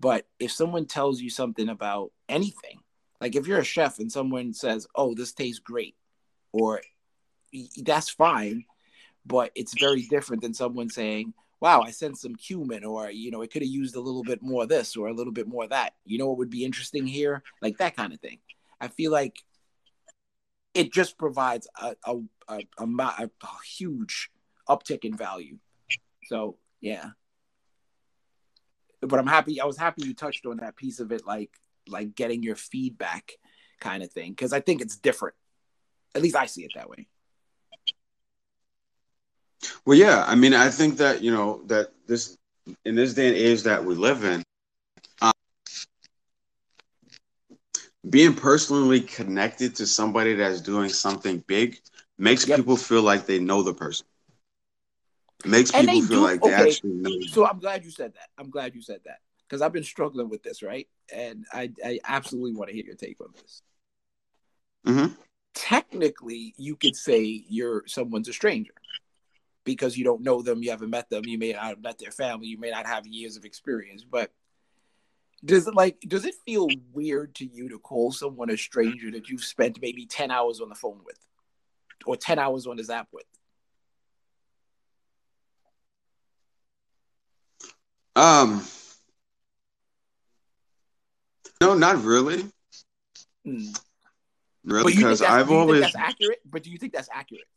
[0.00, 2.80] but if someone tells you something about anything
[3.20, 5.94] like if you're a chef and someone says oh this tastes great
[6.52, 6.80] or
[7.82, 8.64] that's fine
[9.26, 11.32] but it's very different than someone saying
[11.64, 14.42] wow i sent some cumin or you know it could have used a little bit
[14.42, 15.94] more of this or a little bit more of that.
[16.04, 17.42] You know what would be interesting here?
[17.62, 18.40] Like that kind of thing.
[18.78, 19.36] I feel like
[20.74, 22.16] it just provides a a,
[22.48, 24.28] a, a, a, a huge
[24.68, 25.56] uptick in value.
[26.24, 27.10] So yeah.
[29.00, 31.50] But i'm happy i was happy you touched on that piece of it like
[31.88, 33.32] like getting your feedback
[33.80, 35.34] kind of thing because i think it's different.
[36.14, 37.06] At least i see it that way
[39.84, 40.24] Well, yeah.
[40.26, 42.36] I mean, I think that you know that this
[42.84, 44.42] in this day and age that we live in,
[45.22, 45.32] um,
[48.08, 51.78] being personally connected to somebody that's doing something big
[52.18, 52.56] makes Yep.
[52.56, 54.06] people feel like they know the person.
[55.44, 56.70] It makes And people feel do- like they okay.
[56.70, 57.10] actually know.
[57.28, 58.28] So I'm glad you said that.
[58.38, 59.18] I'm glad you said that
[59.48, 60.88] because I've been struggling with this, right?
[61.12, 63.62] And I, I absolutely want to hear your take on this.
[64.84, 65.16] Mhm.
[65.54, 68.74] Technically, you could say you're someone's a stranger
[69.64, 72.10] because you don't know them, you haven't met them, you may not have met their
[72.10, 74.30] family, you may not have years of experience, but
[75.44, 79.28] Does it like does it feel weird to you to call someone a stranger that
[79.28, 81.18] you've spent maybe 10 hours on the phone with
[82.06, 83.24] or 10 hours on this app with?
[88.16, 88.64] Um,
[91.60, 92.46] no, not really.
[93.44, 93.70] Hmm.
[94.64, 96.40] Really, But you think because I've do you think always that's accurate?
[96.46, 97.48] But do you think that's accurate?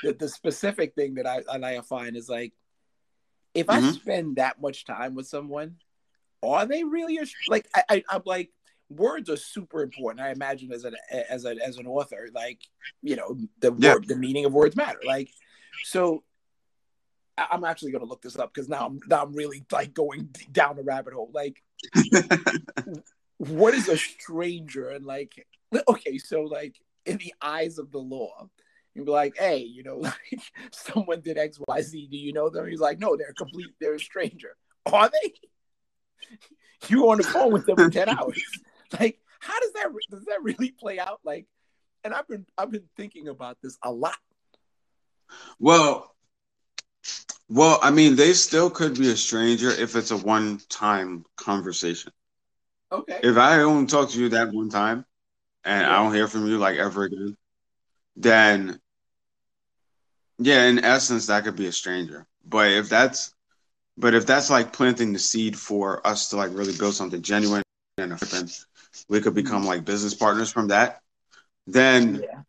[0.03, 2.53] the, the specific thing that I and I find is like
[3.53, 3.93] if I Mhm.
[3.93, 5.77] spend that much time with someone,
[6.43, 8.51] are they really a, like I, I I'm like
[8.89, 10.21] words are super important.
[10.21, 10.95] I imagine as an
[11.29, 12.61] as a as an author, like
[13.01, 13.93] you know the Yeah.
[13.93, 14.99] word the meaning of words matter.
[15.05, 15.29] Like
[15.83, 16.23] so.
[17.37, 19.93] I- I'm actually going to look this up because now I'm now I'm really like
[19.93, 21.31] going down the rabbit hole.
[21.33, 21.61] Like,
[23.37, 25.45] what is a stranger and like
[25.87, 26.75] okay so like
[27.05, 28.47] in the eyes of the law
[28.93, 29.97] you'd be like hey you know
[30.31, 30.41] like
[30.71, 32.67] someone did xyz do you know them?
[32.67, 34.55] He's like no they're complete they're a stranger.
[34.91, 35.33] Are they?
[36.89, 38.43] You were on the phone with them for 10 hours.
[38.99, 41.19] Like how does that does that really play out?
[41.23, 41.47] Like
[42.03, 44.17] and i've been i've been thinking about this a lot.
[45.59, 46.15] Well,
[47.49, 52.11] well, I mean, they still could be a stranger if it's a one-time conversation.
[52.91, 53.19] okay.
[53.21, 55.05] If I only talk to you that one time
[55.65, 57.37] and I don't hear from you like ever again,
[58.15, 58.79] then
[60.37, 62.25] yeah, in essence, that could be a stranger.
[62.45, 63.33] But if that's,
[63.97, 67.63] but if that's like planting the seed for us to like really build something genuine
[67.97, 68.51] and and
[69.09, 71.01] we could become like business partners from that,
[71.67, 72.41] then yeah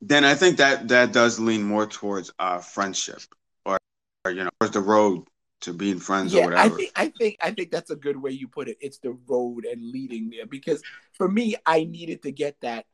[0.00, 3.20] then I think that that does lean more towards uh friendship
[3.64, 3.78] or,
[4.24, 5.24] or you know towards the road
[5.64, 6.76] to being friends or yeah, I whatever.
[6.76, 8.76] think I think I think that's a good way you put it.
[8.80, 10.82] It's the road and leading there because
[11.14, 12.86] for me, I needed to get that.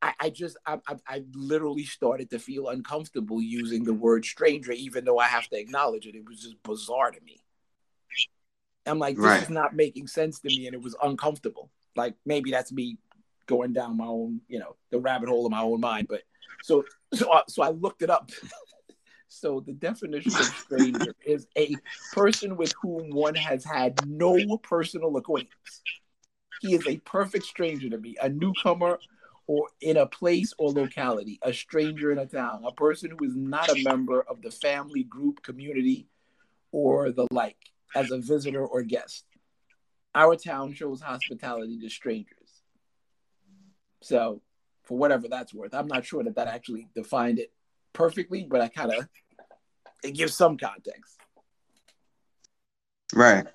[0.00, 4.72] I, I just I, I, I literally started to feel uncomfortable using the word stranger,
[4.72, 6.14] even though I have to acknowledge it.
[6.14, 7.40] It was just bizarre to me.
[8.84, 9.42] I'm like, this Right.
[9.42, 11.70] is not making sense to me, and it was uncomfortable.
[11.94, 12.98] Like maybe that's me
[13.46, 16.08] going down my own, you know, the rabbit hole of my own mind.
[16.08, 16.22] But
[16.62, 16.84] so
[17.14, 18.30] so I, so I looked it up.
[19.32, 21.74] so the definition of stranger is a
[22.12, 25.82] person with whom one has had no personal acquaintance.
[26.60, 28.98] He is a perfect stranger to me, a newcomer
[29.46, 33.34] or in a place or locality, a stranger in a town, a person who is
[33.34, 36.06] not a member of the family, group, community,
[36.70, 37.56] or the like,
[37.96, 39.24] as a visitor or guest.
[40.14, 42.62] Our town shows hospitality to strangers.
[44.02, 44.42] So,
[44.84, 47.50] for whatever that's worth, I'm not sure that that actually defined it
[47.92, 49.08] perfectly, but I kind of
[50.02, 51.18] it gives some context.
[53.14, 53.46] Right.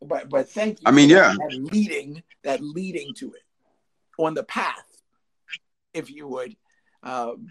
[0.00, 0.84] But but thank you.
[0.86, 1.34] I mean, yeah.
[1.38, 3.42] that, leading that leading to it
[4.18, 5.02] on the path,
[5.94, 6.56] if you would,
[7.02, 7.48] um,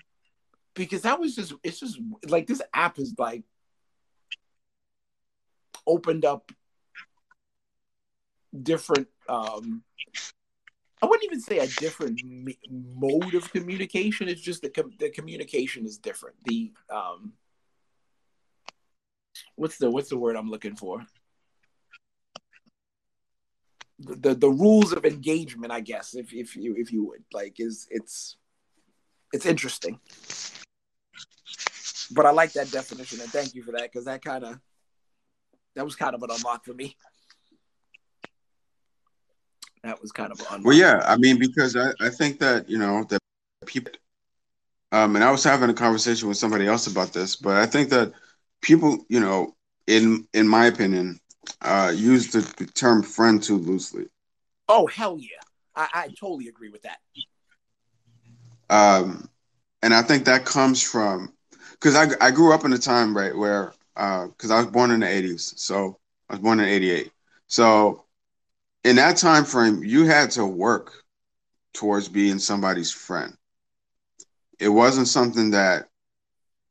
[0.74, 3.44] because that was just it's just like this app is like
[5.88, 6.52] opened up
[8.62, 9.08] different.
[9.30, 9.84] um
[11.02, 14.28] I wouldn't even say a different me- mode of communication.
[14.28, 16.36] It's just the com- the communication is different.
[16.46, 17.34] The um,
[19.56, 21.06] what's the what's the word I'm looking for?
[24.00, 27.60] The, the the rules of engagement, I guess, if if you if you would like,
[27.60, 28.38] is it's
[29.34, 30.00] it's interesting.
[32.14, 34.60] But I like that definition, and thank you for that because that kind of
[35.76, 36.96] that was kind of an unlock for me.
[39.84, 40.64] That was kind of an.
[40.64, 43.20] Well, yeah, I mean, because I, I think that, you know, that
[43.66, 43.94] people,
[44.92, 47.90] um, and I was having a conversation with somebody else about this, but I think
[47.90, 48.14] that
[48.62, 49.56] people, you know,
[49.88, 51.20] in in my opinion,
[51.62, 54.06] uh, use the, the term friend too loosely.
[54.70, 55.42] Oh hell yeah!
[55.76, 57.00] I, I totally agree with that.
[58.70, 59.28] Um,
[59.82, 61.34] and I think that comes from,
[61.72, 64.92] because I, I grew up in a time, right, where, uh, because I was born
[64.92, 65.98] in the 80s, so
[66.30, 67.12] I was born in 88.
[67.48, 68.06] So
[68.84, 71.04] in that time frame, you had to work
[71.74, 73.36] towards being somebody's friend.
[74.60, 75.88] It wasn't something that,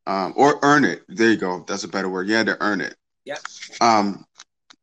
[0.06, 1.02] um, or earn it.
[1.08, 1.64] There you go.
[1.66, 2.28] That's a better word.
[2.28, 2.96] You had to earn it.
[3.24, 3.38] Yep.
[3.80, 4.24] Um,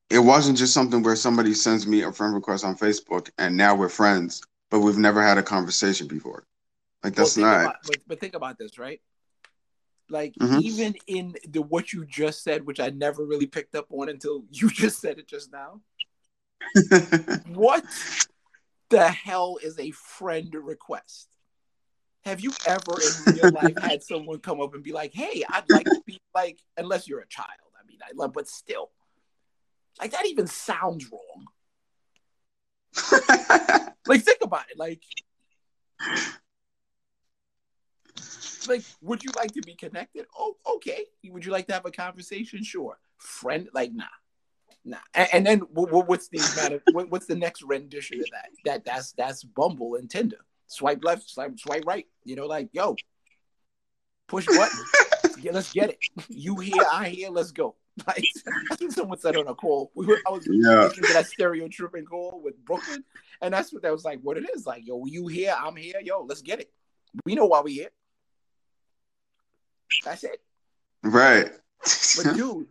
[0.10, 3.76] it wasn't just something where somebody sends me a friend request on Facebook and now
[3.76, 4.42] we're friends,
[4.72, 6.46] but we've never had a conversation before.
[7.04, 7.62] Like that's well, not.
[7.62, 9.02] About, but, but think about this, right?
[10.10, 10.62] Like Mhm.
[10.62, 14.46] even in the what you just said, which I never really picked up on until
[14.52, 15.82] you just said it just now.
[17.48, 17.84] What
[18.90, 21.30] the hell is a friend request?
[22.26, 25.70] Have you ever in real life had someone come up and be like, "Hey, I'd
[25.70, 27.48] like to be like," unless you're a child.
[27.80, 28.92] I mean, I love, but still,
[30.00, 31.48] like that even sounds wrong.
[34.08, 34.78] Like, think about it.
[34.78, 35.04] Like,
[38.68, 40.26] like, would you like to be connected?
[40.38, 41.06] Oh, okay.
[41.26, 42.64] Would you like to have a conversation?
[42.64, 42.98] Sure.
[43.18, 44.06] Friend, like, nah,
[44.88, 44.98] nah.
[45.14, 46.82] And, and then wh- wh- what's the matter?
[46.92, 48.50] What's the next rendition of that?
[48.66, 50.40] That that's that's Bumble and Tinder.
[50.68, 52.06] Swipe left, swipe, swipe right.
[52.24, 52.96] You know, like, yo,
[54.28, 54.80] push button.
[55.40, 56.00] Yeah, let's get it.
[56.30, 57.30] You here, I here.
[57.30, 57.76] Let's go.
[58.08, 58.24] Like
[58.72, 59.92] I think someone said on a call.
[59.96, 60.88] We were, I was Yeah.
[60.88, 63.04] to that stereo tripping call with Brooklyn,
[63.42, 64.20] and that's what that was like.
[64.22, 66.72] What it is like, yo, you here, I'm here, yo, let's get it.
[67.26, 67.90] We know why we here.
[70.04, 70.40] That's it.
[71.04, 71.50] right.
[72.16, 72.68] But dude,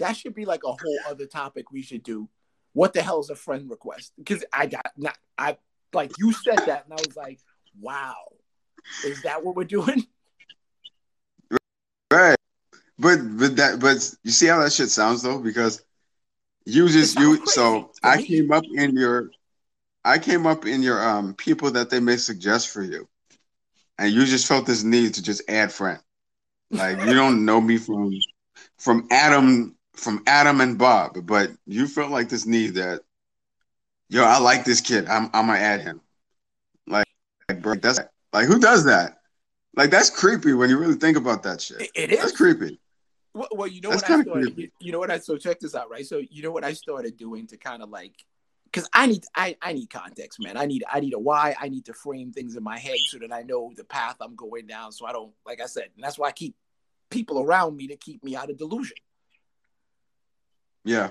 [0.00, 2.28] that should be like a whole other topic we should do.
[2.72, 4.12] What the hell is a friend request?
[4.18, 5.56] Because I got not I
[5.92, 7.38] like you said that, and I was like,
[7.80, 8.16] wow,
[9.04, 10.06] is that what we're doing?
[12.12, 12.36] right.
[12.98, 15.82] But but that but you see how that shit sounds though because
[16.66, 19.30] you just you so I came up in your
[20.04, 23.08] I came up in your um people that they may suggest for you,
[23.98, 26.00] and you just felt this need to just add friend.
[26.70, 28.12] Like you don't know me from
[28.78, 33.00] from Adam from Adam and Bob, but you felt like this need that
[34.08, 35.06] yo I like this kid.
[35.08, 36.00] I'm I'm gonna add him.
[36.86, 37.06] Like,
[37.48, 38.00] like bro, that's
[38.32, 39.20] like who does that?
[39.76, 41.82] Like that's creepy when you really think about that shit.
[41.82, 42.80] It- it That's creepy.
[43.32, 44.54] Well, well, you know That's what I started.
[44.56, 44.72] creepy.
[44.80, 46.04] You know what I so check this out, right?
[46.04, 48.12] So you know what I started doing to kind of like,
[48.64, 50.56] because I need I I need context, man.
[50.56, 51.54] I need I need a why.
[51.60, 54.34] I need to frame things in my head so that I know the path I'm
[54.34, 54.90] going down.
[54.90, 56.56] So I don't, like I said, and that's why I keep
[57.08, 58.96] people around me to keep me out of delusion.
[60.84, 61.10] Yeah.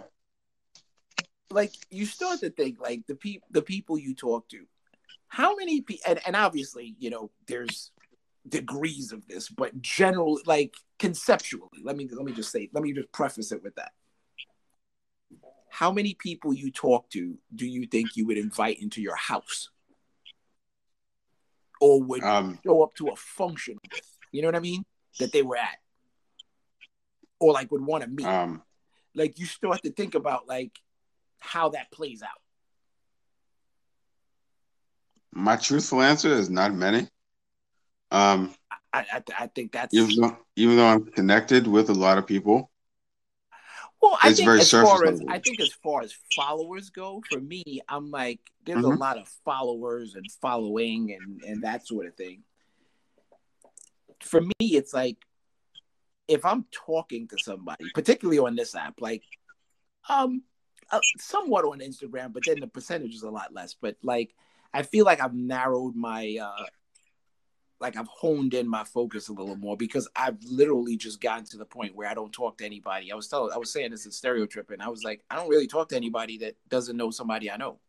[1.51, 4.65] Like you start to think like the people the people you talk to,
[5.27, 7.91] how many people, and, and obviously you know there's
[8.47, 12.93] degrees of this, but generally like conceptually, let me let me just say, let me
[12.93, 13.91] just preface it with that.
[15.71, 19.69] How many people you talk to do you think you would invite into your house?
[21.81, 24.01] Or would Um show up to a function with?
[24.31, 24.83] You know what I mean?
[25.19, 25.77] That they were at.
[27.39, 28.25] Or like would want to meet.
[28.25, 28.61] um
[29.15, 30.71] like you start to think about like
[31.39, 32.29] how that plays out.
[35.31, 37.07] my truthful answer is not many.
[38.11, 38.53] Um
[38.91, 42.25] I I, I think that's even though even though I'm connected with a lot of
[42.27, 42.71] people.
[44.01, 45.21] Well, I It's think very as far as.
[45.29, 48.99] I think as far as followers go, for me, I'm like there's a Mhm.
[48.99, 52.43] lot of followers and following and and that sort of thing.
[54.21, 55.17] For me, it's like
[56.29, 59.23] if I'm talking to somebody, particularly on this app, like
[60.07, 60.43] um
[60.91, 63.75] uh, somewhat on Instagram, but then the percentage is a lot less.
[63.79, 64.33] But like
[64.73, 66.65] I feel like I've narrowed my uh
[67.79, 71.57] like I've honed in my focus a little more because I've literally just gotten to
[71.57, 73.11] the point where I don't talk to anybody.
[73.11, 74.81] I was telling, I was saying this in stereo tripping.
[74.81, 77.79] I was like, I don't really talk to anybody that doesn't know somebody I know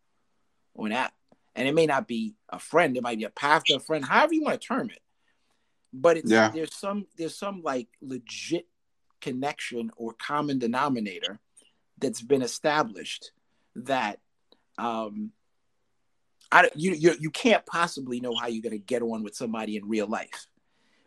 [0.76, 1.12] on app.
[1.56, 4.04] And it may not be a friend, it might be a path to a friend,
[4.04, 5.00] however you want to term it.
[5.92, 6.50] But it's Yeah.
[6.52, 8.66] there's some there's some like legit
[9.20, 11.40] connection or common denominator
[11.98, 13.32] that's been established
[13.76, 14.20] that
[14.78, 15.32] um
[16.52, 19.88] I you you you can't possibly know how you're gonna get on with somebody in
[19.88, 20.46] real life,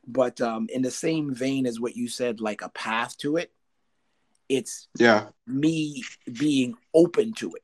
[0.07, 3.51] but um, in the same vein as what you said, like a path to it,
[4.47, 5.30] it's Yeah.
[5.45, 6.03] me
[6.39, 7.64] being open to it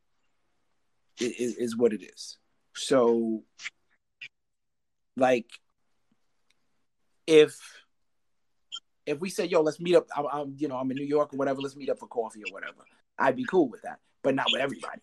[1.22, 2.38] is, is what it is.
[2.76, 3.44] So,
[5.16, 5.48] like,
[7.30, 7.62] if
[9.06, 11.34] if we say, "Yo, let's meet up," I'm, I'm you know I'm in New York
[11.34, 12.84] or whatever, let's meet up for coffee or whatever.
[13.18, 15.02] I'd be cool with that, but not with everybody.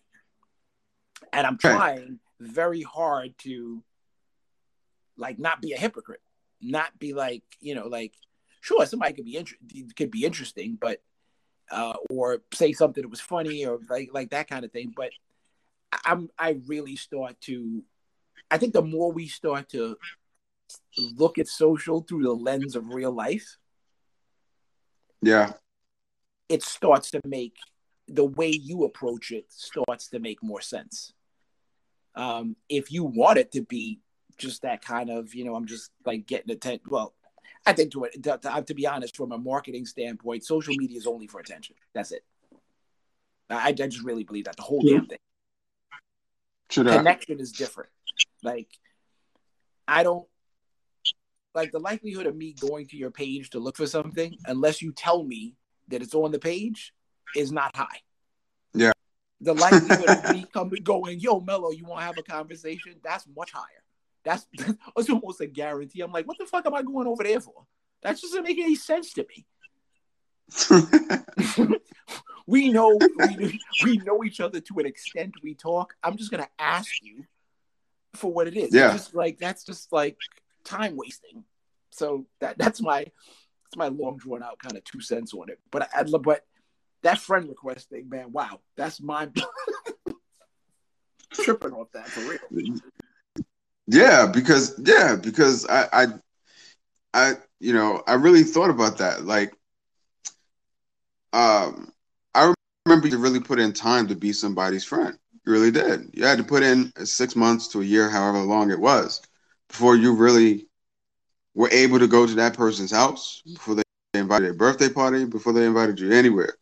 [1.31, 3.81] And I'm trying very hard to
[5.15, 6.21] like not be a hypocrite,
[6.61, 8.13] not be like you know like
[8.59, 9.55] sure somebody could be inter-
[9.95, 11.01] could be interesting, but
[11.71, 14.93] uh, or say something that was funny or like like that kind of thing.
[14.95, 15.11] But
[16.03, 17.83] I'm I really start to
[18.51, 19.97] I think the more we start to
[20.97, 23.57] look at social through the lens of real life,
[25.21, 25.53] Yeah.
[26.49, 27.55] it starts to make
[28.07, 31.13] the way you approach it starts to make more sense.
[32.15, 33.99] Um, if you want it to be
[34.37, 36.85] just that kind of, you know, I'm just like getting attention.
[36.89, 37.13] Well,
[37.65, 40.97] I think to it, to, to, to be honest, from a marketing standpoint, social media
[40.97, 41.75] is only for attention.
[41.93, 42.23] That's it.
[43.49, 44.97] I, I just really believe that the whole Yeah.
[44.97, 45.17] damn thing.
[46.69, 46.97] True that.
[46.97, 47.89] Connection is different.
[48.43, 48.69] Like,
[49.87, 50.27] I don't
[51.57, 54.91] like the likelihood of me going to your page to look for something, unless you
[54.91, 55.55] tell me
[55.87, 56.93] that it's on the page,
[57.35, 58.01] is not high.
[58.75, 58.91] Yeah.
[59.41, 62.93] The likelihood of me coming going, yo, Mello, you want to have a conversation?
[63.03, 63.83] That's much higher.
[64.23, 64.45] That's
[64.95, 66.01] that's almost a guarantee.
[66.01, 67.65] I'm like, what the fuck am I going over there for?
[68.03, 69.45] That doesn't make any sense to me.
[72.47, 75.33] we know we, we know each other to an extent.
[75.41, 75.95] We talk.
[76.03, 77.25] I'm just gonna ask you
[78.13, 78.73] for what it is.
[78.73, 78.93] Yeah.
[78.93, 80.17] It's just like that's just like
[80.67, 81.43] time wasting.
[81.89, 85.59] So that that's my that's my long drawn out kind of two cents on it.
[85.71, 86.45] But I, but
[87.03, 89.29] that friend request thing, man, wow, that's my
[91.31, 92.79] tripping off that for real.
[93.87, 96.07] Yeah, because yeah, because I, I,
[97.13, 99.25] I, you know, I really thought about that.
[99.25, 99.53] Like,
[101.31, 101.91] um,
[102.33, 102.53] I
[102.85, 105.17] remember you really put in time to be somebody's friend.
[105.45, 106.09] You really did.
[106.13, 109.21] You had to put in six months to a year, however long it was,
[109.69, 110.67] before you really
[111.53, 113.83] were able to go to that person's house, before they
[114.13, 116.55] invited a birthday party, before they invited you anywhere.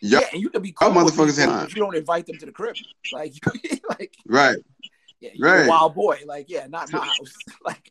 [0.00, 2.52] Yeah, and you can be cool motherfuckers had- but you don't invite them to the
[2.52, 2.76] crib.
[3.12, 3.34] Like,
[3.88, 4.56] like Right.
[5.20, 5.66] yeah, you're Right.
[5.66, 6.18] a wild boy.
[6.26, 7.34] Like, yeah, not my house.
[7.64, 7.90] Like,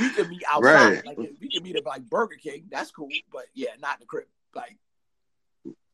[0.00, 0.62] we can meet outside.
[0.62, 1.06] Right.
[1.06, 2.64] Like, we can meet at like Burger King.
[2.70, 4.24] That's cool, but yeah, not in the crib.
[4.54, 4.78] Like,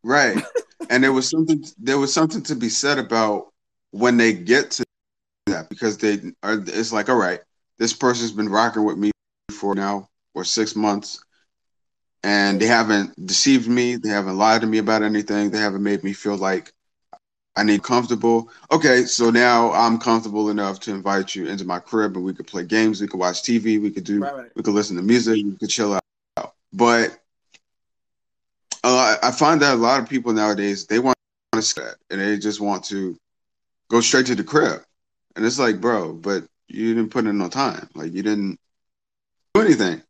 [0.05, 0.43] Right.
[0.89, 3.53] and there was something there was something to be said about
[3.91, 4.85] when they get to
[5.51, 7.41] that because they are it's like, all right,
[7.79, 9.11] this person's been rocking with me
[9.53, 11.23] for now or six months
[12.23, 16.05] and they haven't deceived me, they haven't lied to me about anything, they haven't made
[16.05, 16.73] me feel like
[17.57, 18.49] I need comfortable.
[18.71, 22.47] Okay, so now I'm comfortable enough to invite you into my crib and we could
[22.47, 24.51] play games, we could watch TV, we could do right, right.
[24.55, 26.55] we could listen to music, we could chill out.
[26.73, 27.19] But
[28.85, 31.17] lot, I find that a lot of people nowadays they want
[31.53, 33.17] to that and they just want to
[33.91, 34.83] go straight to the crib,
[35.41, 38.61] and it's like, bro, but you didn't put in no time, like you didn't
[39.55, 40.03] do anything,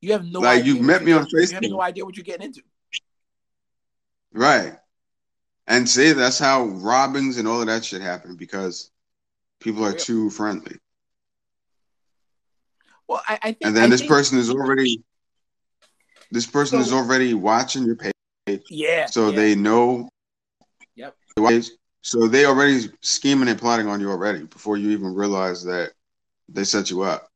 [0.00, 0.72] You have no Like, idea.
[0.74, 2.62] you met me on getting- You have no idea what you're getting into.
[4.32, 4.78] right?
[5.66, 8.90] And see, that's how robbings and all of that shit happen because
[9.60, 10.78] people are too friendly,
[13.06, 13.58] Well, I, I think.
[13.64, 15.04] and then I this think- person is already
[16.30, 18.62] this person is already watching your page.
[18.70, 19.04] Yeah.
[19.06, 19.36] so yeah.
[19.36, 20.08] they know
[20.94, 21.14] Yep.
[22.08, 25.92] So they already scheming and plotting on you already before you even realize that
[26.48, 27.28] they set you up.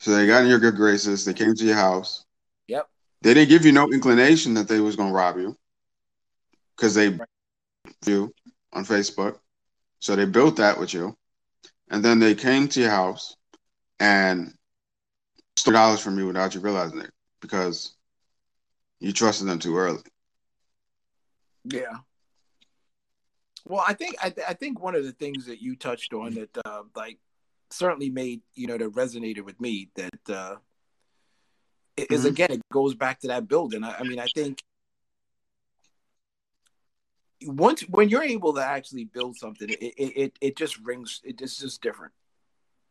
[0.00, 1.24] So they got in your good graces.
[1.24, 2.24] They came to your house.
[2.66, 2.88] Yep.
[3.20, 5.56] They didn't give you no inclination that they was gonna rob you
[6.74, 7.28] because they Right.
[8.04, 8.34] you
[8.72, 9.38] on Facebook.
[10.00, 11.16] So they built that with you,
[11.88, 13.36] and then they came to your house
[14.00, 14.52] and
[15.54, 17.94] stole dollars from you without you realizing it because
[18.98, 20.02] you trusted them too early.
[21.62, 21.98] Yeah.
[23.64, 26.34] Well, I think I, th- I think one of the things that you touched on
[26.34, 27.18] that uh, like
[27.70, 30.56] certainly made you know that resonated with me that uh,
[31.96, 32.28] is Mhm.
[32.28, 33.84] again it goes back to that building.
[33.84, 34.62] I, I mean, I think
[37.44, 41.20] once when you're able to actually build something, it it, it, it just rings.
[41.24, 42.12] It, it's just different.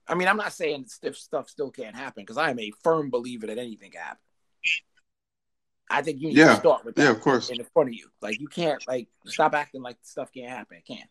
[0.08, 3.10] I mean, I'm not saying stiff stuff still can't happen because I am a firm
[3.10, 4.18] believer that anything can happen.
[5.92, 6.50] I think you need Yeah.
[6.54, 7.50] to start with that Yeah, of course.
[7.50, 8.08] in front of you.
[8.22, 10.78] Like you can't like stop acting like stuff can't happen.
[10.78, 11.06] It can.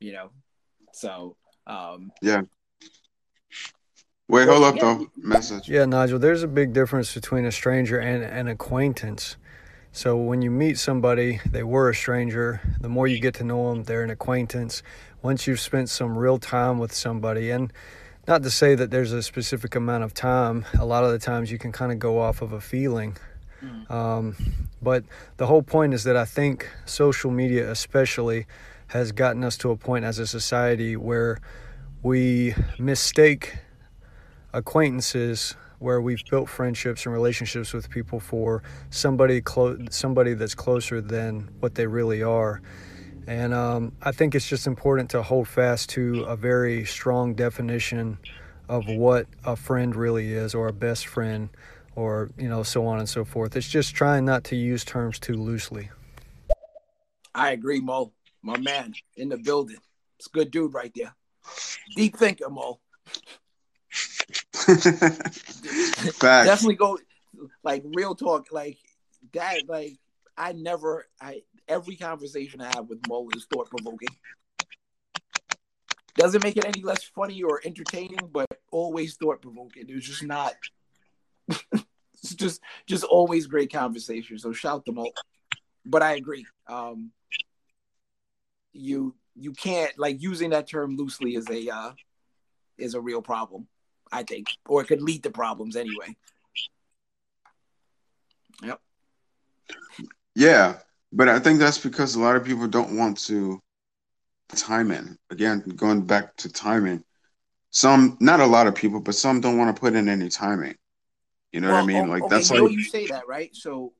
[0.00, 0.30] You know.
[0.92, 1.36] So
[1.66, 2.42] um yeah.
[4.28, 4.82] Wait, Well, hold up yeah.
[4.98, 5.06] though.
[5.16, 5.68] Message.
[5.68, 9.36] Yeah, Nigel, there's a big difference between a stranger and an acquaintance.
[9.92, 12.60] So when you meet somebody, they were a stranger.
[12.80, 14.82] The more you get to know them, they're an acquaintance.
[15.22, 17.72] Once you've spent some real time with somebody, and
[18.26, 21.50] not to say that there's a specific amount of time, a lot of the times
[21.50, 23.16] you can kind of go off of a feeling.
[23.62, 23.90] Mhm.
[23.90, 24.36] Um,
[24.82, 25.04] but
[25.36, 28.46] the whole point is that I think social media, especially,
[28.88, 31.38] has gotten us to a point as a society where
[32.02, 33.56] we mistake
[34.52, 41.00] acquaintances where we've built friendships and relationships with people for somebody close somebody that's closer
[41.00, 42.62] than what they really are
[43.26, 48.18] and um, i think it's just important to hold fast to a very strong definition
[48.68, 51.48] of what a friend really is or a best friend
[51.94, 55.18] or you know so on and so forth it's just trying not to use terms
[55.18, 55.90] too loosely
[57.36, 58.12] I agree, Mo.
[58.42, 59.76] My man in the building.
[60.18, 61.14] It's a good dude right there.
[61.94, 62.80] Deep thinker, Mo.
[66.18, 66.98] Definitely go
[67.62, 68.46] like real talk.
[68.50, 68.78] Like
[69.34, 69.98] that, like
[70.36, 74.08] I never I every conversation I have with Mo is thought provoking.
[76.16, 79.84] Doesn't make it any less funny or entertaining, but always thought provoking.
[79.88, 80.54] It's just not
[81.72, 84.38] it's just just always great conversation.
[84.38, 85.12] So shout them out.
[85.84, 86.46] But I agree.
[86.66, 87.12] Um
[88.72, 91.92] you you can't like using that term loosely is a uh
[92.78, 93.68] is a real problem.
[94.12, 96.16] I think, or it could lead to problems anyway.
[98.62, 98.80] Yep.
[100.34, 100.78] Yeah,
[101.16, 103.62] but I think that's because a lot of people don't want to
[104.54, 105.16] time in.
[105.30, 107.02] Again, going back to timing,
[107.70, 110.76] some not a lot of people, but some don't want to put in any timing.
[111.52, 112.10] You know what I mean?
[112.10, 113.54] Like that's like you say that right.
[113.56, 113.94] So,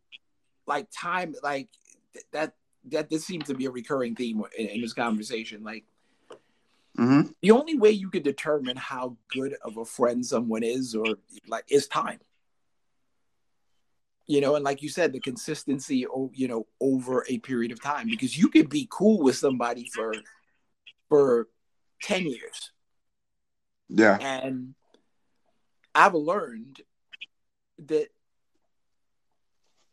[0.66, 1.68] like time, like
[2.12, 2.54] th- that
[2.90, 5.64] that this seems to be a recurring theme in, in this conversation.
[5.64, 5.84] Like
[6.98, 7.34] Mhm.
[7.40, 11.16] the only way you can determine how good of a friend someone is, or
[11.46, 12.20] like, is time.
[14.26, 18.08] You know, and like you said, the consistency, you know, over a period of time,
[18.08, 20.12] because you could be cool with somebody for
[21.08, 21.48] for
[22.02, 22.72] ten years,
[23.88, 24.74] yeah, and
[25.94, 26.80] I've learned
[27.86, 28.08] that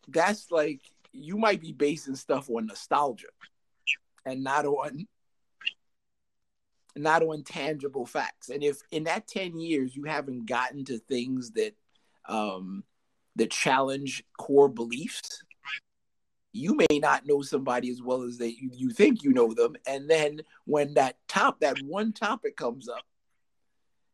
[0.08, 0.82] that's like
[1.12, 3.28] you might be basing stuff on nostalgia
[4.26, 5.08] and not on
[6.96, 8.50] not on tangible facts.
[8.50, 11.74] And if in that 10 years you haven't gotten to things that
[12.28, 12.84] um
[13.36, 15.44] that challenge core beliefs,
[16.52, 19.76] you may not know somebody as well as they you, you think you know them.
[19.88, 23.04] And then when that top that one topic comes up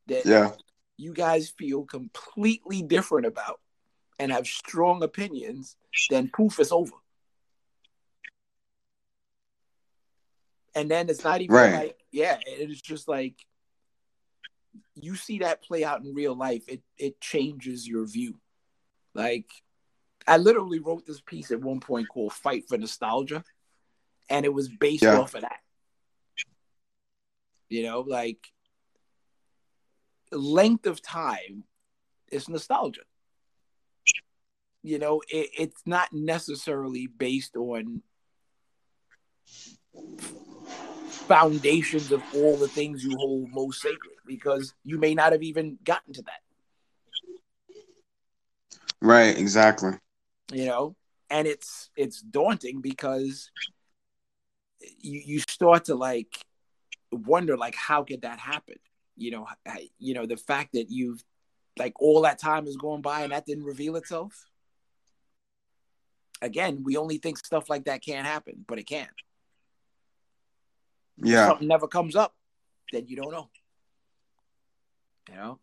[0.08, 0.52] that yeah,
[0.98, 3.60] you guys feel completely different about
[4.18, 5.76] and have strong opinions,
[6.10, 6.94] then poof, it's over.
[10.76, 11.74] And then it's not even Right.
[11.74, 13.36] like, yeah, it's just like
[14.96, 18.40] you see that play out in real life, it it changes your view.
[19.14, 19.50] Like
[20.28, 23.44] I literally wrote this piece at one point called Fight for Nostalgia,
[24.30, 25.18] and it was based Yeah.
[25.18, 25.60] off of that.
[27.70, 28.52] You know, like
[30.32, 31.64] length of time
[32.32, 33.02] is nostalgia.
[34.82, 38.02] You know, it, it's not necessarily based on
[41.28, 45.78] foundations of all the things you hold most sacred because you may not have even
[45.84, 46.42] gotten to that,
[49.02, 49.94] right, exactly.
[50.52, 50.96] you know?
[51.30, 53.52] And it's it's daunting because
[55.00, 56.44] you you start to like
[57.12, 58.76] wonder like how could that happen?
[59.16, 61.24] You know, I- you know the fact that you've
[61.78, 64.48] like all that time is going by and that didn't reveal itself.
[66.42, 69.08] Again, we only think stuff like that can't happen, but it can.
[71.18, 72.34] Yeah, something never comes up,
[72.92, 73.50] then you don't know.
[75.30, 75.60] You know?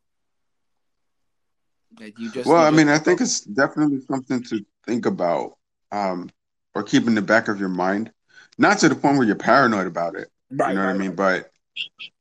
[1.99, 5.57] That you just well, I mean, I think it's definitely something to think about,
[5.93, 6.31] um,
[6.75, 8.13] or keep in the back of your mind.
[8.59, 10.29] Not to the point where you're paranoid about it.
[10.51, 11.15] Right, you know what I mean?
[11.15, 11.45] right.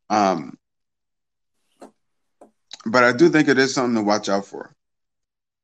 [0.10, 0.58] But, um,
[2.86, 4.76] but I do think it is something to watch out for.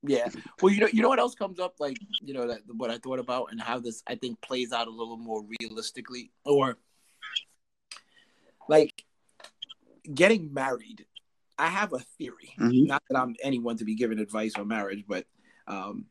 [0.04, 0.30] Yeah.
[0.62, 2.98] Well, you know, you know what else comes up, like you know that what I
[2.98, 6.78] thought about and how this I think plays out a little more realistically, or
[8.68, 9.06] like
[10.12, 11.06] getting married.
[11.62, 12.56] I have a theory.
[12.58, 12.88] Mhm.
[12.88, 15.28] Not that I'm anyone to be giving advice on marriage, but
[15.68, 16.08] um,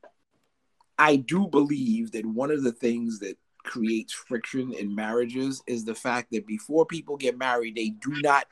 [0.96, 5.94] I do believe that one of the things that creates friction in marriages is the
[5.94, 8.46] fact that before people get married, they do not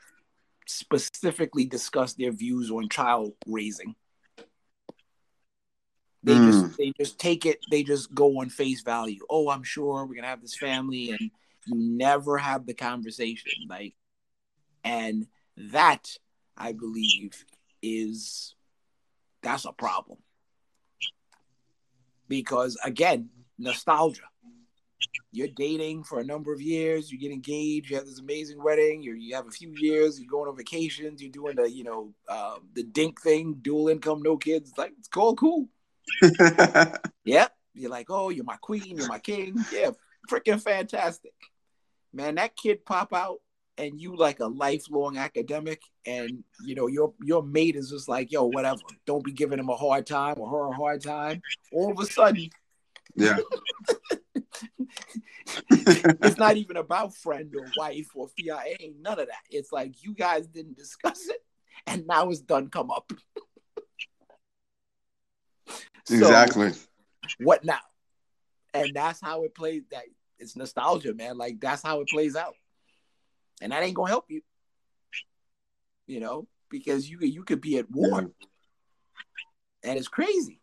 [0.67, 3.95] specifically discuss their views on child raising.
[6.21, 9.25] They just they just take it, they just go on face value.
[9.29, 11.31] Oh, I'm sure we're gonna have this family, and
[11.65, 13.53] you never have the conversation.
[13.69, 13.95] Like,
[14.83, 16.17] and that
[16.59, 17.45] I believe
[17.81, 18.55] is
[19.41, 20.19] that's a problem.
[22.27, 24.23] Because again, nostalgia.
[25.31, 29.01] You're dating for a number of years, you get engaged, you have this amazing wedding,
[29.01, 32.13] you you have a few years, you're going on vacations, you're doing the, you know,
[32.27, 34.73] uh, the dink thing, dual income, no kids.
[34.77, 35.69] Like it's cool, cool.
[37.25, 37.53] Yep.
[37.75, 39.55] You're like, oh, you're my queen, you're my king.
[39.71, 39.91] Yeah,
[40.29, 41.33] freaking fantastic.
[42.11, 43.39] Man, that kid pop out
[43.79, 48.31] and you like a lifelong academic and you know your your mate is just like,
[48.31, 48.81] yo, whatever.
[49.05, 51.41] Don't be giving him a hard time or her a hard time.
[51.71, 52.49] All of a sudden,
[53.15, 53.37] yeah,
[55.71, 59.43] it's not even about friend or wife or fiance, none of that.
[59.49, 61.43] It's like you guys didn't discuss it
[61.87, 63.11] and now it's done come up.
[66.05, 66.71] So, exactly.
[67.39, 67.79] what now?
[68.73, 69.83] And that's how it plays.
[69.91, 70.03] That
[70.37, 71.37] it's nostalgia, man.
[71.37, 72.55] Like that's how it plays out,
[73.61, 74.41] and that ain't gonna help you.
[76.07, 78.27] You know, because you you could be at war, Yeah.
[79.83, 80.61] and it's crazy.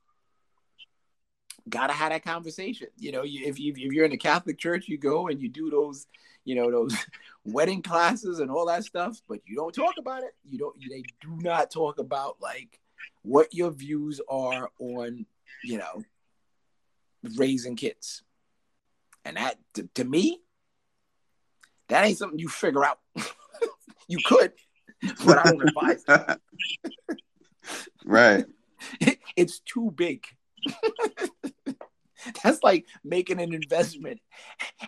[1.69, 2.89] Gotta have that conversation.
[2.97, 5.49] You know, you, if you if you're in a Catholic Church, you go and you
[5.49, 6.07] do those,
[6.45, 6.97] you know, those
[7.45, 10.35] wedding classes and all that stuff, but you don't talk about it.
[10.45, 10.77] You don't.
[10.89, 12.81] They do not talk about like
[13.23, 15.27] what your views are on,
[15.65, 16.03] you know,
[17.37, 18.23] raising kids.
[19.25, 20.41] And that, to, to me,
[21.89, 22.99] that ain't something you figure out.
[24.09, 24.53] you could,
[25.25, 26.41] but I don't advise it.
[28.05, 28.45] right.
[29.37, 30.25] It's too big.
[32.43, 34.21] That's like making an investment,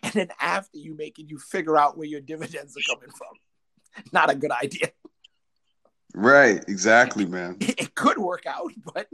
[0.02, 4.04] and then after you make it, you figure out where your dividends are coming from.
[4.10, 4.90] Not a good idea.
[6.14, 6.64] Right.
[6.66, 7.58] Exactly, man.
[7.60, 9.06] It could work out, but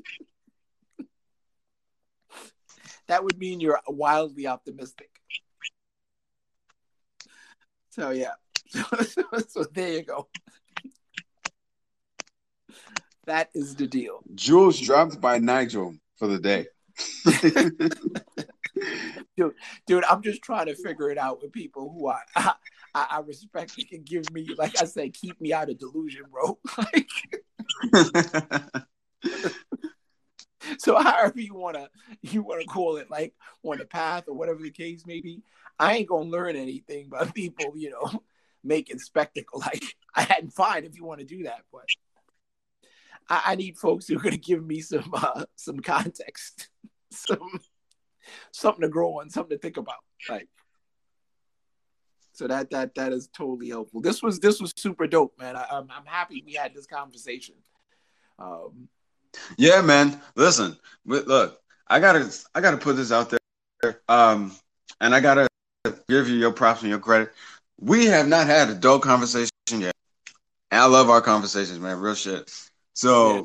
[3.09, 5.11] that would mean you're wildly optimistic.
[7.95, 8.33] So yeah,
[8.67, 10.27] so, so, so there you go.
[13.27, 14.25] That is the deal.
[14.35, 16.67] Jewels dropped by Nigel for the day.
[19.37, 19.55] dude
[19.87, 22.21] dude, i'm just trying to figure it out with people who I,
[22.95, 26.23] I i respect and can give me like i said keep me out of delusion
[26.31, 27.09] bro like
[30.79, 31.89] so however you want to
[32.23, 35.43] you want to call it like on the path or whatever the case may be
[35.79, 38.23] i ain't gonna learn anything by people you know
[38.63, 39.85] making spectacle like
[40.15, 41.85] i hadn't fine if you want to do that but
[43.29, 46.69] I, I need folks who are gonna give me some uh, some context
[47.11, 47.61] some
[48.53, 49.97] something to grow on, something to think about.
[50.29, 50.49] Like
[52.33, 54.01] so that that that is totally helpful.
[54.01, 55.57] This was this was super dope, man.
[55.57, 57.55] I, am I'm, I'm happy we had this conversation.
[58.39, 58.89] Um,
[59.57, 60.21] yeah, man.
[60.37, 64.53] Listen, look, I gotta I gotta put this out there, um,
[65.01, 65.49] and I gotta
[66.09, 67.33] give you your props and your credit.
[67.81, 69.95] We have not had a dope conversation yet.
[70.71, 72.01] And I love our conversations, man.
[72.01, 72.53] Real shit.
[72.95, 73.43] So yeah.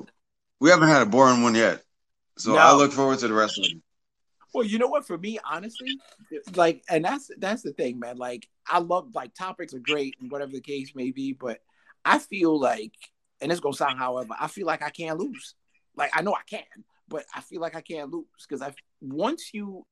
[0.60, 1.84] we haven't had a boring one yet.
[2.38, 2.58] So no.
[2.58, 3.82] I look forward to the rest of them.
[4.54, 5.06] Well, you know what?
[5.06, 6.00] For me, honestly,
[6.56, 8.18] like, and that's that's the thing, man.
[8.18, 11.60] Like, I love like topics are great and whatever the case may be, but
[12.04, 12.94] I feel like,
[13.42, 15.54] and it's gonna sound, however, I feel like I can't lose.
[16.00, 16.64] Like, I know I can,
[17.08, 19.86] but I feel like I can't lose because I once you,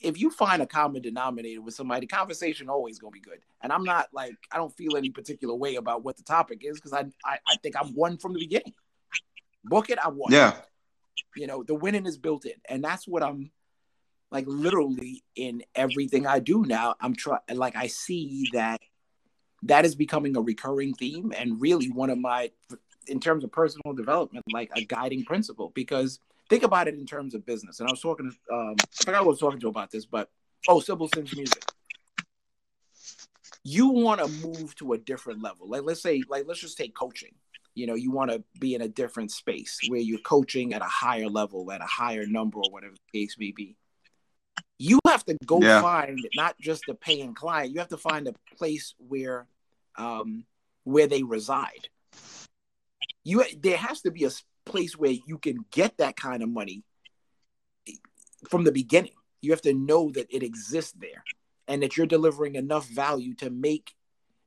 [0.00, 3.38] if you find a common denominator with somebody, the conversation always gonna be good.
[3.62, 6.78] And I'm not like I don't feel any particular way about what the topic is
[6.78, 8.74] because I, I I think I'm one from the beginning.
[9.64, 10.32] Book it, I won.
[10.32, 10.56] Yeah.
[11.34, 13.50] You know, the winning is built in, and that's what I'm
[14.30, 16.94] like literally in everything I do now.
[17.00, 18.80] I'm trying, like, I see that
[19.62, 22.50] that is becoming a recurring theme and really one of my,
[23.08, 25.72] in terms of personal development, like a guiding principle.
[25.74, 27.80] Because think about it in terms of business.
[27.80, 30.30] And I was talking, um, I forgot what I was talking to about this, but
[30.68, 31.64] oh, Sybil Sims music.
[33.62, 35.68] You want to move to a different level.
[35.68, 37.34] Like, let's say, like, let's just take coaching
[37.76, 40.86] you know you want to be in a different space where you're coaching at a
[40.86, 43.76] higher level at a higher number or whatever the case may be
[44.78, 45.80] you have to go yeah.
[45.80, 49.46] find not just a paying client you have to find a place where
[49.96, 50.44] um
[50.82, 51.88] where they reside
[53.26, 54.30] you there has to be a
[54.64, 56.84] place where you can get that kind of money
[58.48, 59.12] from the beginning.
[59.42, 61.24] You have to know that it exists there
[61.66, 63.92] and that you're delivering enough value to make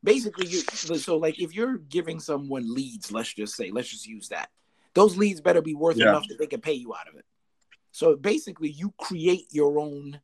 [0.01, 4.29] basically you so like if you're giving someone leads let's just say let's just use
[4.29, 4.49] that
[4.93, 6.07] those leads better be worth yeah.
[6.07, 7.25] enough that they can pay you out of it.
[7.91, 10.21] So basically you create your own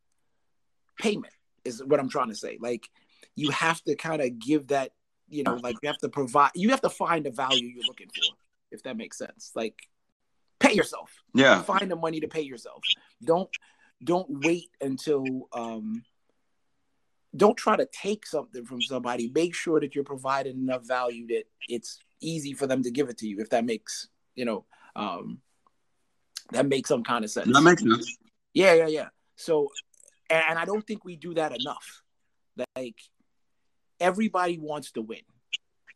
[0.98, 1.34] payment
[1.66, 2.58] is what i'm trying to say.
[2.62, 2.88] Like
[3.36, 4.94] you have to kind of give that
[5.28, 8.08] you know like you have to provide you have to find the value you're looking
[8.08, 8.36] for
[8.76, 9.76] if that makes sense like
[10.60, 12.84] pay yourself yeah find the money to pay yourself
[13.24, 13.50] don't
[14.04, 15.24] don't wait until
[15.54, 16.04] um
[17.36, 19.30] don't try to take something from somebody.
[19.36, 23.18] Make sure that you're providing enough value that it's easy for them to give it
[23.18, 23.40] to you.
[23.40, 24.66] If that makes you know,
[24.96, 25.40] um,
[26.52, 27.52] that makes some kind of sense.
[27.52, 28.18] That makes sense.
[28.54, 29.08] Yeah, yeah, yeah.
[29.36, 29.70] So,
[30.30, 32.04] and, and I don't think we do that enough.
[32.76, 32.96] Like
[34.00, 35.22] everybody wants to win.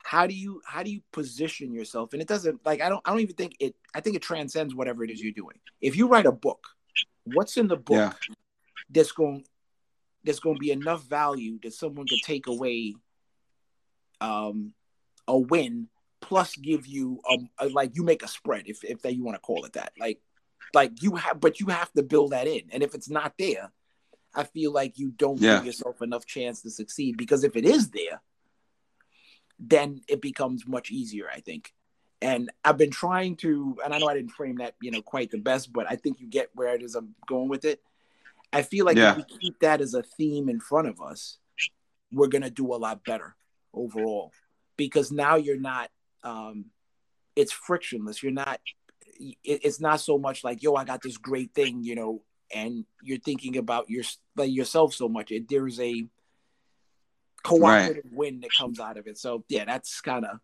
[0.09, 2.13] How do you how do you position yourself?
[2.13, 3.75] And it doesn't like I don't I don't even think it.
[3.93, 5.57] I think it transcends whatever it is you're doing.
[5.81, 6.65] If you write a book,
[7.25, 8.33] what's in the book yeah.
[8.89, 9.45] that's going
[10.23, 12.95] there's going to be enough value that someone could take away
[14.19, 14.73] um,
[15.27, 15.89] a win
[16.21, 19.35] plus give you um, a, like you make a spread if if that you want
[19.35, 20.19] to call it that like
[20.73, 23.71] like you have but you have to build that in and if it's not there
[24.33, 25.57] i feel like you don't yeah.
[25.57, 28.19] give yourself enough chance to succeed because if it is there
[29.59, 31.73] then it becomes much easier i think
[32.21, 35.31] and i've been trying to and i know i didn't frame that you know quite
[35.31, 37.81] the best but i think you get where it is i'm going with it
[38.51, 39.11] I feel like yeah.
[39.11, 41.37] if we keep that as a theme in front of us,
[42.11, 43.35] we're gonna do a lot better
[43.73, 44.31] overall.
[44.77, 45.89] Because now you're not
[46.23, 46.65] um
[47.35, 48.23] it's frictionless.
[48.23, 48.59] You're not
[49.43, 52.21] it's not so much like, yo, I got this great thing, you know,
[52.53, 54.03] and you're thinking about your
[54.35, 55.31] like yourself so much.
[55.31, 56.05] It, there's a
[57.43, 58.13] cooperative right.
[58.13, 59.17] win that comes out of it.
[59.17, 60.39] So yeah, that's kind of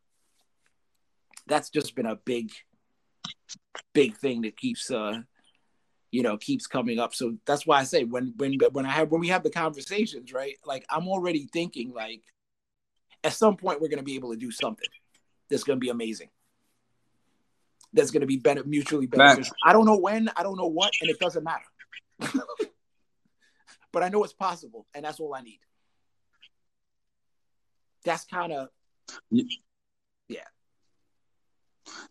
[1.48, 2.52] that's just been a big
[3.94, 5.20] big thing that keeps uh
[6.12, 9.12] you know keeps coming up so that's why i say when when when i have
[9.12, 12.22] when we have the conversations right like i'm already thinking like
[13.26, 14.88] at some point we're going to be able to do something
[15.50, 16.30] that's going to be amazing.
[17.94, 19.56] That's going to be ben- mutually beneficial.
[19.64, 21.66] I don't know when, I don't know what, and it doesn't matter.
[23.92, 25.60] but I know it's possible, and that's all I need.
[28.06, 28.70] That's kind of
[30.28, 30.44] yeah.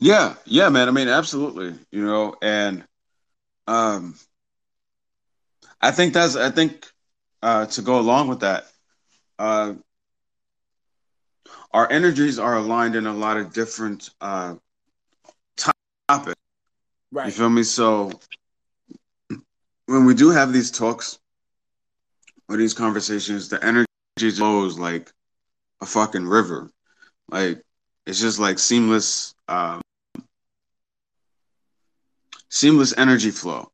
[0.00, 0.88] Yeah, yeah, man.
[0.88, 1.74] I mean, absolutely.
[1.92, 2.84] You know, and
[3.66, 4.14] um
[5.80, 6.86] I think that's I think
[7.42, 8.66] uh to go along with that,
[9.38, 9.74] uh
[11.72, 14.54] our energies are aligned in a lot of different uh
[16.08, 16.40] topics.
[17.12, 17.26] Right.
[17.26, 17.62] You feel me?
[17.64, 18.12] So
[19.86, 21.18] when we do have these talks
[22.48, 23.86] or these conversations, the energy
[24.36, 25.12] flows like
[25.84, 26.70] a fucking river.
[27.28, 27.62] Like
[28.06, 29.80] it's just like seamless um
[32.48, 33.70] seamless energy flow.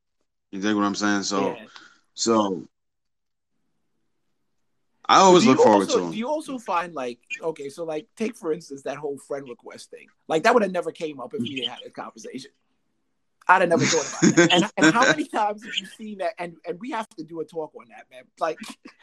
[0.50, 1.22] You think what I'm saying?
[1.22, 1.66] So Yeah.
[2.14, 2.66] so
[5.08, 6.10] I always look forward also, to them.
[6.12, 9.90] Do you also find like okay, so like take for instance that whole friend request
[9.90, 10.08] thing.
[10.28, 12.50] Like that would have never came up if we didn't have this conversation.
[13.48, 14.52] I'd have never thought about that.
[14.52, 16.34] And, and how many times have you seen that?
[16.38, 18.24] And and we have to do a talk on that, man.
[18.38, 18.58] Like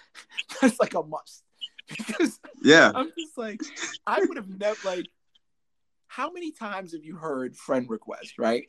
[0.61, 1.43] that's like a must.
[1.87, 2.91] Because yeah.
[2.93, 3.61] I'm just like,
[4.05, 5.05] I would have never like.
[6.09, 8.65] How many times have you heard friend request, right?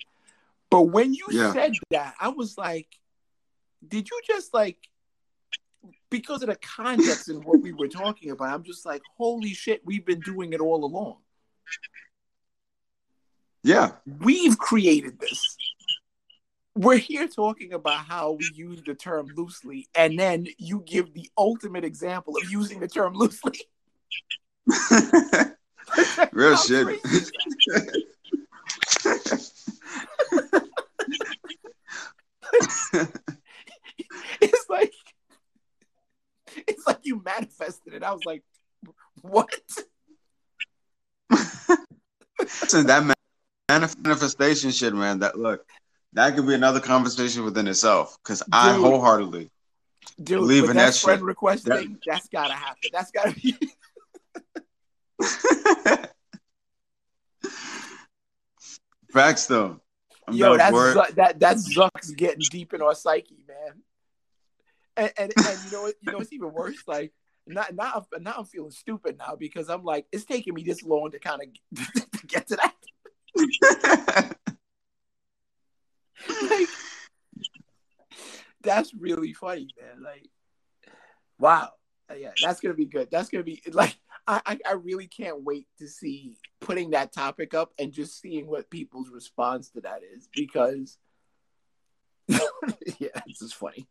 [0.70, 1.52] But when you Yeah.
[1.52, 2.88] said that, I was like,
[3.86, 4.76] did you just like
[6.10, 8.52] because of the context and what we were talking about?
[8.52, 11.18] I'm just like, holy shit, we've been doing it all along.
[13.62, 13.92] Yeah.
[14.06, 15.58] We've created this.
[16.78, 21.28] We're here talking about how we use the term loosely, and then you give the
[21.36, 23.58] ultimate example of using the term loosely.
[26.30, 26.86] Real shit.
[26.86, 27.32] crazy is
[27.72, 28.02] that?
[34.40, 34.92] it's like
[36.68, 38.04] it's like you manifested it.
[38.04, 38.44] I was like,
[39.22, 39.50] what?
[42.70, 45.18] That man- manifestation shit, man.
[45.18, 45.66] That look,
[46.18, 48.18] that could be another conversation within itself.
[48.22, 49.50] Because I wholeheartedly
[50.20, 51.26] Dude, Believe in that, that friend shit.
[51.26, 52.90] request That- thing, that's gotta happen.
[52.92, 53.56] That's gotta be
[59.12, 59.80] facts though.
[60.26, 60.76] I'm yo, that's.
[60.76, 63.82] Zuck, that that's Zuck's getting deep in our psyche, man.
[64.96, 66.82] And and, and you know what you know what's even worse?
[66.86, 67.12] Like
[67.46, 71.10] not now now I'm feeling stupid now because I'm like, it's taking me this long
[71.12, 71.48] to kind of
[72.20, 72.74] to get to that.
[76.50, 76.68] Like,
[78.62, 80.02] that's really funny, man.
[80.02, 80.28] Like,
[81.38, 81.70] wow,
[82.10, 83.08] uh, yeah, that's gonna be good.
[83.10, 83.96] That's gonna be like,
[84.26, 88.46] I, I, I really can't wait to see putting that topic up and just seeing
[88.46, 90.98] what people's response to that is because,
[92.28, 93.86] yeah, it's just funny.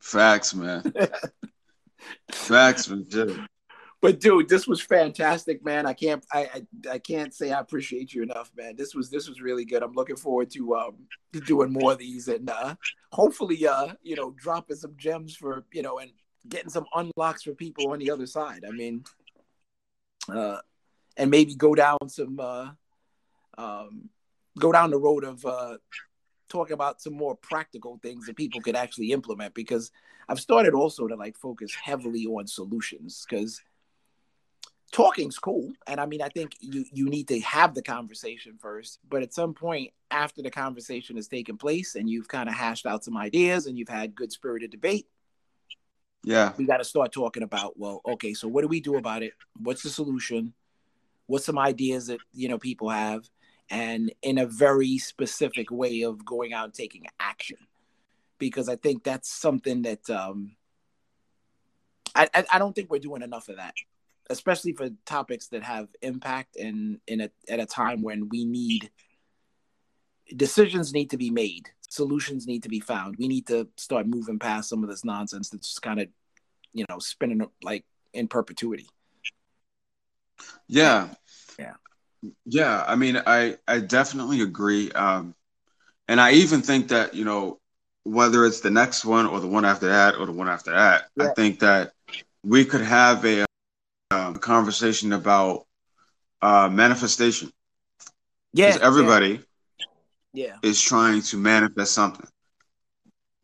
[0.00, 0.94] Facts, man.
[2.30, 3.48] Facts, man.
[4.06, 5.84] But dude, this was fantastic, man.
[5.84, 8.76] I can't I, I I can't say I appreciate you enough, man.
[8.76, 9.82] This was this was really good.
[9.82, 10.94] I'm looking forward to um
[11.32, 12.76] to doing more of these and uh
[13.10, 16.12] hopefully uh you know dropping some gems for you know and
[16.48, 18.64] getting some unlocks for people on the other side.
[18.64, 19.02] I mean
[20.32, 20.58] uh
[21.16, 22.68] and maybe go down some uh
[23.58, 24.08] um
[24.56, 25.78] go down the road of uh
[26.48, 29.90] talking about some more practical things that people could actually implement because
[30.28, 33.60] I've started also to like focus heavily on solutions because
[34.92, 39.00] talking's cool and i mean i think you you need to have the conversation first
[39.08, 42.86] but at some point after the conversation has taken place and you've kind of hashed
[42.86, 45.06] out some ideas and you've had good spirited debate
[46.22, 46.52] Yeah.
[46.56, 49.32] we got to start talking about well okay so what do we do about it?
[49.60, 50.54] What's the solution?
[51.26, 53.28] What's some ideas that you know people have?
[53.68, 57.58] And in a very specific way of going out and taking action
[58.38, 60.54] because i think that's something that um
[62.14, 63.74] i i, I don't think we're doing enough of that
[64.30, 68.90] especially for topics that have impact and in a at a time when we need
[70.34, 74.38] decisions need to be made solutions need to be found we need to start moving
[74.38, 76.08] past some of this nonsense that's just kind of
[76.72, 78.88] you know spinning like in perpetuity
[80.68, 81.08] Yeah.
[81.58, 81.74] Yeah.
[82.44, 82.84] Yeah.
[82.86, 84.90] I mean, I I definitely agree.
[84.92, 85.34] Um,
[86.08, 87.60] and I even think that you know
[88.04, 91.08] whether it's the next one or the one after that or the one after that,
[91.18, 91.92] I think that
[92.44, 93.44] we could have a
[94.10, 95.66] um, conversation about
[96.42, 97.50] uh, manifestation
[98.52, 99.40] yeah everybody
[100.32, 102.26] yeah is trying to manifest something.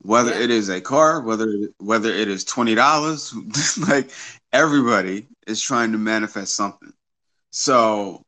[0.05, 0.40] Whether Yeah.
[0.44, 3.32] it is a car, whether whether it is twenty dollars,
[3.89, 4.10] like
[4.52, 6.93] everybody is trying to manifest something.
[7.51, 8.22] So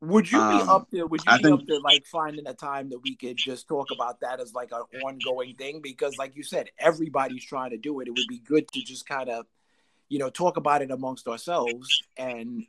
[0.00, 1.06] Would you be Um, up there?
[1.06, 3.68] Would you I be think- up there like finding a time that we could just
[3.68, 5.80] talk about that as like an ongoing thing?
[5.82, 8.08] Because like you said, everybody's trying to do it.
[8.08, 9.46] It would be good to just kind of,
[10.08, 12.64] you know, talk about it amongst ourselves and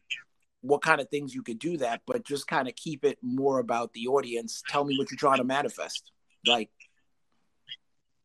[0.61, 3.59] what kind of things you could do that, but just kind of keep it more
[3.59, 4.63] about the audience.
[4.67, 6.11] Tell me what you're trying to manifest.
[6.47, 6.69] Like,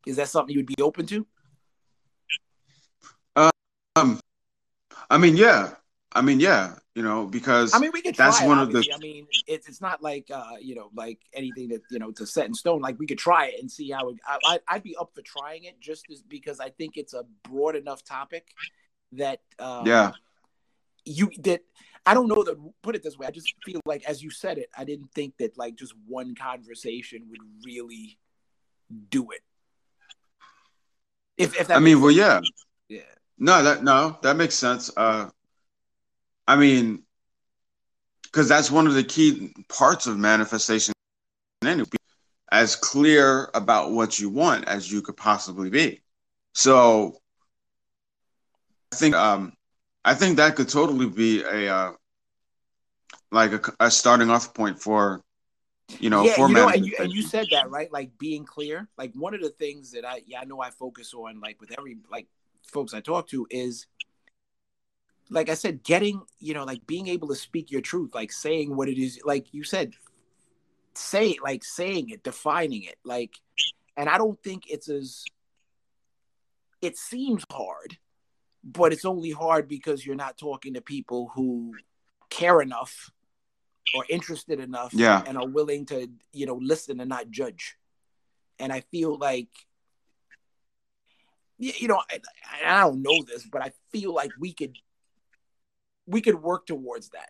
[0.07, 1.25] is that something you would be open to?
[3.95, 4.19] Um,
[5.09, 5.73] I mean, yeah.
[6.13, 6.75] I mean, yeah.
[6.95, 8.25] You know, because I mean, we could try.
[8.25, 8.85] that's it, one of the.
[8.93, 12.25] I mean, it's it's not like uh, you know, like anything that you know to
[12.27, 12.81] set in stone.
[12.81, 14.17] Like we could try it and see how it.
[14.27, 17.77] I- I'd be up for trying it just as, because I think it's a broad
[17.77, 18.49] enough topic
[19.13, 20.11] that um, yeah.
[21.05, 21.61] you that
[22.05, 23.27] I don't know that put it this way.
[23.27, 26.35] I just feel like as you said it, I didn't think that like just one
[26.35, 28.17] conversation would really
[29.09, 29.41] do it.
[31.37, 32.49] If if that I mean, well, sense.
[32.89, 32.97] yeah.
[32.97, 33.03] yeah.
[33.37, 34.91] No, that no, that makes sense.
[34.95, 35.29] Uh,
[36.47, 37.03] I mean,
[38.23, 40.93] because that's one of the key parts of manifestation.
[41.63, 41.97] Anyway, be
[42.51, 46.01] as clear about what you want as you could possibly be.
[46.53, 47.21] So,
[48.91, 49.53] I think um,
[50.03, 51.91] I think that could totally be a uh,
[53.31, 55.21] like a, a starting off point for
[55.99, 58.45] you know yeah, for you know, and you, and you said that right, like being
[58.45, 58.87] clear.
[58.97, 61.73] Like one of the things that I, yeah, I know I focus on, like with
[61.77, 62.27] every like
[62.63, 63.87] folks I talk to, is
[65.31, 68.75] like I said, getting, you know, like being able to speak your truth, like saying
[68.75, 69.93] what it is, like you said,
[70.93, 73.35] say it, like saying it, defining it, like,
[73.95, 75.23] and I don't think it's as,
[76.81, 77.97] it seems hard,
[78.63, 81.73] but it's only hard because you're not talking to people who
[82.29, 83.09] care enough
[83.95, 85.23] or interested enough Yeah.
[85.25, 87.75] and are willing to you know listen and not judge.
[88.59, 89.49] And i feel like
[91.57, 92.19] you know I,
[92.65, 94.77] I don't know this but i feel like we could
[96.07, 97.29] we could work towards that.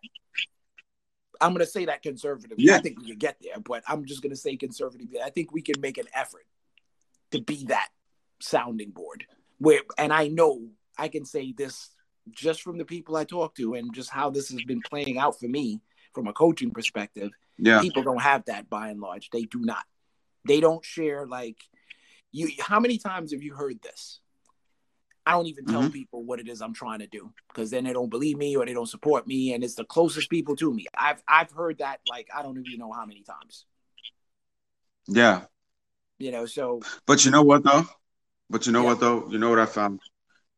[1.42, 2.72] I'm going to say that conservatively.
[2.72, 5.22] I think we could get there but i'm just going to say conservatively.
[5.22, 6.46] I think we can make an effort
[7.32, 7.90] to be that
[8.40, 9.26] sounding board
[9.60, 10.68] where and i know
[11.04, 11.90] i can say this
[12.30, 15.40] just from the people i talk to and just how this has been playing out
[15.40, 15.82] for me
[16.14, 19.84] from a coaching perspective yeah, people don't have that by and large they do not
[20.46, 21.60] they don't share like
[22.32, 24.20] you how many times have you heard this
[25.26, 25.92] i don't even tell Mhm.
[26.00, 28.66] people what it is i'm trying to do because then they don't believe me or
[28.66, 32.00] they don't support me and it's the closest people to me i've i've heard that
[32.08, 33.66] like i don't even know how many times
[35.08, 35.42] yeah.
[36.20, 37.86] you know so But you know what though?
[38.50, 38.90] But you know Yeah.
[38.90, 39.20] what though?
[39.32, 40.00] You know what I found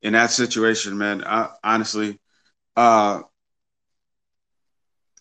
[0.03, 1.23] in that situation, man.
[1.25, 2.19] I honestly,
[2.77, 3.23] uh,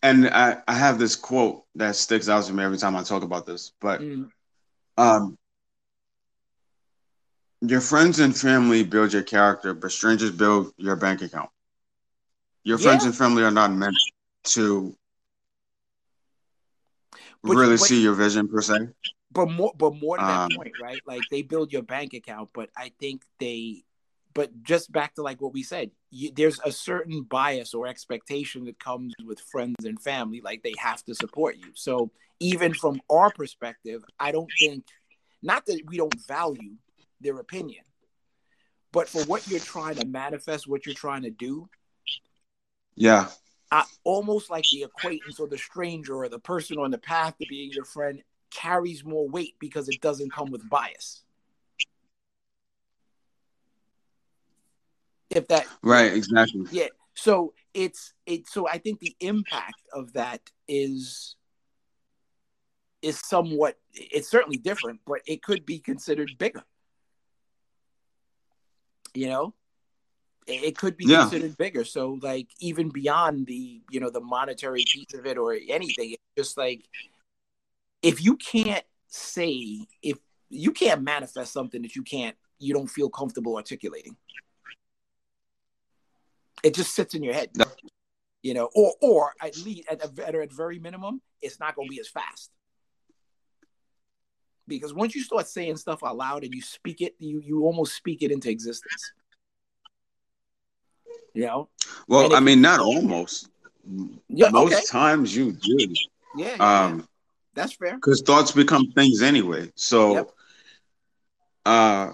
[0.03, 3.23] and I I have this quote that sticks out to me every time I talk
[3.23, 3.73] about this.
[3.81, 4.31] But mm,
[4.99, 5.39] um,
[7.63, 11.51] your friends and family build your character, but strangers build your bank account.
[12.65, 13.97] Your friends and family are not meant
[14.45, 14.97] to
[17.43, 18.79] But- really but- see your vision per se.
[19.31, 22.51] but more but more to that Um, point right like they build your bank account
[22.53, 23.85] but i think they
[24.35, 28.65] but just back to like what we said you, there's a certain bias or expectation
[28.65, 32.11] that comes with friends and family like they have to support you so
[32.41, 34.85] even from our perspective i don't think
[35.43, 36.75] not that we don't value
[37.21, 37.85] their opinion
[38.93, 41.69] but for what you're trying to manifest what you're trying to do
[42.95, 43.29] Yeah,
[43.73, 47.47] I, almost like the acquaintance or the stranger or the person on the path to
[47.49, 51.23] being your friend carries more weight because it doesn't come with bias.
[55.35, 56.67] If that right, exactly.
[56.71, 58.49] yeah, so it's it.
[58.49, 61.37] So I think the impact of that is
[63.01, 63.79] is somewhat.
[63.95, 66.63] It's certainly different, but it could be considered bigger.
[69.15, 69.55] You know,
[70.47, 71.23] it could be Yeah.
[71.23, 71.85] considered bigger.
[71.85, 76.23] So like even beyond the you know the monetary piece of it or anything, it's
[76.37, 76.85] just like
[78.03, 80.19] if you can't say if
[80.51, 84.17] you can't manifest something that you can't you don't feel comfortable articulating
[86.63, 87.65] it just sits in your head No.
[88.43, 91.89] you know or or at least at, a, at, a very minimum it's not going
[91.89, 92.51] to be as fast
[94.69, 97.95] because once you start saying stuff out loud and you speak it you you almost
[97.95, 99.13] speak it into existence
[101.35, 101.69] you know
[102.09, 103.49] Well, I mean, not almost.
[104.29, 105.95] yeah Most okay times you do.
[106.37, 106.57] yeah.
[106.61, 107.09] Um,
[107.55, 109.71] that's fair because thoughts become things anyway.
[109.75, 110.31] So, Yep.
[111.67, 112.11] uh,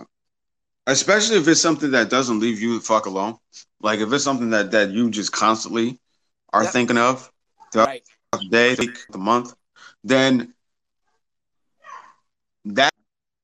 [0.89, 3.39] especially if it's something that doesn't leave you the fuck alone.
[3.81, 6.01] Like if it's something that that you just constantly
[6.52, 6.73] are Yep.
[6.73, 7.31] thinking of
[7.73, 8.02] throughout right
[8.32, 9.55] the day, the week, the month,
[10.05, 10.55] then
[12.65, 12.93] that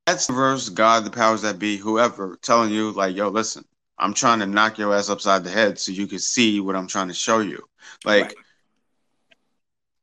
[0.06, 3.64] that's the verse, God, the powers that be, whoever telling you like, yo, listen,
[3.98, 6.88] I'm trying to knock your ass upside the head so you can see what I'm
[6.88, 7.64] trying to show you.
[8.04, 8.36] Like right.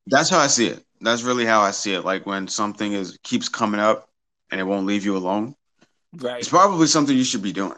[0.08, 0.84] that's how I see it.
[1.02, 2.02] That's really how I see it.
[2.06, 4.10] Like when something is keeps coming up
[4.52, 5.56] and it won't leave you alone.
[6.18, 7.78] Right It's probably something you should be doing.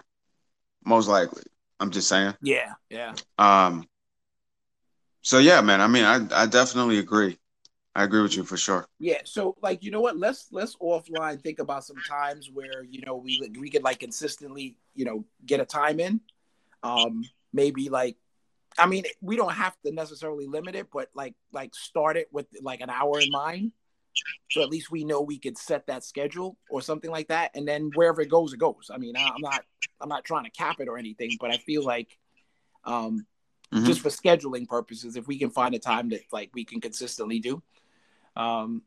[0.86, 1.44] Most likely.
[1.80, 2.34] I'm just saying.
[2.42, 3.88] yeah yeah Um
[5.22, 5.80] So yeah, man.
[5.82, 7.38] I mean, I I definitely agree.
[7.96, 8.86] I agree with you for sure.
[9.00, 10.18] Yeah, so like you know what?
[10.18, 14.78] Let's let's offline think about some times where you know we we could like consistently
[14.96, 16.20] you know get a time in.
[16.82, 17.24] Um,
[17.54, 18.18] maybe like,
[18.78, 22.48] I mean, we don't have to necessarily limit it, but like like start it with
[22.62, 23.72] like an hour in mind,
[24.50, 27.68] so at least we know we could set that schedule or something like that, and
[27.68, 28.92] then wherever it goes, it goes.
[28.94, 29.64] I mean, I'm not
[30.00, 32.18] I'm not trying to cap it or anything, but I feel like,
[32.84, 33.26] um,
[33.72, 33.86] Mhm.
[33.86, 37.40] just for scheduling purposes, if we can find a time that like we can consistently
[37.40, 37.64] do,
[38.36, 38.84] um,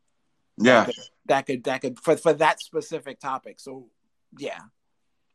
[0.58, 0.86] Yeah,
[1.26, 3.58] that could that could for for that specific topic.
[3.60, 3.88] So
[4.38, 4.60] yeah,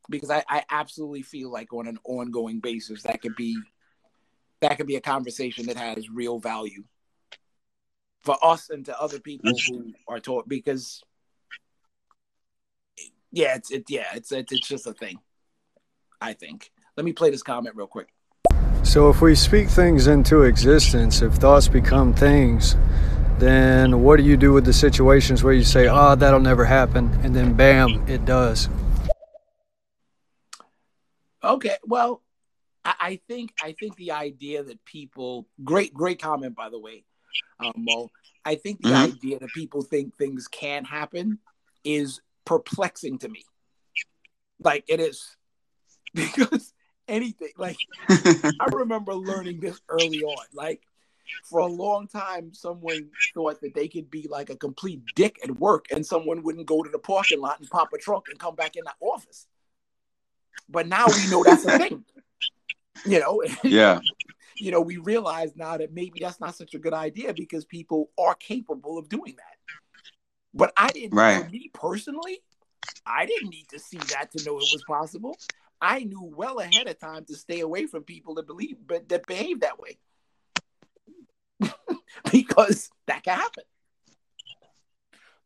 [0.10, 3.58] because I I absolutely feel like on an ongoing basis that could be
[4.62, 6.84] that could be a conversation that has real value
[8.24, 11.04] for us and to other people who are taught because
[13.32, 15.18] yeah it's it yeah it's it's, it's just a thing
[16.20, 18.10] i think let me play this comment real quick
[18.84, 22.76] So if we speak things into existence, if thoughts become things,
[23.38, 27.10] then what do you do with the situations where you say, "Oh, that'll never happen,"
[27.24, 28.70] and then bam, it does?
[31.44, 32.22] Okay, well,
[32.84, 37.06] I, I think I think the idea that people great great comment by the way,
[37.60, 38.12] um, Mo.
[38.44, 39.12] I think the Mhm.
[39.12, 41.40] idea that people think things can happen
[41.84, 43.46] is perplexing to me.
[44.60, 45.38] Like it is
[46.14, 46.74] because
[47.08, 47.78] anything like
[48.60, 50.46] I remember learning this early on.
[50.54, 50.82] Like
[51.44, 55.60] for a long time, someone thought that they could be like a complete dick at
[55.60, 58.56] work, and someone wouldn't go to the parking lot and pop a trunk and come
[58.56, 59.48] back in the office.
[60.70, 62.06] But now we know that's a thing.
[63.06, 64.00] You know, yeah,
[64.62, 68.12] you know, we realize now that maybe that's not such a good idea because people
[68.20, 69.58] are capable of doing that.
[70.54, 71.52] But I didn't, Right.
[71.52, 72.44] me personally,
[73.04, 75.40] I didn't need to see that to know it was possible.
[75.82, 79.26] I knew well ahead of time to stay away from people that believe, but that
[79.26, 79.98] behave that way,
[82.32, 83.64] because that can happen.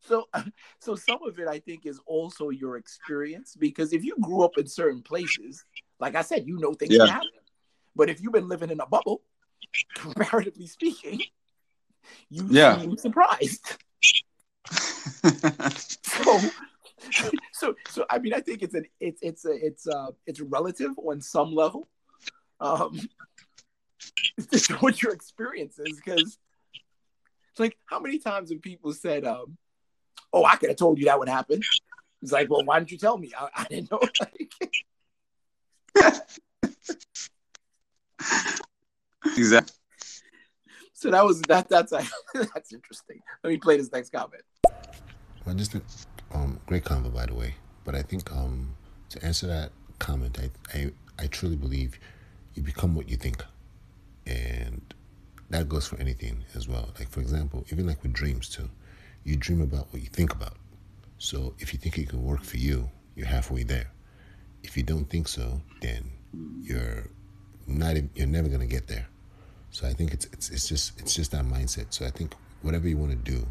[0.00, 0.28] So,
[0.78, 4.58] so some of it I think is also your experience because if you grew up
[4.58, 5.64] in certain places,
[6.00, 7.06] like I said, you know things Yeah.
[7.06, 7.30] can happen.
[7.96, 9.22] But if you've been living in a bubble,
[9.94, 11.22] comparatively speaking,
[12.28, 12.78] you Yeah.
[12.78, 13.64] seem surprised.
[16.02, 16.40] So,
[17.52, 20.92] so, so I mean, I think it's an it's it's a it's uh it's relative
[20.98, 21.88] on some level.
[22.60, 22.98] Um,
[24.38, 26.38] it's just what your experience is because
[27.50, 29.56] it's like how many times have people said, um,
[30.32, 31.60] "Oh, I could have told you that would happen."
[32.22, 33.32] It's like, well, why didn't you tell me?
[33.38, 34.00] I, I didn't know.
[34.20, 34.52] Like,
[39.36, 39.74] exactly.
[40.92, 41.68] so that was that.
[41.68, 41.90] That's
[42.34, 43.20] that's interesting.
[43.42, 44.42] Let me play this next comment.
[45.44, 45.82] Well, just a
[46.32, 47.54] um, great comment, by the way.
[47.84, 48.74] But I think um,
[49.10, 51.98] to answer that comment, I, I I truly believe
[52.54, 53.44] you become what you think,
[54.26, 54.82] and
[55.50, 56.88] that goes for anything as well.
[56.98, 58.68] Like for example, even like with dreams too,
[59.24, 60.54] you dream about what you think about.
[61.18, 63.90] So if you think it can work for you, you're halfway there.
[64.62, 66.10] If you don't think so, then
[66.60, 67.08] you're
[67.66, 67.96] not.
[68.14, 69.06] You're never gonna get there.
[69.70, 71.86] So I think it's it's it's just it's just that mindset.
[71.90, 73.46] So I think whatever you want to do,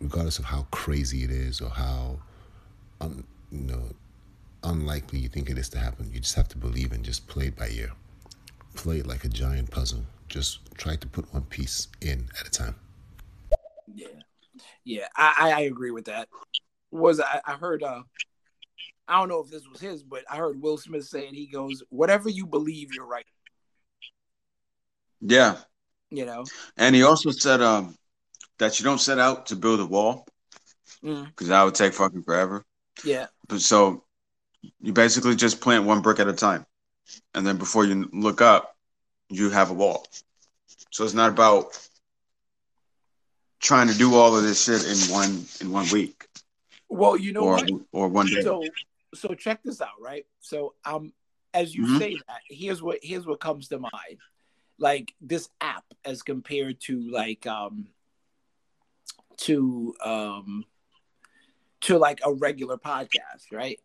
[0.00, 2.18] regardless of how crazy it is or how
[3.00, 3.82] un, you know
[4.62, 7.46] unlikely you think it is to happen, you just have to believe and just play
[7.46, 7.92] it by ear.
[8.74, 10.04] Play it like a giant puzzle.
[10.28, 12.74] Just try to put one piece in at a time.
[13.92, 14.08] Yeah,
[14.84, 16.28] yeah, I I, I agree with that.
[16.90, 17.82] Was I, I heard?
[17.82, 18.02] uh
[19.10, 21.82] I don't know if this was his, but I heard Will Smith saying he goes,
[21.90, 23.26] "Whatever you believe, you're right."
[25.20, 25.58] Yeah,
[26.10, 26.44] You know.
[26.76, 27.96] and he also said um
[28.58, 30.26] that you don't set out to build a wall
[31.02, 32.64] Mm, because that would take fucking forever.
[33.04, 33.26] yeah.
[33.48, 34.04] But so
[34.80, 36.64] you basically just plant one brick at a time,
[37.34, 38.76] and then before you look up,
[39.28, 40.06] you have a wall.
[40.90, 41.76] So it's not about
[43.60, 46.26] trying to do all of this shit in one in one week
[46.88, 47.70] Well, you know or what?
[47.92, 48.42] or one day.
[48.42, 48.64] So
[49.14, 50.26] so check this out, right?
[50.40, 51.12] So um
[51.52, 51.98] as you Mhm.
[51.98, 54.18] say that, here's what here's what comes to mind.
[54.78, 57.88] Like this app as compared to like um
[59.38, 60.64] to um
[61.82, 63.80] to like a regular podcast, right?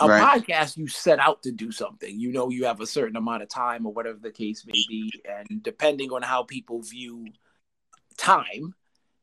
[0.00, 0.22] A Right.
[0.44, 2.20] podcast you set out to do something.
[2.20, 5.10] You know you have a certain amount of time or whatever the case may be
[5.24, 7.26] and depending on how people view
[8.16, 8.74] time,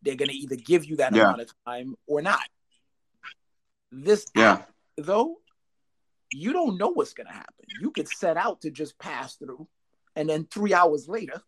[0.02, 1.24] they're going to either give you that Yeah.
[1.24, 2.48] amount of time or not.
[3.91, 4.53] This Yeah.
[4.53, 5.41] app, though,
[6.32, 7.66] you don't know what's going to happen.
[7.80, 9.68] You could set out to just pass through,
[10.16, 11.41] and then three hours later,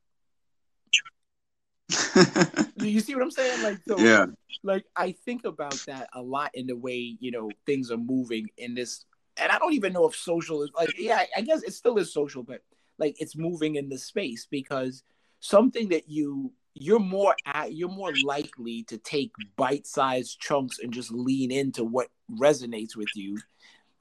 [2.78, 3.62] do you see what I'm saying?
[3.62, 4.26] Like, so, yeah.
[4.64, 8.50] like I think about that a lot in the way you know things are moving
[8.58, 9.06] in this,
[9.38, 11.98] and I don't even know if social is like, yeah, I- I guess it still
[11.98, 12.62] is social, but
[12.98, 15.04] like it's moving in the space because
[15.40, 21.12] something that you you're more at, you're more likely to take bite-sized chunks and just
[21.12, 23.38] lean into what resonates with you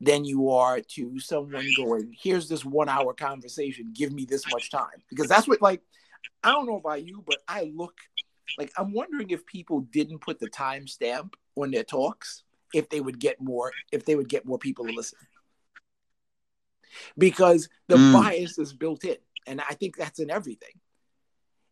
[0.01, 3.93] than you are to someone going here's this one hour conversation.
[3.95, 5.03] Give me this much time.
[5.09, 5.81] Because that's what like
[6.45, 7.95] i don't know about you but i look
[8.59, 12.45] like i'm wondering if people didn't put the time stamp on their talks
[12.75, 15.19] if they would get more if they would get more people to listen.
[17.17, 18.13] Because the Mm.
[18.13, 19.17] bias is built in
[19.47, 20.79] and i think that's in everything.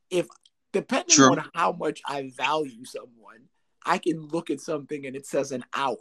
[0.08, 0.28] If
[0.74, 3.48] depending on how much i value someone
[3.84, 5.98] i can look at something and it says an hour.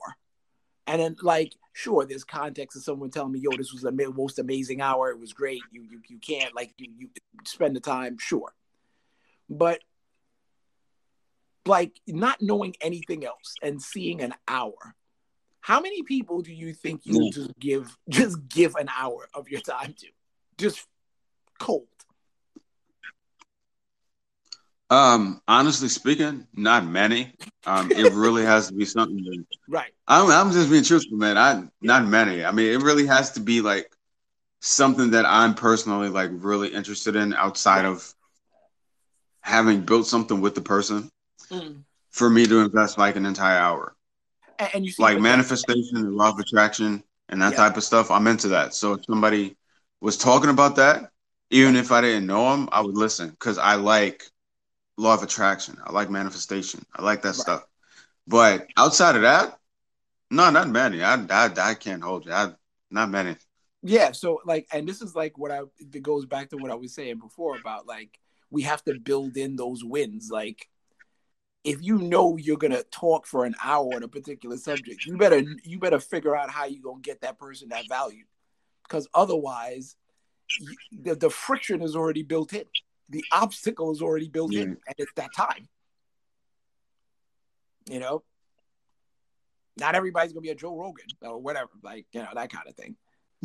[0.86, 4.40] And then like sure there's context of someone telling me yo this was the most
[4.40, 5.10] amazing hour.
[5.10, 5.62] It was great.
[5.72, 7.10] You you, you can't like you, you
[7.46, 8.54] spend the time sure.
[9.50, 9.80] But
[11.66, 14.96] like not knowing anything else and seeing an hour.
[15.62, 19.62] How many people do you think you just give just give an hour of your
[19.62, 20.08] time to?
[20.58, 20.86] Just
[21.60, 21.88] cold
[24.94, 27.34] Um, honestly speaking, not many.
[27.66, 29.24] Um, it really has to be something.
[29.24, 31.38] That, right I'm, I'm just being truthful, man.
[31.38, 32.46] I not many.
[32.46, 33.92] I mean, it really has to be like
[34.62, 38.14] something that I'm personally like really interested in outside of
[39.42, 41.10] having built something with the person
[41.52, 41.84] Mm.
[42.12, 43.96] for me to invest like an entire hour.
[44.60, 47.58] and, and you see Like manifestation and law of attraction and that Yeah.
[47.58, 48.12] type of stuff.
[48.12, 48.74] I'm into that.
[48.74, 49.56] So if somebody
[50.02, 51.10] was talking about that,
[51.50, 54.24] even if I didn't know them, I would listen because I like
[54.98, 55.78] law of attraction.
[55.84, 56.86] I like manifestation.
[56.96, 57.38] I like that Right.
[57.38, 57.66] stuff.
[58.28, 59.60] But outside of that,
[60.32, 61.04] no, not many.
[61.04, 62.32] I, I, I can't hold you.
[62.32, 62.54] I,
[62.90, 63.36] not many.
[63.82, 66.76] Yeah, so like, and this is like what I it goes back to what I
[66.76, 68.18] was saying before about like
[68.50, 70.30] we have to build in those wins.
[70.32, 70.70] Like,
[71.64, 75.44] if you know you're gonna talk for an hour on a particular subject, you better
[75.66, 78.24] you better figure out how you're gonna get that person that value,
[78.88, 79.98] because otherwise,
[80.92, 82.66] the the friction is already built in.
[83.10, 84.66] The obstacle is already built in, Yeah.
[84.88, 85.68] and it's that time.
[87.90, 88.24] You know,
[89.78, 92.76] not everybody's gonna be a Joe Rogan or whatever, like you know that kind of
[92.76, 92.96] thing.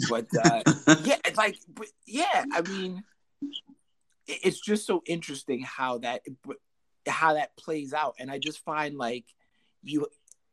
[0.09, 0.63] But uh,
[1.05, 3.03] yeah, it's like, but yeah, I mean,
[3.43, 6.23] it- it's just so interesting how that
[7.07, 9.25] how that plays out, and I just find like
[9.83, 10.07] you,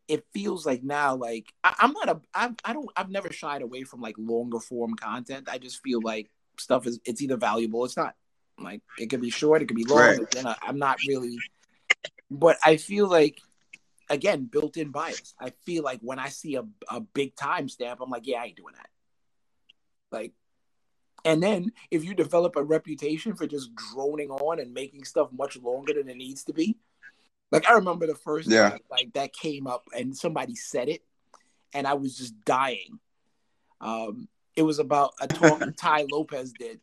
[0.08, 3.62] it feels like now like I, I'm not a I'm, I don't I've never shied
[3.62, 5.48] away from like longer form content.
[5.52, 8.16] I just feel like stuff is it's either valuable, or it's not.
[8.60, 10.00] Like it could be short, it could be long.
[10.00, 10.20] Right.
[10.38, 11.44] And I, I'm not really,
[12.32, 13.42] but I feel like
[14.10, 15.34] again built-in bias.
[15.40, 18.46] I feel like when I see a a big time stamp, I'm like, yeah, I
[18.46, 18.90] ain't doing that.
[20.12, 20.34] Like,
[21.26, 25.58] and then if you develop a reputation for just droning on and making stuff much
[25.58, 26.78] longer than it needs to be,
[27.52, 28.70] like I remember the first Yeah.
[28.70, 31.04] time, like that came up and somebody said it,
[31.74, 33.00] and I was just dying.
[33.82, 36.80] Um, it was about a talk Tai Lopez did,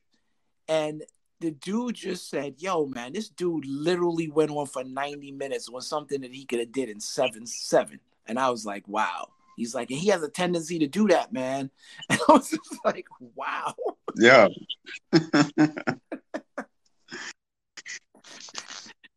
[0.69, 1.03] and
[1.43, 5.82] the dude just said, "Yo, man, this dude literally went on for ninety minutes on
[5.82, 9.74] something that he could have did in seven seven," and I was like, "Wow." He's
[9.74, 11.70] like, and he has a tendency to do that, man.
[12.10, 13.74] And I was just like, wow.
[14.16, 14.48] yeah.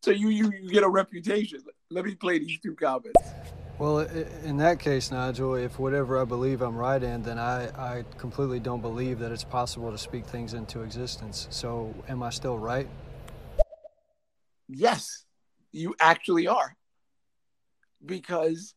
[0.06, 1.64] So you you, you get a reputation.
[1.90, 3.20] Let me play these two comments.
[3.78, 7.66] Well, in that case, Nigel, if whatever I believe I'm right in, then I,
[7.98, 11.48] I completely don't believe that it's possible to speak things into existence.
[11.50, 12.88] So, am I still right?
[14.70, 15.26] Yes,
[15.74, 16.76] you actually are.
[18.06, 18.74] Because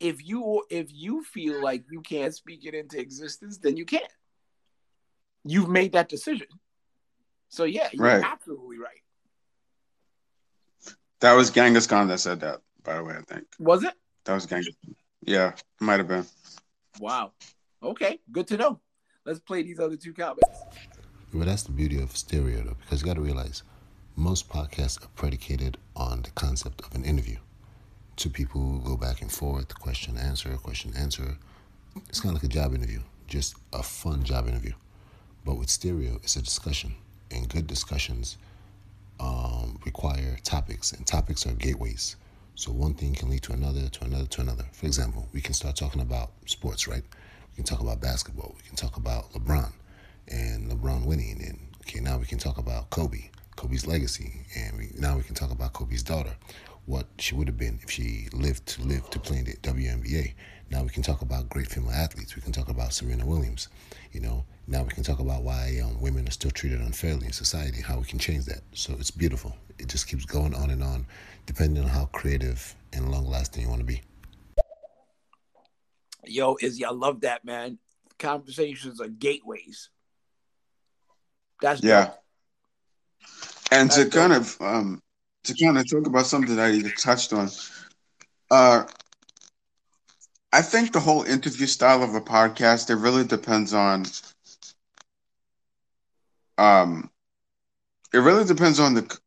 [0.00, 4.12] if you if you feel like you can't speak it into existence, then you can't.
[5.44, 6.48] You've made that decision.
[7.48, 8.24] So yeah, you're Right.
[8.24, 9.02] absolutely right.
[11.20, 13.46] That was Genghis Khan that said that, by the way, I think.
[13.58, 13.94] Was it?
[14.26, 14.74] That was Genghis
[15.22, 16.26] Yeah, might have been.
[16.98, 17.32] Wow.
[17.80, 18.80] Okay, good to know.
[19.24, 20.48] Let's play these other two comments.
[21.32, 23.62] Well, that's the beauty of stereo, though, because you got to realize
[24.16, 27.36] most podcasts are predicated on the concept of an interview.
[28.16, 31.36] Two people who go back and forth, question, answer, question, answer.
[32.08, 34.72] It's kind of like a job interview, just a fun job interview.
[35.44, 36.96] But with stereo, it's a discussion,
[37.30, 38.38] and good discussions
[39.20, 42.16] um, require topics, and topics are gateways.
[42.56, 44.64] So one thing can lead to another, to another, to another.
[44.72, 47.02] For example, we can start talking about sports, right?
[47.50, 48.54] We can talk about basketball.
[48.56, 49.70] We can talk about LeBron
[50.28, 54.90] and LeBron winning, and okay, now we can talk about Kobe, Kobe's legacy, and we,
[54.98, 56.34] now we can talk about Kobe's daughter,
[56.86, 60.32] what she would have been if she lived to live to play in the WNBA.
[60.70, 62.34] Now we can talk about great female athletes.
[62.34, 63.68] We can talk about Serena Williams.
[64.12, 67.32] You know, now we can talk about why um, women are still treated unfairly in
[67.32, 68.62] society, how we can change that.
[68.72, 69.56] So it's beautiful.
[69.78, 71.06] It just keeps going on and on,
[71.46, 74.02] depending on how creative and long lasting you want to be.
[76.24, 77.78] Yo, Izzy, I love that, man.
[78.18, 79.90] Conversations are gateways.
[81.60, 82.06] That's Yeah.
[82.06, 82.14] dope.
[83.70, 85.00] And to That's kind of um
[85.44, 87.48] to kind of talk about something that you touched on,
[88.50, 88.84] uh,
[90.56, 94.06] I think the whole interview style of a podcast it really depends on
[96.56, 97.10] um
[98.14, 99.20] it really depends on the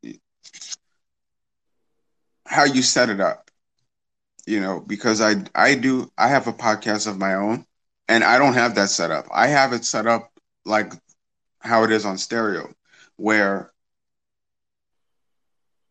[2.47, 3.51] how you set it up.
[4.47, 7.63] You know, because I I do I have a podcast of my own
[8.07, 9.27] and I don't have that set up.
[9.31, 10.31] I have it set up
[10.65, 10.93] like
[11.59, 12.73] how it is on stereo
[13.17, 13.71] where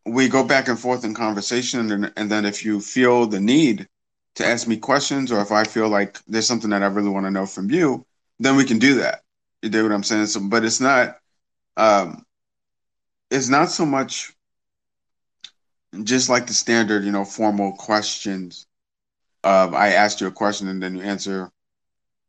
[0.05, 3.87] we go back and forth in conversation and, and then if you feel the need
[4.39, 7.25] to ask me questions or if i feel like there's something that i really want
[7.25, 8.05] to know from you
[8.39, 9.21] then we can do that
[9.61, 11.17] you do what i'm saying so but it's not
[11.77, 12.25] um
[13.31, 14.33] it's not so much
[16.03, 18.67] just like the standard you know formal questions
[19.43, 21.49] of i asked you a question and then you answer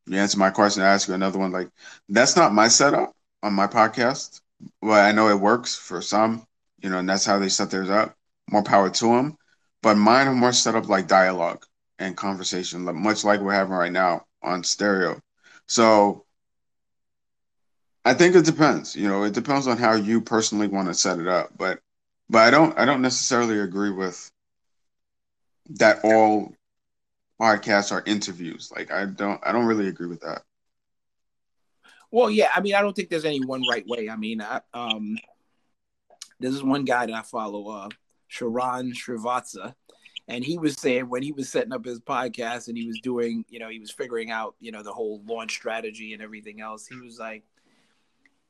[0.07, 1.69] you answer my question i ask you another one like
[2.09, 3.13] that's not my setup
[3.43, 4.41] on my podcast
[4.83, 6.47] well i know it works for some
[6.83, 8.17] you know, and that's how they set theirs up.
[8.51, 9.37] More power to them.
[9.83, 11.65] But mine are more set up like dialogue
[12.01, 15.21] and conversation, much like we're having right now on stereo.
[15.67, 16.25] So
[18.05, 18.97] I think it depends.
[18.97, 21.51] You know, it depends on how you personally want to set it up.
[21.57, 21.81] But
[22.29, 24.31] but I don't I don't necessarily agree with
[25.75, 26.53] that all
[27.41, 28.73] podcasts are interviews.
[28.75, 30.43] Like I don't I don't really agree with that.
[32.11, 34.09] Well, yeah, I mean, I don't think there's any one right way.
[34.09, 35.17] I mean, I, um,
[36.41, 37.89] this is one guy that I follow, uh,
[38.29, 39.77] Sharran Srivatsaa,
[40.31, 43.45] and he was saying when he was setting up his podcast and he was doing,
[43.49, 46.87] you know, he was figuring out, you know, the whole launch strategy and everything else.
[46.87, 47.43] He was like,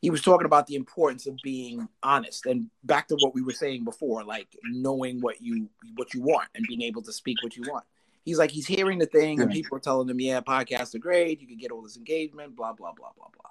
[0.03, 3.53] he was talking about the importance of being honest and back to what we were
[3.53, 7.57] saying before, like knowing what you what you want and being able to speak what
[7.57, 7.85] you want.
[8.27, 11.41] He's like, he's hearing the thing and people are telling him, yeah, podcasts are great,
[11.41, 13.51] you can get all this engagement, blah blah blah blah blah.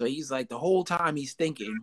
[0.00, 1.78] So he's like, the whole time he's thinking,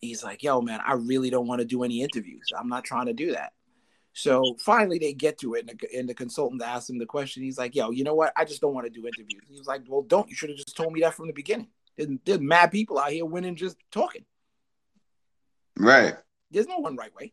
[0.00, 2.48] he's like, yo, man, I really don't want to do any interviews.
[2.58, 3.52] I'm not trying to do that.
[4.12, 7.42] So finally, they get to it, and the, and the consultant asks him the question.
[7.42, 8.32] He's like, yo, you know what?
[8.36, 9.42] I just don't want to do interviews.
[9.48, 10.28] He was like, well, don't.
[10.28, 11.68] You should have just told me that from the beginning.
[11.96, 14.24] There's, there's mad people out here winning just talking.
[15.78, 16.14] Right.
[16.50, 17.32] There's no one right way.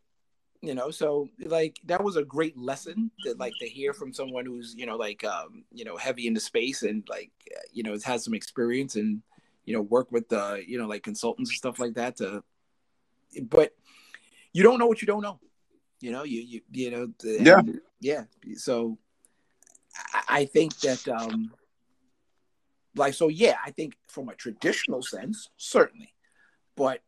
[0.60, 4.44] You know, so like that was a great lesson that like to hear from someone
[4.44, 7.92] who's you know like um you know heavy into space and like uh, you know
[7.92, 9.22] has had some experience and
[9.66, 12.42] you know work with uh you know like consultants and stuff like that to
[13.42, 13.72] but
[14.52, 15.38] you don't know what you don't know
[16.00, 17.60] you know you you you know the- Yeah.
[18.00, 18.24] yeah.
[18.56, 18.98] So
[20.14, 21.50] I, I think that um
[22.96, 26.12] like so yeah i think from a traditional sense certainly.
[26.76, 27.02] But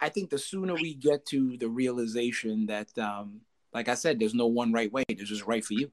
[0.00, 3.40] i think the sooner we get to the realization that um
[3.72, 5.04] like i said there's no one right way.
[5.08, 5.90] There's just right for you.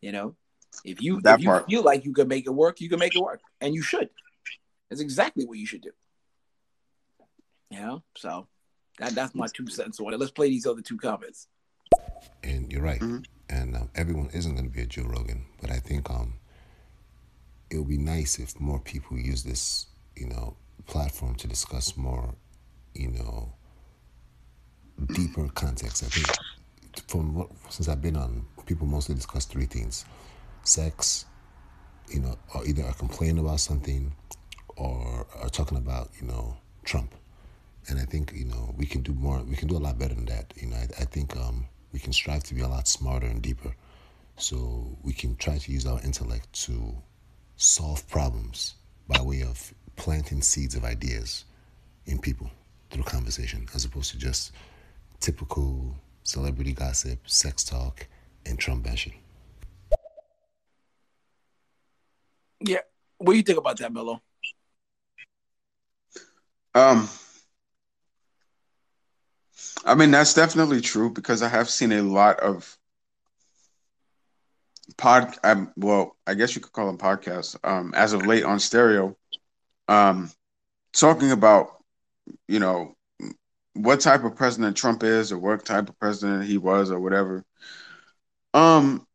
[0.00, 0.36] You know
[0.84, 1.66] if you That if you part.
[1.70, 3.40] feel like you can make it work you can make it work.
[3.60, 4.10] And you should.
[4.88, 5.92] That's exactly what you should do.
[7.70, 8.46] You know so
[8.98, 11.48] that that's my two cents on it let's play these other two comments
[12.44, 13.00] and you're right.
[13.00, 13.24] Mhm.
[13.48, 16.34] And um, everyone isn't going to be a Joe Rogan, but I think um,
[17.70, 20.56] it would be nice if more people use this, you know,
[20.86, 22.34] platform to discuss more,
[22.94, 23.52] you know,
[25.12, 26.02] deeper context.
[26.02, 26.26] I think
[27.08, 30.04] from what since I've been on, people mostly discuss three things:
[30.62, 31.26] sex,
[32.08, 34.12] you know, or either are complaining about something,
[34.76, 37.14] or are talking about, you know, Trump.
[37.88, 39.42] And I think you know we can do more.
[39.42, 40.52] We can do a lot better than that.
[40.56, 43.42] You know, I, I think um, we can strive to be a lot smarter and
[43.42, 43.74] deeper.
[44.36, 46.96] So we can try to use our intellect to
[47.56, 48.74] solve problems
[49.06, 51.44] by way of planting seeds of ideas
[52.06, 52.50] in people
[52.90, 54.52] through conversation, as opposed to just
[55.20, 55.94] typical
[56.24, 58.06] celebrity gossip, sex talk,
[58.46, 59.14] and Trump bashing.
[62.60, 62.78] yeah
[63.18, 64.20] what do you think about that mello
[66.74, 67.08] Um,
[69.84, 72.76] I mean that's definitely true because I have seen a lot of
[74.96, 75.34] pod.
[75.42, 77.56] Um, well, I guess you could call them podcasts.
[77.64, 79.16] Um, as of late on stereo,
[79.88, 80.30] um,
[80.92, 81.82] talking about
[82.48, 82.94] you know
[83.74, 87.44] what type of president Trump is or what type of president he was or whatever.
[88.52, 89.06] Um,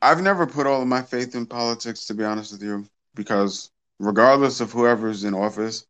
[0.00, 3.70] I've never put all of my faith in politics to be honest with you because
[3.98, 5.86] regardless of whoever's in office,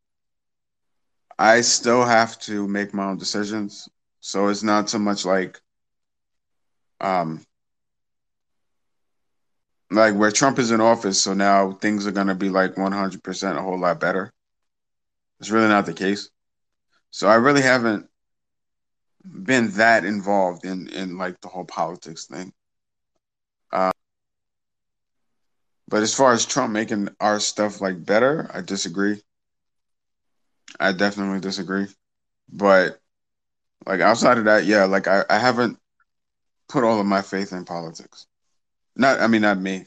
[1.43, 3.89] I still have to make my own decisions.
[4.21, 5.61] So it's not so much like
[7.01, 7.45] um
[9.91, 13.23] like where Trump is in office, so now things are gonna be like one hundred
[13.23, 14.33] percent a whole lot better.
[15.41, 16.31] It's really not the case.
[17.11, 18.09] So I really haven't
[19.45, 22.53] been that involved in in like the whole politics thing.
[23.73, 23.93] Uh,
[25.89, 29.23] but as far as Trump making our stuff like better, I disagree.
[30.79, 31.87] I definitely disagree.
[32.49, 32.99] But
[33.87, 35.79] like outside of that, yeah, like I, I haven't
[36.69, 38.27] put all of my faith in politics.
[38.97, 39.87] Not I mean not me.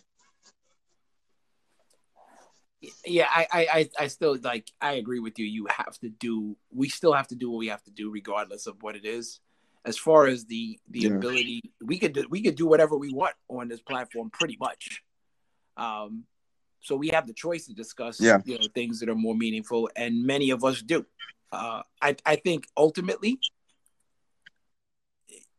[3.06, 4.70] Yeah, I, I, I, still like.
[4.80, 5.46] I agree with you.
[5.46, 6.56] You have to do.
[6.72, 9.40] We still have to do what we have to do, regardless of what it is.
[9.86, 11.16] As far as the the Yeah.
[11.16, 15.02] ability, we could do, we could do whatever we want on this platform, pretty much.
[15.78, 16.26] Um,
[16.86, 18.42] so we have the choice to discuss, Yeah.
[18.46, 21.04] you know, things that are more meaningful, and many of us do.
[21.52, 23.40] Uh, I, I think ultimately,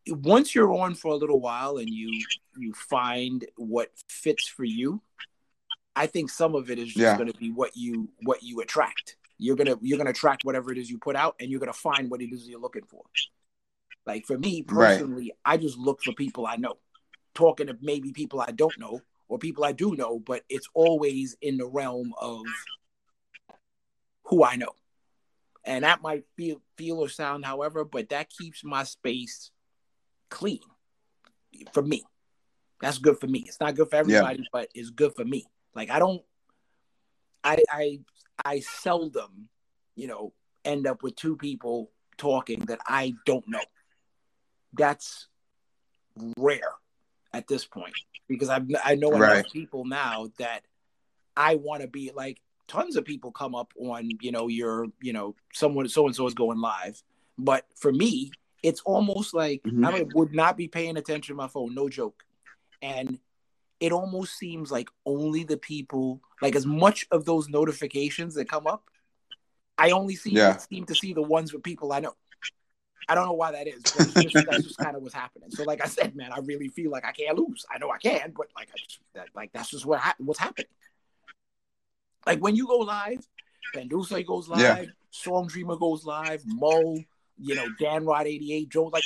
[0.09, 2.11] once you're on for a little while and you
[2.57, 5.03] you find what fits for you,
[5.97, 7.17] I think some of it is just Yeah.
[7.17, 9.17] going to be what you what you attract.
[9.39, 12.09] You're gonna you're gonna attract whatever it is you put out, and you're gonna find
[12.09, 13.03] what it is you're looking for.
[14.07, 14.97] Like for me Right.
[14.97, 16.79] personally, I just look for people I know,
[17.35, 21.37] talking to maybe people I don't know or people I do know, but it's always
[21.41, 22.45] in the realm of
[24.25, 24.73] who I know.
[25.65, 29.51] And that might feel feel or sound however, but that keeps my space
[30.31, 30.61] clean
[31.73, 32.05] for me.
[32.81, 33.45] That's good for me.
[33.47, 35.47] It's not good for everybody, but it's good for me.
[35.75, 36.23] Like I don't
[37.43, 38.01] I I
[38.45, 39.49] I seldom,
[39.97, 40.33] you know,
[40.65, 43.65] end up with two people talking that I don't know.
[44.73, 45.27] That's
[46.39, 46.75] rare
[47.37, 47.95] at this point
[48.29, 49.53] because I've I know enough Right.
[49.53, 50.63] people now that
[51.37, 55.13] I want to be like tons of people come up on you know your you
[55.13, 57.03] know someone so and so is going live,
[57.39, 58.33] but for me
[58.63, 59.85] it's almost like Mhm.
[59.85, 62.25] I would not be paying attention to my phone, no joke,
[62.83, 63.21] and
[63.79, 68.67] it almost seems like only the people like as much of those notifications that come
[68.67, 68.89] up,
[69.77, 70.57] I only see Yeah.
[70.57, 72.17] seem to see the ones with people I know.
[73.09, 73.83] I don't know why that is.
[73.83, 75.51] But just, that's just kind of what's happening.
[75.51, 77.65] So, like I said, man, I really feel like I can't lose.
[77.73, 80.41] I know I can, but like, I just, that, like that's just what ha- what's
[80.41, 80.67] happening.
[82.27, 83.25] Like when you go live,
[83.75, 84.85] Pandulce goes live, Yeah.
[85.11, 86.99] Storm Dreamer goes live, Mo,
[87.39, 88.87] you know, Dan Rod eighty eight, Joe.
[88.87, 89.05] Like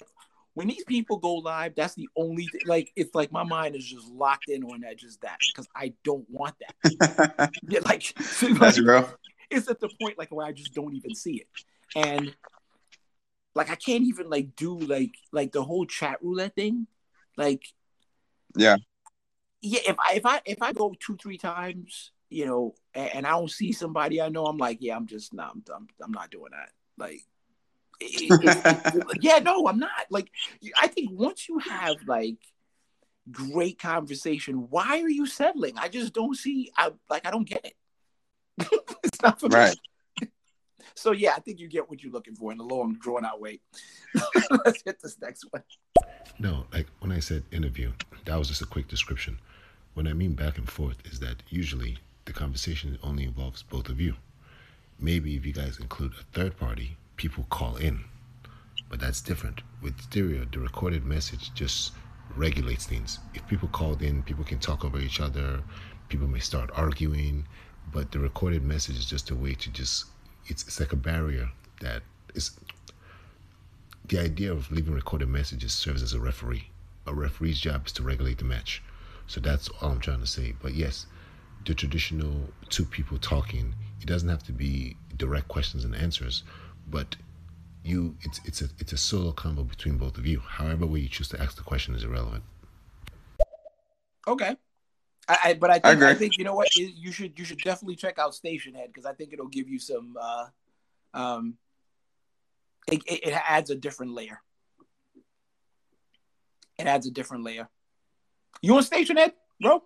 [0.54, 2.62] when these people go live, that's the only thing.
[2.66, 5.92] Like it's like my mind is just locked in on that, just that, because I
[6.04, 7.50] don't want that.
[7.68, 9.08] Yeah, like, That's real.
[9.50, 11.48] it's at the point like where I just don't even see it,
[11.94, 12.34] and
[13.60, 16.86] like I can't even like do like like the whole chat roulette thing,
[17.36, 17.62] like
[18.56, 18.76] Yeah.
[19.60, 19.80] yeah.
[19.86, 23.32] If I if I if I go two three times, you know, and, and I
[23.32, 26.30] don't see somebody I know, I'm like, yeah, I'm just not, I'm I'm, I'm not
[26.30, 26.70] doing that.
[26.96, 27.20] Like,
[28.00, 30.06] it- it- it- yeah, no, I'm not.
[30.08, 30.30] Like,
[30.80, 32.38] I think once you have like
[33.30, 35.74] great conversation, why are you settling?
[35.76, 36.72] I just don't see.
[36.78, 37.74] I like I don't get it.
[39.04, 39.54] it's not for me.
[40.94, 43.40] So yeah, I think you get what you're looking for in the long, drawn out
[43.40, 43.60] way.
[44.64, 45.62] Let's hit this next one.
[46.38, 47.92] No, like when I said interview,
[48.24, 49.38] that was just a quick description.
[49.94, 54.00] What I mean back and forth is that usually the conversation only involves both of
[54.00, 54.14] you.
[54.98, 58.04] Maybe if you guys include a third party, people call in.
[58.88, 59.62] But that's different.
[59.82, 61.92] With stereo, the recorded message just
[62.36, 63.18] regulates things.
[63.34, 65.62] If people called in, people can talk over each other,
[66.08, 67.46] people may start arguing,
[67.92, 70.06] but the recorded message is just a way to just
[70.46, 71.50] it's, it's like a barrier
[71.80, 72.02] that
[72.34, 72.52] is
[74.08, 76.68] the idea of leaving recorded messages serves as a referee.
[77.06, 78.82] A referee's job is to regulate the match.
[79.26, 80.54] So that's all I'm trying to say.
[80.60, 81.06] But yes,
[81.64, 86.42] the traditional two people talking, it doesn't have to be direct questions and answers,
[86.88, 87.16] but
[87.84, 90.40] you it's it's a it's a solo combo between both of you.
[90.40, 92.42] However way you choose to ask the question is irrelevant.
[94.26, 94.56] Okay.
[95.28, 96.14] I, I but I I think I, agree.
[96.14, 99.06] think you know what you you should you should definitely check out Station Head because
[99.06, 100.46] I think it'll give you some uh
[101.14, 101.56] um
[102.90, 104.40] it, it, it adds a different layer.
[106.78, 107.68] It adds a different layer.
[108.62, 109.82] You on Station Head, bro?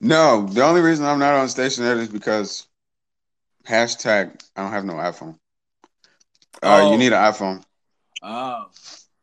[0.00, 2.66] No, the only reason I'm not on station Head is because
[3.66, 5.38] hashtag I don't have no iPhone.
[6.62, 6.92] Uh, Oh.
[6.92, 7.62] you need an iPhone.
[8.22, 8.70] Oh, all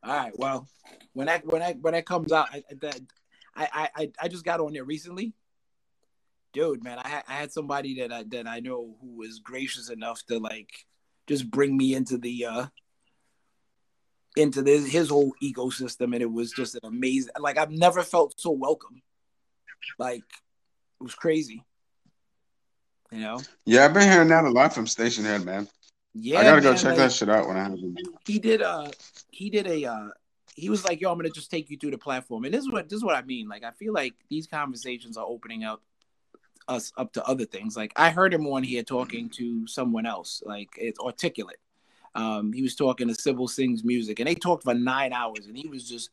[0.04, 0.38] right.
[0.38, 0.68] Well,
[1.14, 3.00] when that when that when that comes out, I, that
[3.56, 5.34] I I I just got on there recently,
[6.54, 6.84] dude.
[6.84, 10.24] Man, I had, I had somebody that I that I know who was gracious enough
[10.28, 10.70] to like
[11.28, 12.66] just bring me into the uh
[14.36, 17.32] into this his whole ecosystem, and it was just an amazing.
[17.40, 19.02] Like I've never felt so welcome.
[20.00, 21.64] Like it was crazy.
[23.12, 23.42] You know?
[23.66, 25.68] Yeah, I've been hearing that a lot from Station Head, man.
[26.16, 28.08] Yeah, I gotta go check like- that shit out when I have it.
[28.26, 28.90] he did uh
[29.30, 30.10] he did a uh
[30.56, 32.46] he was like yo i'm gonna just take you through the platform.
[32.46, 33.48] And this is what this is what i mean.
[33.48, 35.82] Like i feel like these conversations are opening up
[36.68, 37.76] us up to other things.
[37.76, 41.60] Like i heard him on here talking to someone else like it's articulate.
[42.16, 45.58] Um he was talking to sybil sings music and they talked for nine hours and
[45.58, 46.10] he was just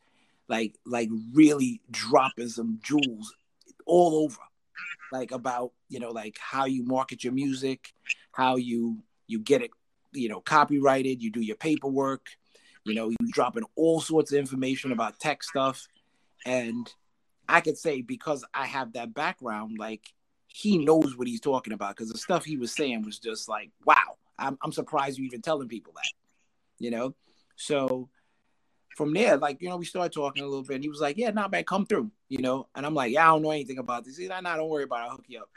[0.47, 3.33] like like really dropping some jewels
[3.85, 4.41] all over.
[5.11, 7.93] Like about you know like how you market your music,
[8.31, 8.97] how you
[9.27, 9.71] you get it
[10.13, 12.27] you know copyrighted, you do your paperwork,
[12.85, 15.87] you know you dropping all sorts of information about tech stuff,
[16.45, 16.91] and
[17.47, 20.13] I could say because I have that background, like
[20.47, 23.71] he knows what he's talking about because the stuff he was saying was just like
[23.85, 24.17] wow.
[24.41, 26.11] I'm, I'm surprised you even telling people that,
[26.79, 27.15] you know.
[27.55, 28.09] So
[28.97, 30.75] from there, like, you know, we started talking a little bit.
[30.75, 32.67] And he was like, Yeah, nah, man, come through, you know.
[32.75, 34.17] And I'm like, Yeah, I don't know anything about this.
[34.17, 35.03] He's like, Nah, don't worry about it.
[35.03, 35.49] I'll hook you up.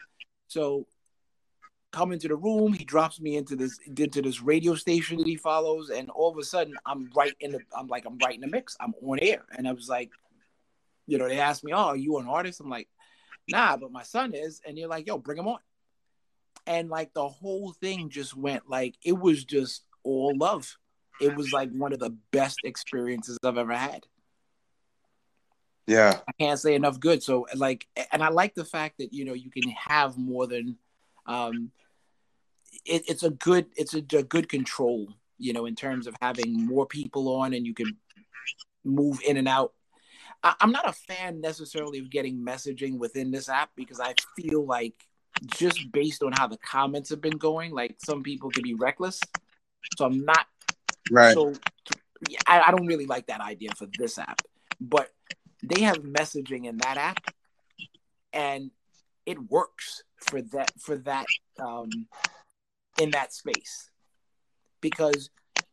[0.48, 0.86] So
[1.94, 5.36] come into the room, he drops me into this into this radio station that he
[5.36, 8.40] follows, and all of a sudden I'm right in the I'm like, I'm right in
[8.40, 8.76] the mix.
[8.80, 9.44] I'm on air.
[9.56, 10.10] And I was like,
[11.06, 12.60] you know, they asked me, Oh, are you an artist?
[12.60, 12.88] I'm like,
[13.48, 14.60] nah, but my son is.
[14.66, 15.60] And you're like, yo, bring him on.
[16.66, 20.76] And like the whole thing just went like it was just all love
[21.20, 24.06] it was like one of the best experiences I've ever had.
[25.86, 26.18] Yeah.
[26.26, 27.22] I can't say enough good.
[27.22, 30.76] So like and I like the fact that you know you can have more than
[31.26, 31.70] um
[32.84, 36.66] it, it's a good it's a, a good control, you know, in terms of having
[36.66, 37.96] more people on and you can
[38.84, 39.72] move in and out.
[40.42, 44.64] I, I'm not a fan necessarily of getting messaging within this app because I feel
[44.64, 44.94] like
[45.46, 49.20] just based on how the comments have been going, like some people can be reckless.
[49.96, 50.46] So I'm not
[51.10, 51.34] Right.
[51.34, 51.52] so
[52.46, 54.40] I, I don't really like that idea for this app,
[54.80, 55.10] but
[55.62, 57.24] they have messaging in that app,
[58.32, 58.70] and
[59.26, 61.26] it works for that for that
[61.60, 62.06] um,
[63.00, 63.90] in that space.
[64.80, 65.30] Because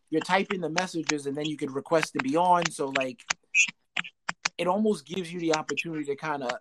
[0.09, 2.69] you're typing the messages and then you can request to be on.
[2.71, 3.21] So like,
[4.57, 6.51] it almost gives you the opportunity to kind of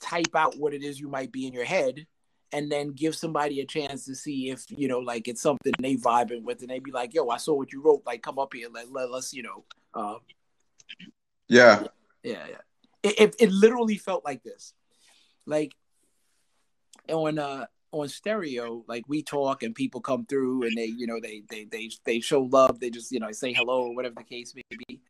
[0.00, 2.06] type out what it is you might be in your head
[2.52, 5.96] and then give somebody a chance to see if you know like it's something they
[5.96, 8.02] vibing with and they be like yo i saw what you wrote.
[8.06, 8.68] Like come up here.
[8.72, 9.64] Let, let us you know
[9.94, 10.18] uh,
[11.48, 11.84] Yeah.
[12.22, 12.60] yeah yeah.
[13.02, 14.72] It, it, it literally felt like this.
[15.46, 15.74] Like
[17.08, 21.20] on uh on stereo like we talk and people come through and they you know
[21.20, 24.24] they they they, they show love they just you know say hello or whatever the
[24.24, 25.00] case may be.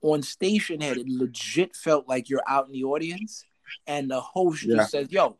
[0.00, 3.44] On station head it legit felt like you're out in the audience
[3.86, 4.76] and the host Yeah.
[4.76, 5.36] just says yo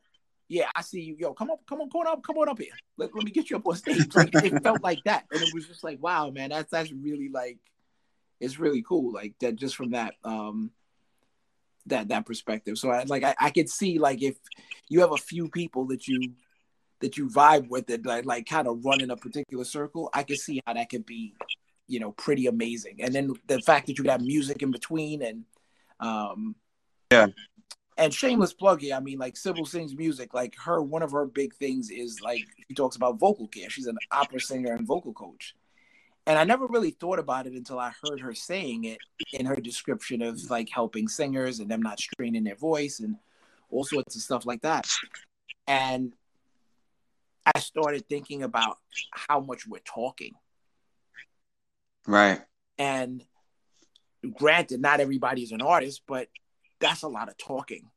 [0.49, 1.17] yeah i see you.
[1.19, 2.75] Yo come up come on come on up come on up here.
[2.99, 4.15] Let, let me get you up on stage.
[4.15, 5.25] Like it felt like that.
[5.33, 7.59] And it was just like wow man that's that's really like
[8.41, 10.71] it's really cool like that just from that um
[11.87, 12.77] that that perspective.
[12.77, 14.37] So i like i, I could see like if
[14.91, 16.33] you have a few people that you
[17.01, 20.23] that you vibe with that like, like kind of run in a particular circle i
[20.23, 21.35] can see how that could be
[21.89, 22.99] you know pretty amazing.
[23.01, 25.45] And then the fact that you got music in between and
[26.01, 26.55] um
[27.11, 27.29] Yeah.
[27.97, 31.27] and shameless plug here i mean like sybil sings music like her one of her
[31.27, 33.71] big things is like she talks about vocal care.
[33.71, 35.57] She's an opera singer and vocal coach.
[36.27, 38.99] And i never really thought about it until i heard her saying it
[39.33, 43.17] in her description of like helping singers and them not straining their voice and
[43.71, 44.87] all sorts of stuff like that.
[45.67, 46.15] And
[47.55, 48.79] i started thinking about
[49.13, 50.33] how much we're talking.
[52.07, 52.41] Right.
[52.79, 53.25] and
[54.37, 56.29] granted not everybody's an artist but
[56.81, 57.91] that's a lot of talking.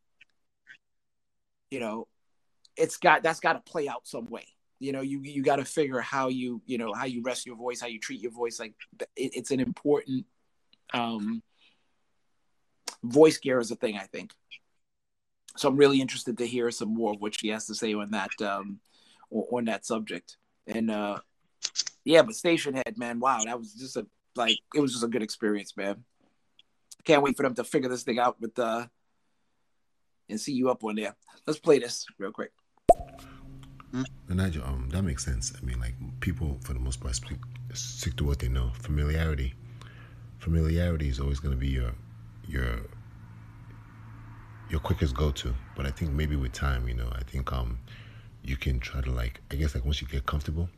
[1.69, 2.07] You know
[2.76, 4.45] it's got that's got to play out some way.
[4.80, 7.56] You know you you got to figure how you you know how you rest your
[7.56, 8.60] voice how you treat your voice.
[8.60, 8.73] Like
[9.15, 10.26] it, it's an important
[10.94, 11.41] um
[13.03, 14.34] voice care is a thing i think.
[15.57, 18.11] So i'm really interested to hear some more of what she has to say on
[18.11, 18.80] that um
[19.32, 20.38] on, that subject
[20.68, 21.18] and uh
[22.03, 24.06] yeah but station head man wow that was just a
[24.36, 26.03] like it was just a good experience man
[27.03, 28.86] can't wait for them to figure this thing out with uh
[30.30, 31.16] and see you up on there
[31.48, 32.52] let's play this real quick
[33.94, 35.53] And Nigel, um, that makes sense.
[35.62, 37.38] I mean, like people for the most part speak,
[37.74, 38.72] stick to what they know.
[38.76, 39.53] Familiarity,
[40.40, 41.91] familiarity is always going to be your
[42.48, 42.80] your
[44.70, 45.53] your quickest go to.
[45.76, 47.80] But I think maybe with time, you know, I think um
[48.43, 50.69] you can try to like I guess like once you get comfortable,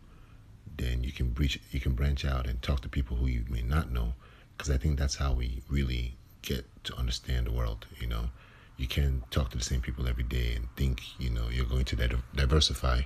[0.77, 3.61] then you can breach you can branch out and talk to people who you may
[3.61, 4.13] not know
[4.57, 7.85] because I think that's how we really get to understand the world.
[7.99, 8.29] You know,
[8.77, 11.85] you can talk to the same people every day and think you know you're going
[11.85, 13.01] to diversify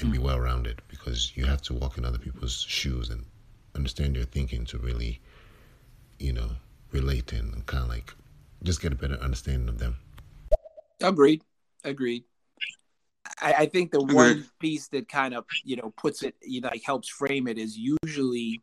[0.00, 0.22] and be mm.
[0.22, 3.24] well rounded because you have to walk in other people's shoes and
[3.74, 5.20] understand their thinking to really,
[6.18, 6.50] you know,
[6.92, 8.14] relate and kind of like
[8.62, 9.96] just get a better understanding of them.
[11.02, 11.42] Agreed.
[11.84, 12.24] Agreed.
[13.40, 16.68] I, I think the one piece that kind of you know puts it you know
[16.68, 18.60] like helps frame it is usually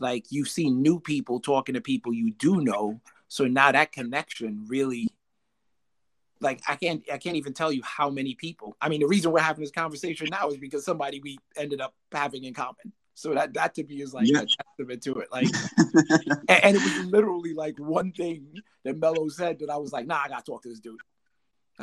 [0.00, 4.64] like you see new people talking to people you do know, so now that connection
[4.68, 5.08] really
[6.40, 8.76] like I can't I can't even tell you how many people.
[8.80, 11.94] I mean, the reason we're having this conversation now is because somebody we ended up
[12.10, 12.92] having in common.
[13.14, 14.40] So that that to me is like Yeah.
[14.42, 15.28] a testament to it.
[15.30, 15.46] Like
[16.48, 18.46] and, and it was literally like one thing
[18.84, 20.98] that Mello said that I was like, nah, I gotta talk to this dude.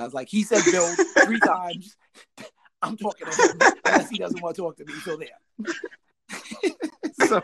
[0.01, 0.87] I was like, he said Bill
[1.25, 1.95] three times.
[2.81, 4.93] I'm talking to him unless he doesn't want to talk to me.
[5.03, 5.27] So there.
[7.27, 7.41] so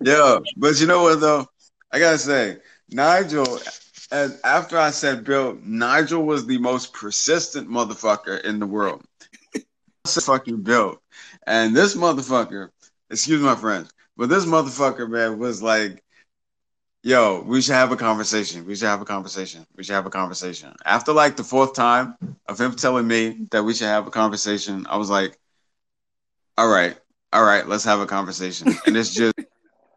[0.00, 1.46] Yeah, but you know what though?
[1.92, 2.58] I gotta say,
[2.90, 3.58] Nigel.
[4.12, 9.04] And after I said Bill, Nigel was the most persistent motherfucker in the world.
[10.06, 11.00] fucking Bill,
[11.46, 12.70] and this motherfucker.
[13.10, 16.02] Excuse my friends, but this motherfucker, man, was like,
[17.06, 18.66] "Yo, we should have a conversation.
[18.66, 19.64] We should have a conversation.
[19.76, 22.16] We should have a conversation." After like the fourth time
[22.48, 25.38] of him telling me that we should have a conversation, I was like,
[26.58, 26.98] "All right,
[27.32, 29.34] all right, let's have a conversation." And it's just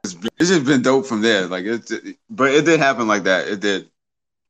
[0.04, 1.48] it's just been dope from there.
[1.48, 1.92] Like it,
[2.30, 3.48] but it did happen like that.
[3.48, 3.90] It did.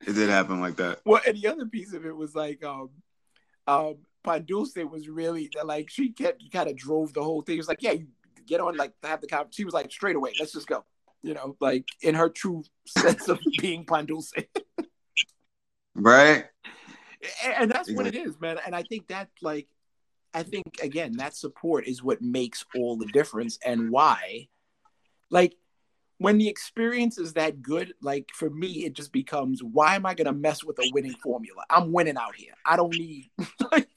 [0.05, 0.99] It did happen like that.
[1.05, 2.89] Well, and the other piece of it was like, um,
[3.67, 7.55] um, Pandulce was really like she kept kind of drove the whole thing.
[7.55, 8.07] It was like, yeah, you
[8.45, 9.51] get on, like have the conversation.
[9.53, 10.83] She was like, straight away, let's just go.
[11.21, 14.31] You know, like in her true sense of being Pandulce.
[15.95, 16.45] Right.
[17.43, 18.57] and that's what it is, man.
[18.65, 19.67] And I think that, like,
[20.33, 24.47] I think again, that support is what makes all the difference, and why,
[25.29, 25.55] like,
[26.19, 30.13] when the experience is that good, like for me, it just becomes, why am I
[30.13, 31.63] gonna mess with a winning formula?
[31.69, 32.53] I'm winning out here.
[32.65, 33.29] I don't need
[33.71, 33.89] like,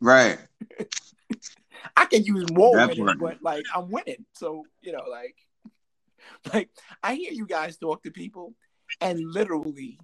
[0.00, 0.38] Right.
[1.96, 4.26] I can use more winning, but like I'm winning.
[4.34, 5.36] So you know, like,
[6.52, 6.70] like
[7.02, 8.54] I hear you guys talk to people,
[9.00, 9.98] and literally,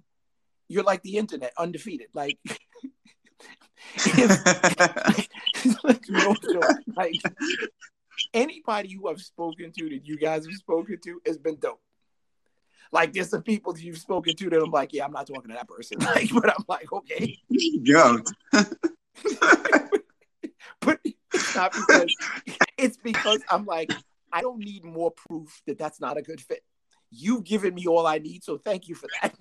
[0.67, 2.07] you're like the internet, undefeated.
[2.13, 2.37] Like,
[3.95, 6.63] if, like, no joke.
[6.95, 7.15] Like
[8.33, 11.81] anybody you have spoken to that you guys have spoken to has been dope.
[12.91, 15.49] Like there's some people that you've spoken to that I'm like, yeah, I'm not talking
[15.49, 15.97] to that person.
[16.01, 18.17] Like, but I'm like, okay, Yo.
[20.79, 22.15] but it's not because
[22.77, 23.91] it's because I'm like,
[24.33, 26.63] I don't need more proof that that's not a good fit.
[27.11, 29.35] You've given me all I need, so thank you for that.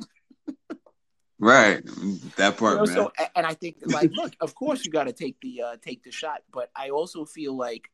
[1.39, 1.82] Right.
[2.36, 2.94] That You part, know, man.
[2.94, 6.05] so and I think like look, of course you got to take the uh, take
[6.05, 7.91] the shot, but I also feel like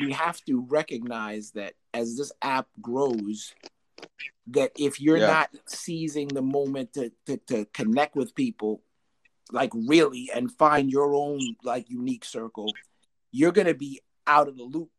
[0.00, 3.52] we have to recognize that as this app grows,
[4.48, 5.26] that if you're Yeah.
[5.26, 8.82] not seizing the moment to, to to connect with people,
[9.50, 12.68] like really, and find your own like unique circle,
[13.32, 14.90] you're gonna be out of the loop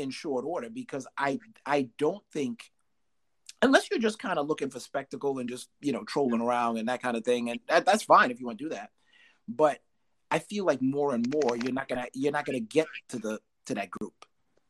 [0.00, 2.70] in short order because I I don't think
[3.62, 6.88] unless you're just kind of looking for spectacle and just you know trolling around and
[6.88, 8.90] that kind of thing and that, that's fine if you want to do that.
[9.48, 9.80] But
[10.32, 13.40] i feel like more and more you're not gonna you're not gonna get to the
[13.66, 14.24] to that group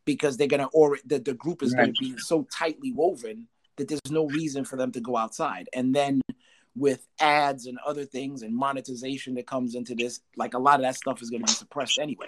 [0.07, 4.01] because they're gonna or the, the group is gonna be so tightly woven that there's
[4.11, 5.69] no reason for them to go outside.
[5.75, 6.21] And then
[6.77, 10.83] with ads and other things and monetization that comes into this like a lot of
[10.83, 12.27] that stuff is going to be suppressed anyway.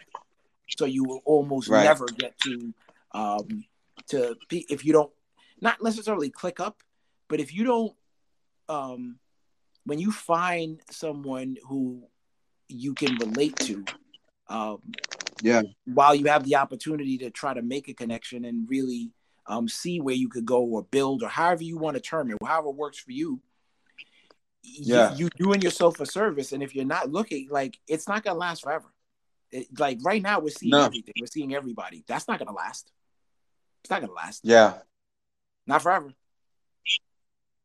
[0.78, 1.84] So you will almost Right.
[1.84, 2.72] never get to
[3.15, 3.65] um
[4.08, 5.12] to be if you don't
[5.60, 6.82] not necessarily click up
[7.28, 7.94] but if you don't
[8.68, 9.18] um
[9.84, 12.02] when you find someone who
[12.68, 13.84] you can relate to
[14.49, 14.78] um
[15.42, 15.62] Yeah.
[15.84, 19.10] while you have the opportunity to try to make a connection and really
[19.47, 22.39] um see where you could go or build or however you want to term it
[22.44, 23.41] however works for you
[24.65, 25.15] you- Yeah.
[25.16, 28.62] you, doing yourself a service and if you're not looking like it's not gonna last
[28.62, 28.92] forever
[29.50, 30.84] it, like right now we're seeing No.
[30.86, 32.92] everything we're seeing everybody that's not gonna last
[33.82, 34.78] it's not gonna last Yeah.
[35.66, 36.12] not forever.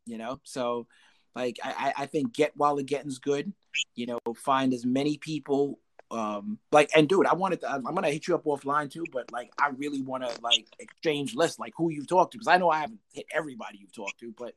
[0.06, 0.88] You know, so
[1.36, 3.54] like I, I think get while the getting's good.
[3.96, 5.80] You know, find as many people.
[6.10, 7.70] Um, like and dude, I wanted to.
[7.72, 11.36] I'm gonna hit you up offline too, but like I really want to like exchange
[11.36, 14.20] lists, like who you've talked to, because I know I haven't hit everybody you've talked
[14.22, 14.56] to, but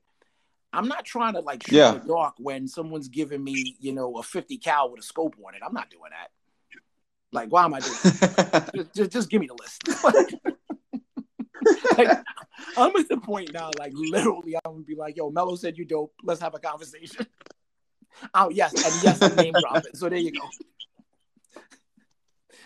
[0.73, 1.93] I'm not trying to like shoot Yeah.
[1.95, 5.55] the dark when someone's giving me, you know, a 50 cal with a scope on
[5.57, 5.63] it.
[5.67, 6.29] I'm not doing that.
[7.33, 7.97] Like, why am I doing?
[8.03, 8.71] That?
[8.77, 9.83] just, just, just give me the list.
[12.05, 12.19] like,
[12.77, 15.85] I'm at the point now, like literally, I'm gonna be like, "Yo, Mello said you
[15.85, 16.15] dope.
[16.23, 17.27] Let's have a conversation."
[18.35, 19.95] Oh yes, and yes, I'm name dropping.
[19.95, 20.41] So there you go.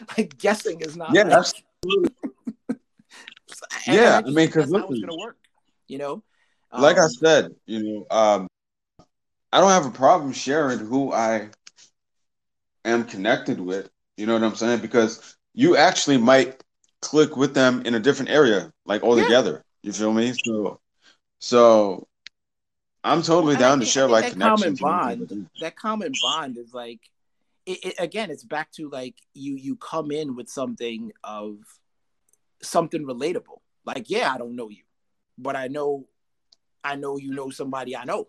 [0.19, 1.15] like guessing is not.
[1.15, 2.11] Yeah, like- absolutely.
[3.87, 5.37] Yeah, and I mean, because how it's gonna work.
[5.87, 6.23] You know,
[6.73, 8.49] like I Um, said, you know, um,
[9.53, 11.51] I don't have a problem sharing who I
[12.85, 13.91] am connected with.
[14.17, 14.81] You know what I'm saying?
[14.81, 16.64] Because you actually might
[17.05, 19.25] click with them in a different area, like all Yeah.
[19.25, 19.65] together.
[19.83, 20.33] You feel me?
[20.33, 20.81] So,
[21.39, 22.09] so
[23.05, 24.81] I'm totally Well, and I down to share like that common connections.
[24.81, 27.01] and bond, that common bond is like,
[27.67, 31.59] it, it, again, it's back to like you you come in with something of
[32.63, 33.61] something relatable.
[33.85, 34.85] Like, yeah, I don't know you,
[35.37, 36.07] but I know,
[36.83, 38.29] I know you know somebody I know,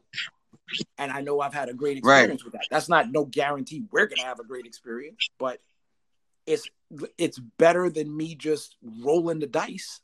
[0.97, 2.19] and I know I've had a great Right.
[2.19, 2.67] experience with that.
[2.69, 5.61] That's not no guarantee we're gonna have a great experience, but
[6.45, 6.69] it's
[7.17, 10.01] it's better than me just rolling the dice.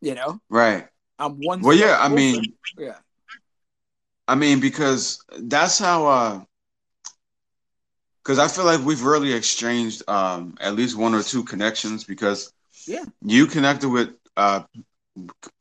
[0.00, 0.88] You know, Right.
[1.18, 1.60] I'm one.
[1.60, 2.96] Well, yeah, I mean, yeah.
[4.26, 6.06] I mean, because that's how.
[6.06, 6.40] uh
[8.24, 12.02] Because I feel like we've really exchanged um at least one or two connections.
[12.04, 12.52] Because
[12.86, 13.04] Yeah.
[13.22, 14.62] you connected with uh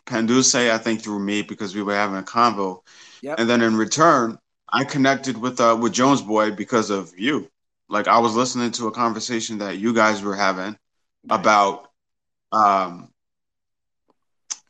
[0.07, 2.81] Pandulce, I think through me because we were having a convo,
[3.21, 3.39] Yep.
[3.39, 7.50] and then in return, I connected with uh with Jones Boy because of you.
[7.91, 10.77] Like I was listening to a conversation that you guys were having
[11.29, 11.89] about
[12.53, 13.09] um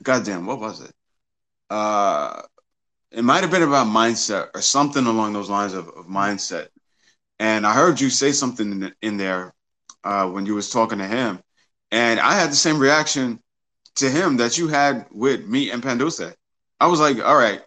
[0.01, 0.91] goddamn what was it?
[1.69, 2.41] Uh
[3.11, 6.69] it might have been about mindset or something along those lines of, of mindset.
[7.40, 9.53] And i heard you say something in, in there
[10.03, 11.40] uh when you was talking to him.
[11.91, 13.40] And i had the same reaction
[13.98, 16.33] to him that you had with me and pandulce
[16.80, 17.61] i was like all right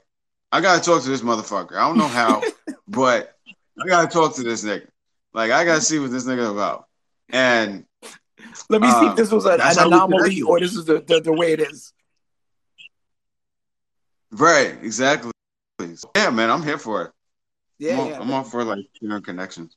[0.50, 1.76] i gotta talk to this motherfucker.
[1.76, 2.42] I don't know how
[2.88, 3.36] but
[3.80, 4.88] i gotta talk to this nigga
[5.34, 6.86] like i gotta see what this nigga about
[7.30, 7.84] and
[8.70, 10.84] Let me see Uh, if this was an, an how we anomaly or this is
[10.84, 11.92] the, the, the way it is.
[14.30, 15.30] Right, exactly.
[15.80, 17.10] So, yeah, man, I'm here for it.
[17.78, 18.20] Yeah, I'm, all, yeah.
[18.20, 19.76] I'm all for like you know connections.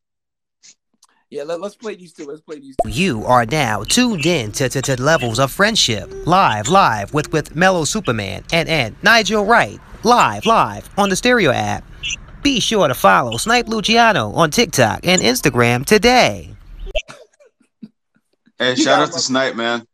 [1.30, 2.26] yeah let, let's play these two.
[2.26, 2.90] Let's play these two.
[2.90, 7.56] You are now tuned in to, to, to Levels of Friendship, live, live with, with
[7.56, 11.84] Mellow Superman and, and Nigel Wright, live, live on the Stereo app.
[12.44, 16.56] Be sure to follow Snipe Luciano on TikTok and Instagram today.
[18.58, 19.86] Hey, You shout out to my- Snipe, man.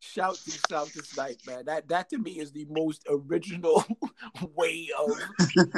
[0.00, 1.64] Shout to shout to Snipe, man.
[1.64, 3.84] That that to me is the most original
[4.54, 5.18] way of.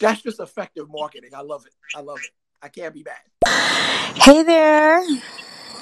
[0.00, 1.30] That's just effective marketing.
[1.32, 1.72] I love it.
[1.96, 2.30] I love it.
[2.60, 4.16] I can't be mad.
[4.16, 5.00] Hey there,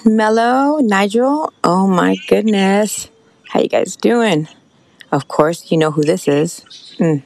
[0.05, 1.53] Mello, Nigel.
[1.65, 3.09] Oh my goodness.
[3.49, 4.47] How you guys doing?
[5.11, 6.61] Of course, you know who this is.
[6.99, 7.23] Mm.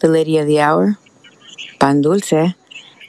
[0.00, 0.96] The lady of the hour,
[1.80, 2.54] Pan Dulce.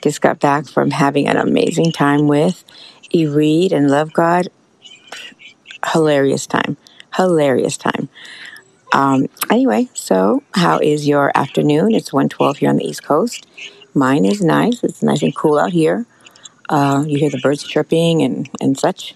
[0.02, 2.64] Just got back from having an amazing time with
[3.12, 3.26] E.
[3.26, 4.48] Reed and Love God.
[5.92, 6.76] Hilarious time.
[7.14, 8.08] Hilarious time.
[8.92, 11.94] Um, anyway, so how is your afternoon?
[11.94, 13.46] It's 112 here on the East Coast.
[13.94, 14.82] Mine is nice.
[14.82, 16.06] It's nice and cool out here.
[16.68, 19.14] Uh, you hear the birds chirping and, and such.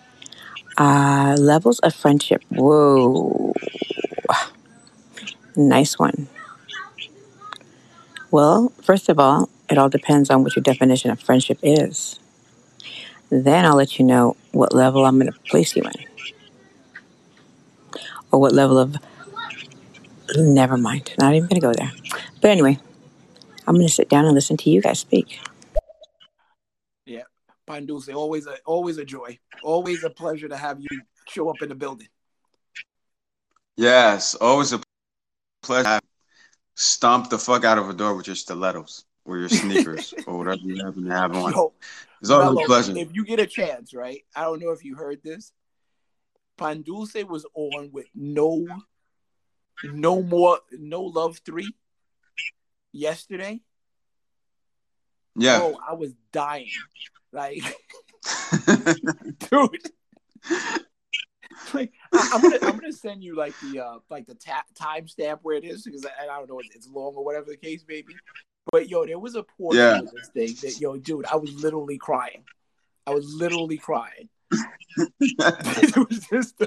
[0.77, 2.43] Uh, levels of friendship.
[2.51, 3.53] Whoa.
[5.57, 6.29] Nice one.
[8.35, 12.19] Well, first of all, it all depends on what your definition of friendship is.
[13.31, 15.93] Then I'll let you know what level I'm going to place you in.
[18.33, 18.97] Or what level of.
[20.35, 21.15] Never mind.
[21.17, 21.93] Not even going to go there.
[22.41, 22.77] But anyway,
[23.69, 25.39] I'm going to sit down and listen to you guys speak.
[27.07, 27.23] Yeah,
[27.69, 29.39] Pandulce, always a always a joy.
[29.63, 32.09] Always a pleasure to have you show up in the building.
[33.77, 34.81] Yes, always a
[35.63, 36.01] pleasure.
[36.75, 40.61] Stomp the fuck out of a door with your stilettos or your sneakers or whatever
[40.63, 41.53] you happen to have on.
[41.53, 41.73] Yo,
[42.21, 42.97] It's always Mello, a pleasure.
[42.97, 44.23] if you get a chance, right?
[44.35, 45.53] I don't know if you heard this.
[46.59, 48.67] Pandulce was on with no
[49.85, 51.75] no more no love three
[52.93, 53.61] yesterday.
[55.37, 55.59] Yeah.
[55.63, 56.69] Oh, I was dying.
[57.33, 57.59] Like
[59.51, 59.91] dude.
[61.75, 65.39] like I, I'm gonna I'm gonna send you like the uh like the ta- timestamp
[65.43, 67.85] where it is because I, I don't know if it's long or whatever the case
[67.89, 68.15] may be.
[68.73, 69.99] But yo, there was a portion Yeah.
[70.01, 72.45] of this thing that yo, dude, I was literally crying.
[73.07, 74.29] I was literally crying.
[74.99, 76.55] it was just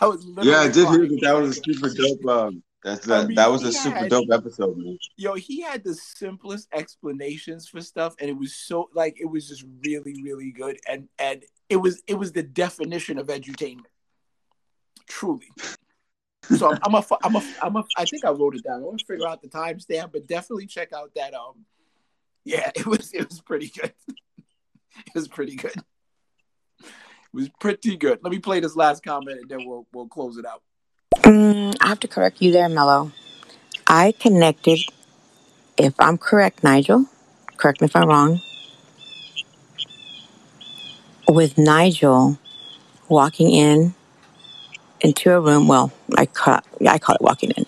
[0.00, 2.26] I was literally yeah, I did hear that that was a super dope.
[2.26, 4.98] Um, that's I that, mean, that was a super had- dope episode, man.
[5.16, 9.48] yo, he had the simplest explanations for stuff, and it was so like it was
[9.48, 13.86] just really, really good, and and it was it was the definition of edutainment,
[15.08, 15.50] truly.
[16.56, 18.80] So I'm a I'm a I'm a I think I wrote it down.
[18.80, 21.64] I want to figure out the timestamp, but definitely check out that um.
[22.44, 23.92] Yeah, it was it was pretty good.
[24.08, 25.74] it was pretty good.
[26.80, 28.20] It was pretty good.
[28.22, 30.62] Let me play this last comment, and then we'll we'll close it out.
[31.28, 33.12] Mm, I have to correct you there, Mello.
[33.86, 34.80] I connected,
[35.76, 37.04] if I'm correct, Nigel,
[37.58, 38.40] correct me if I'm wrong,
[41.28, 42.38] with Nigel
[43.10, 43.94] walking in
[45.02, 45.68] into a room.
[45.68, 47.66] Well, I call, I call it walking in,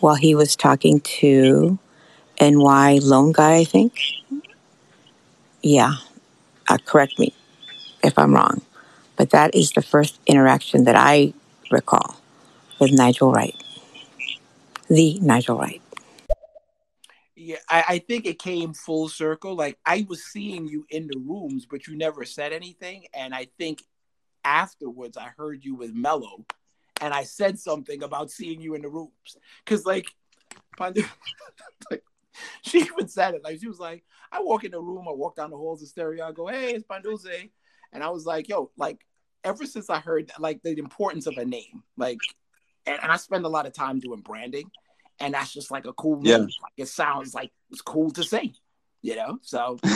[0.00, 1.78] while he was talking to
[2.40, 4.00] NY Lone Guy, I think.
[5.62, 5.94] Yeah,
[6.68, 7.34] uh, correct me
[8.02, 8.62] if I'm wrong.
[9.16, 11.34] But that is the first interaction that I
[11.70, 12.16] recall
[12.78, 13.54] with Nigel Wright.
[14.88, 15.82] The Nigel Wright.
[17.34, 19.54] Yeah, I, I think it came full circle.
[19.54, 23.04] Like I was seeing you in the rooms, but you never said anything.
[23.12, 23.82] And I think
[24.44, 26.46] afterwards I heard you with Mello,
[27.00, 29.36] and I said something about seeing you in the rooms.
[29.66, 30.06] Cause like,
[30.78, 31.04] Pandu-
[31.90, 32.02] like
[32.62, 33.44] she even said it.
[33.44, 35.88] Like she was like, I walk in the room, I walk down the halls of
[35.88, 37.50] stereo, I go, Hey, it's Pandulce.
[37.92, 39.04] And I was like, yo, like
[39.44, 42.18] ever since I heard like the importance of a name, like
[42.86, 44.70] and, and I spend a lot of time doing branding,
[45.20, 46.38] and that's just like a cool Yeah.
[46.38, 46.44] name.
[46.62, 48.52] Like, it sounds like it's cool to say,
[49.02, 49.38] you know.
[49.42, 49.78] So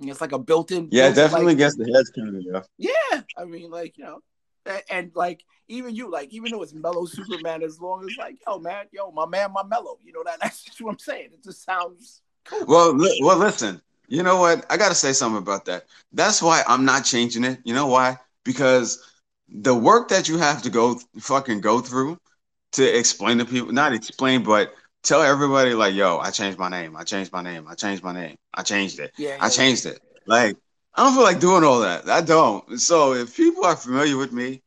[0.00, 0.88] it's like a built-in.
[0.90, 2.42] yeah, built-in, definitely like- gets the heads turning.
[2.42, 2.62] Yeah.
[2.78, 4.20] yeah, I mean, like you know,
[4.66, 8.36] and, and like even you, like even though it's mellow Superman, as long as like,
[8.46, 11.30] yo, man, yo, my man, my mellow, you know that that's just what I'm saying.
[11.32, 12.64] It just sounds cool.
[12.66, 13.80] Well, li- well, listen.
[14.08, 14.66] You know what?
[14.68, 15.86] I got to say something about that.
[16.12, 17.60] That's why I'm not changing it.
[17.64, 18.18] You know why?
[18.44, 19.02] Because
[19.52, 22.18] the work that you have to go fucking go through
[22.72, 26.96] to explain to people, not explain, but tell everybody like, yo, I changed my name.
[26.96, 27.66] I changed my name.
[27.68, 28.36] I changed my name.
[28.54, 29.12] I changed it.
[29.16, 29.50] Yeah, I yeah.
[29.50, 30.00] changed it.
[30.26, 30.56] Like,
[30.94, 32.08] I don't feel like doing all that.
[32.08, 32.80] I don't.
[32.80, 34.62] So if people are familiar with me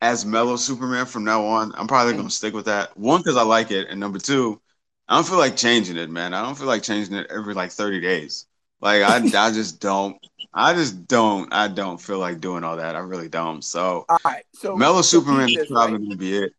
[0.00, 2.96] as Mellow Superman from now on, I'm probably gonna stick with that.
[2.96, 4.60] One, because I like it, and number two,
[5.08, 6.34] I don't feel like changing it, man.
[6.34, 8.46] I don't feel like changing it every like 30 days.
[8.80, 10.16] Like I, I just don't.
[10.54, 11.52] I just don't.
[11.52, 12.96] I don't feel like doing all that.
[12.96, 13.62] I really don't.
[13.62, 16.02] So All right, so Mellow so Superman is probably right?
[16.02, 16.52] gonna be it.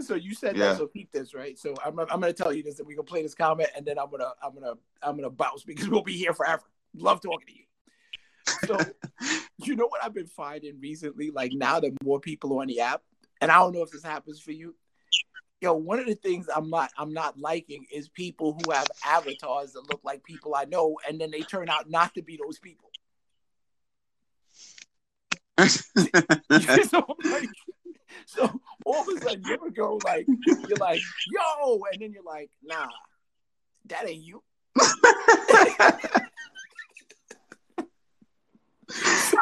[0.00, 0.70] So you said Yeah.
[0.70, 0.78] that.
[0.78, 1.58] So keep this right.
[1.58, 3.98] So I'm, I'm gonna tell you this, and we gonna play this comment, and then
[3.98, 6.62] I'm gonna I'm gonna I'm gonna bounce because we'll be here forever.
[6.96, 7.64] Love talking to you.
[8.66, 8.78] So
[9.58, 11.30] you know what I've been finding recently?
[11.30, 13.02] Like now that more people are on the app,
[13.40, 14.74] and I don't know if this happens for you.
[15.60, 19.72] Yo, one of the things I'm not I'm not liking is people who have avatars
[19.72, 22.58] that look like people I know, and then they turn out not to be those
[22.58, 22.89] people.
[25.68, 27.48] so, like,
[28.26, 32.22] so all of a sudden you ever go like you're like yo, and then you're
[32.22, 32.86] like nah,
[33.86, 34.40] that ain't you.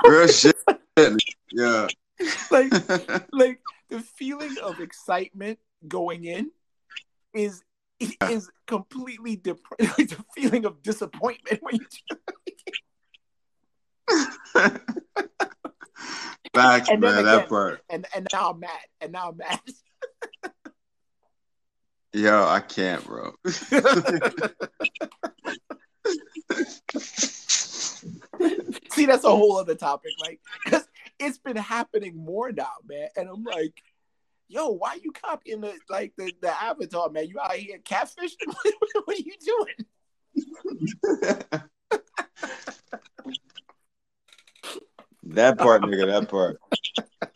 [0.05, 0.57] Real shit.
[1.53, 1.89] Yeah.
[2.51, 2.73] Like
[3.33, 6.51] like the feeling of excitement going in
[7.35, 7.63] is
[8.01, 9.99] is completely different.
[9.99, 11.87] Like the feeling of disappointment when you
[16.55, 17.13] Facts, And man.
[17.15, 17.83] again- That part.
[17.91, 18.71] and and now I'm mad
[19.01, 19.61] and now I'm mad.
[22.15, 23.35] Yo, I can't, bro.
[28.91, 30.13] See, that's a whole other topic.
[30.21, 30.87] Like, because
[31.19, 33.09] it's been happening more now, man.
[33.17, 33.83] And I'm like,
[34.49, 37.27] yo, why you copying the like the, the avatar, man?
[37.29, 38.53] You out here catfishing?
[39.05, 39.75] what are you doing?
[45.35, 46.07] that part, nigga.
[46.07, 46.61] That part.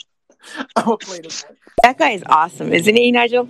[0.76, 1.56] I'm gonna play this one.
[1.82, 3.48] That guy is awesome, isn't he, Nigel?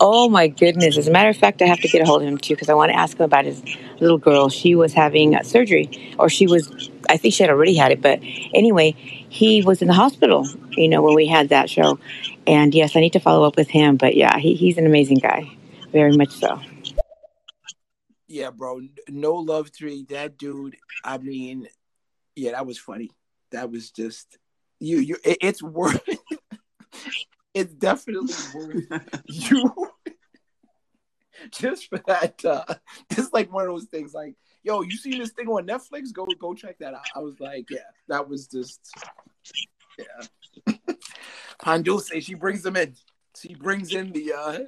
[0.00, 0.98] Oh my goodness!
[0.98, 2.68] As a matter of fact, I have to get a hold of him too because
[2.68, 3.62] I want to ask him about his
[4.00, 4.48] little girl.
[4.48, 6.90] She was having uh, surgery, or she was.
[7.08, 8.20] I think she had already had it, but
[8.54, 10.46] anyway, he was in the hospital.
[10.70, 11.98] You know, when we had that show,
[12.46, 13.96] and yes, I need to follow up with him.
[13.96, 15.50] But yeah, he, he's an amazing guy,
[15.92, 16.60] very much so.
[18.28, 18.80] Yeah, bro.
[19.08, 20.06] No love tree.
[20.08, 20.76] That dude.
[21.04, 21.68] I mean,
[22.34, 23.10] yeah, that was funny.
[23.52, 24.38] That was just
[24.80, 24.98] you.
[24.98, 25.16] You.
[25.24, 26.06] It, it's worth.
[27.54, 29.72] it's definitely worth you.
[31.50, 32.64] Just for that, uh,
[33.10, 34.14] it's like one of those things.
[34.14, 36.12] Like, yo, you seen this thing on Netflix?
[36.12, 37.06] Go, go check that out.
[37.16, 38.94] I was like, yeah, that was just,
[39.98, 40.74] yeah.
[41.64, 42.94] Pandulce, she brings them in.
[43.36, 44.58] She brings in the, uh,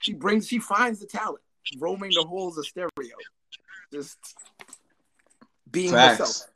[0.00, 1.40] she brings, she finds the talent
[1.78, 2.90] roaming the halls of stereo,
[3.92, 4.18] just
[5.70, 6.18] being Facts.
[6.18, 6.50] herself,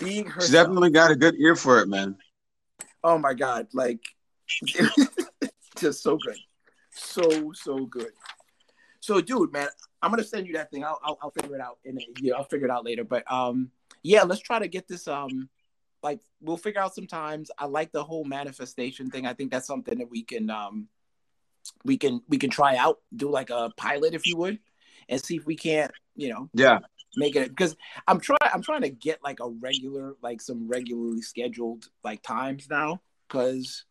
[0.00, 2.16] being She definitely got a good ear for it, man.
[3.04, 4.00] Oh my god, like
[5.78, 6.38] just so good,
[6.90, 8.12] so so good.
[9.00, 9.68] So, dude, man,
[10.02, 10.84] I'm gonna send you that thing.
[10.84, 13.04] I'll I'll, I'll figure it out in a, yeah, I'll figure it out later.
[13.04, 13.70] But um,
[14.02, 15.48] yeah, let's try to get this um,
[16.02, 17.50] like we'll figure out some times.
[17.58, 19.26] I like the whole manifestation thing.
[19.26, 20.88] I think that's something that we can um,
[21.84, 24.58] we can we can try out, do like a pilot if you would,
[25.10, 26.78] and see if we can't, you know, Yeah.
[27.16, 27.76] make it because
[28.08, 32.68] I'm trying I'm trying to get like a regular like some regularly scheduled like times
[32.70, 33.84] now because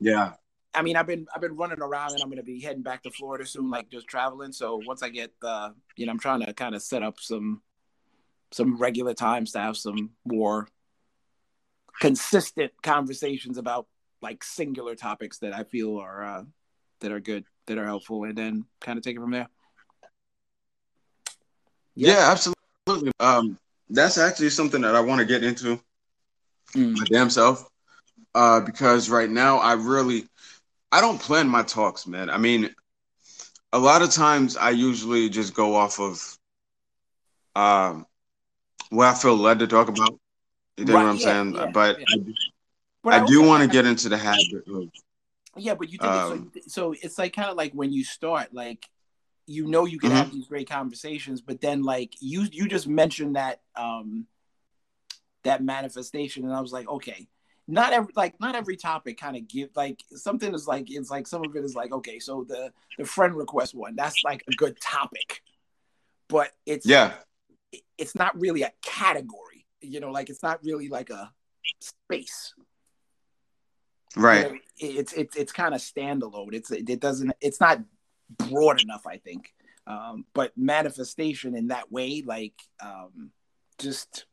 [0.00, 0.32] Yeah.
[0.74, 3.10] I mean I've been I've been running around and I'm gonna be heading back to
[3.10, 6.52] Florida soon like just traveling so once I get the you know I'm trying to
[6.54, 7.62] kind of set up some
[8.52, 10.66] some regular times to have some more
[12.00, 13.86] consistent conversations about
[14.22, 16.42] like singular topics that I feel are uh,
[17.00, 19.48] that are good that are helpful and then kind of take it from there.
[21.96, 23.12] Yeah, absolutely.
[23.20, 23.58] Um,
[23.88, 25.80] that's actually something that I want to get into
[26.74, 26.98] Mm.
[26.98, 27.68] my damn self.
[28.34, 30.24] Uh, because right now I really
[30.92, 32.28] I don't plan my talks, man.
[32.30, 32.74] I mean,
[33.72, 36.38] a lot of times I usually just go off of
[37.54, 38.06] um
[38.90, 40.18] what I feel led to talk about.
[40.76, 41.52] You know Right, what I'm yeah, saying?
[41.54, 42.04] yeah, but yeah.
[42.08, 42.16] I,
[43.02, 44.90] But I do want to get into the habit of
[45.56, 48.04] Yeah, but you think Um, it's so, so it's like kind of like when you
[48.04, 48.86] start, like
[49.46, 50.16] you know you can Mm-hmm.
[50.18, 54.26] have these great conversations, but then like you you just mentioned that um
[55.44, 57.28] that manifestation, and I was like, okay,
[57.68, 61.26] not every like not every topic kind of give like something is like it's like
[61.26, 64.52] some of it is like okay so the the friend request one that's like a
[64.52, 65.42] good topic
[66.28, 67.14] but it's Yeah.
[67.98, 71.32] it's not really a category you know like it's not really like a
[71.80, 72.54] space
[74.16, 74.48] You Right.
[74.48, 77.80] know, it's it's it's kind of standalone it's it doesn't it's not
[78.30, 79.54] broad enough i think
[79.86, 83.30] um but manifestation in that way like um
[83.78, 84.24] just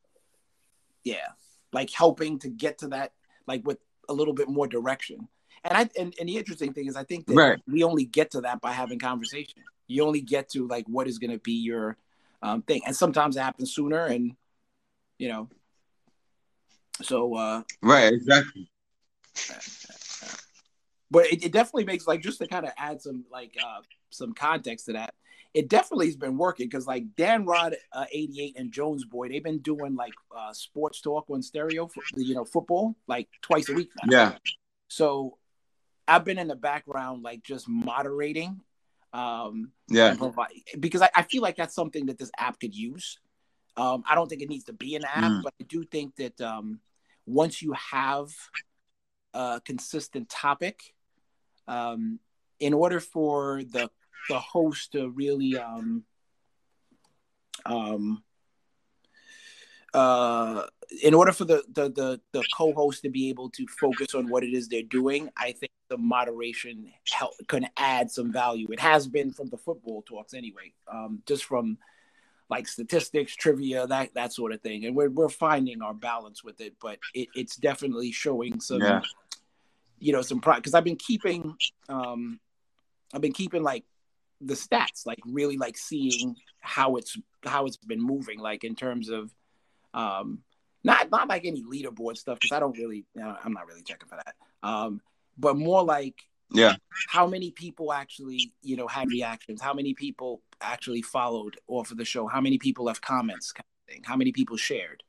[1.03, 1.27] yeah
[1.71, 3.13] like helping to get to that
[3.47, 3.77] like with
[4.09, 5.27] a little bit more direction
[5.63, 7.59] and i and, and the interesting thing is i think that Right.
[7.67, 11.19] we only get to that by having conversation you only get to like what is
[11.19, 11.97] going to be your
[12.41, 14.35] um thing and sometimes it happens sooner and
[15.19, 15.49] you know
[17.01, 18.13] so uh Right.
[18.13, 18.69] Exactly.
[21.13, 24.33] But it, it definitely makes like just to kind of add some like uh some
[24.33, 25.13] context to that
[25.53, 29.43] it definitely has been working because like dan rod uh, 88 and jones boy they've
[29.51, 33.73] been doing like uh sports talk on stereo for you know football like twice a
[33.73, 34.31] week now Yeah.
[34.87, 35.37] so
[36.07, 38.59] i've been in the background like just moderating
[39.13, 40.15] um Yeah.
[40.15, 43.19] provide because I, I feel like that's something that this app could use
[43.77, 45.43] um i don't think it needs to be an app Mm.
[45.43, 46.79] but i do think that um
[47.25, 48.29] once you have
[49.33, 50.93] a consistent topic
[51.67, 52.19] um
[52.59, 53.89] in order for the
[54.29, 56.03] the host to really um
[57.65, 58.23] um
[59.93, 60.65] uh
[61.03, 64.43] in order for the the the, the co-host to be able to focus on what
[64.43, 69.07] it is they're doing i think the moderation help can add some value it has
[69.07, 71.77] been from the football talks anyway um just from
[72.49, 76.59] like statistics trivia that that sort of thing and we're, we're finding our balance with
[76.59, 79.01] it but it, it's definitely showing some Yeah.
[80.03, 81.55] You know some pride because i've been keeping
[81.89, 82.39] um
[83.13, 83.85] i've been keeping like
[84.41, 89.07] the stats like really like seeing how it's how it's been moving like in terms
[89.09, 89.31] of
[89.93, 90.39] um
[90.83, 94.09] not not like any leaderboard stuff because i don't really uh, i'm not really checking
[94.09, 94.99] for that um
[95.37, 96.15] but more like
[96.51, 96.75] Yeah.
[97.15, 101.97] how many people actually you know had reactions how many people actually followed off of
[101.97, 105.01] the show how many people left comments kind of thing how many people shared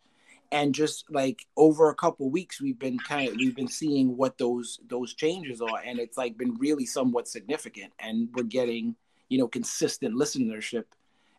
[0.54, 4.38] and just like over a couple weeks we've been kind of we've been seeing what
[4.38, 8.94] those those changes are and it's like been really somewhat significant and we're getting
[9.28, 10.84] you know consistent listenership.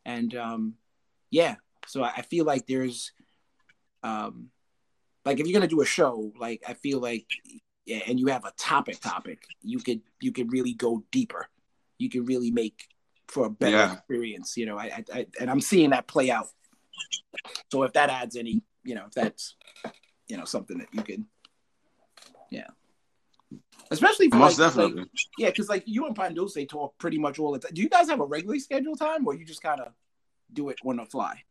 [0.05, 0.73] And um
[1.31, 1.55] yeah
[1.87, 3.11] so i feel like there's
[4.03, 4.49] um
[5.23, 7.25] like if you're gonna do a show like i feel like
[7.85, 11.47] yeah, and you have a topic topic you could you could really go deeper.
[11.97, 12.87] You can really make
[13.27, 13.93] for a better Yeah.
[13.93, 16.47] experience you know I, I, I and i'm seeing that play out.
[17.71, 19.55] So if that adds any you know if that's
[20.27, 21.25] you know something that you can
[22.51, 22.67] yeah
[23.91, 25.01] especially for Most like, definitely.
[25.01, 27.89] like yeah because like you and Pandulce talk pretty much all the time do you
[27.89, 29.91] guys have a regularly scheduled time or you just kind of
[30.53, 31.43] do it on the fly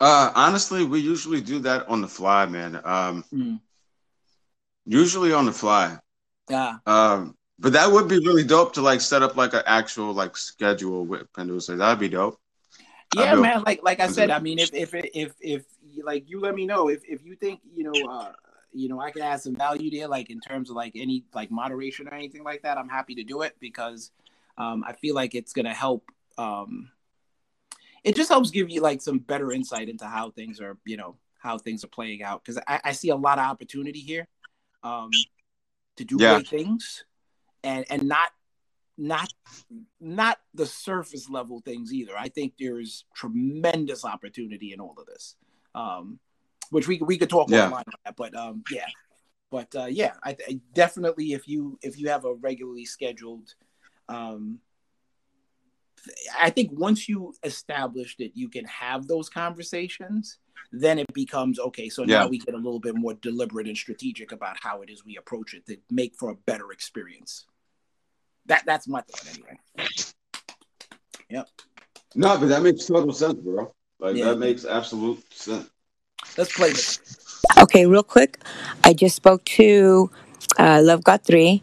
[0.00, 2.80] Uh, honestly, we usually do that on the fly, man.
[2.84, 3.60] Um, Mm.
[4.86, 5.98] usually on the fly.
[6.48, 10.12] yeah Um, but that would be really dope to like set up like an actual
[10.14, 11.76] like schedule with Pandulce.
[11.76, 12.38] That'd be dope.
[13.12, 15.64] Yeah man like like i said i mean if if if if
[16.04, 18.32] like you let me know if if you think you know uh
[18.72, 21.50] you know i can add some value there like in terms of like any like
[21.50, 24.10] moderation or anything like that i'm happy to do it because
[24.58, 26.90] um i feel like it's gonna help um
[28.04, 31.16] it just helps give you like some better insight into how things are you know
[31.38, 34.28] how things are playing out because I, I see a lot of opportunity here
[34.82, 35.10] um
[35.96, 36.34] to do Yeah.
[36.34, 37.04] great things
[37.64, 38.28] and and not
[38.98, 39.32] not
[40.00, 42.18] not the surface level things either.
[42.18, 45.36] I think there's tremendous opportunity in all of this,
[45.74, 46.18] um,
[46.70, 47.68] which we we could talk Yeah.
[47.70, 48.16] offline on that.
[48.16, 48.88] But um, yeah,
[49.50, 53.54] but uh, yeah, I, I definitely if you if you have a regularly scheduled,
[54.08, 54.58] um,
[56.38, 60.38] I think once you establish that you can have those conversations,
[60.72, 61.88] then it becomes okay.
[61.88, 62.20] So Yeah.
[62.20, 65.16] now we get a little bit more deliberate and strategic about how it is we
[65.16, 67.46] approach it to make for a better experience.
[68.48, 69.58] That that's my thought anyway.
[71.30, 71.48] Yep.
[72.14, 73.72] No, but that makes total sense, bro.
[74.00, 74.26] Like Yeah.
[74.26, 75.68] that makes absolute sense.
[76.36, 76.98] Let's play this.
[77.58, 78.38] Okay, real quick.
[78.84, 80.10] I just spoke to
[80.58, 81.62] uh, Love Got Three.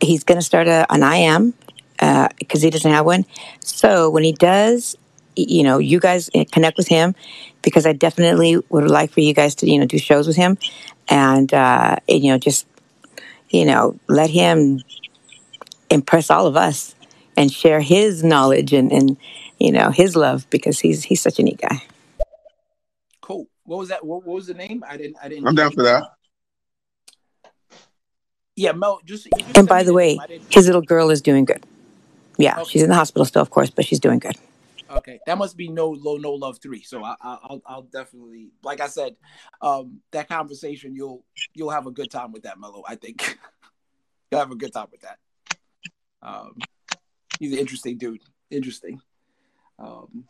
[0.00, 1.54] He's going to start a, an IM
[2.38, 3.26] because he doesn't have one.
[3.60, 4.96] So when he does,
[5.36, 7.14] you know, you guys uh, connect with him
[7.62, 10.56] because I definitely would like for you guys to, you know, do shows with him
[11.08, 12.66] and, uh, and, you know, just,
[13.50, 14.80] you know, let him
[15.90, 16.94] impress all of us
[17.36, 19.16] and share his knowledge and, and
[19.58, 21.82] you know, his love because he's he's such a neat guy.
[23.20, 23.46] Cool.
[23.64, 24.04] What was that?
[24.04, 24.82] What, what was the name?
[24.88, 25.16] I didn't.
[25.22, 25.46] I didn't.
[25.46, 26.04] I'm down for that.
[28.56, 29.00] Yeah, Mel.
[29.04, 29.28] Just.
[29.36, 30.42] just And by the way, name.
[30.50, 31.64] His little girl is doing good.
[32.38, 32.70] Yeah, Okay.
[32.70, 34.36] she's in the hospital still, of course, but she's doing good.
[34.90, 36.82] Okay, that must be no low no love three.
[36.82, 39.14] So I, I, I'll I'll definitely like I said,
[39.62, 42.82] um, that conversation you'll you'll have a good time with that Mello.
[42.88, 43.38] I think
[44.32, 45.18] you'll have a good time with that.
[46.22, 46.56] Um,
[47.38, 48.20] he's an interesting dude.
[48.50, 49.00] Interesting.
[49.78, 50.24] Um,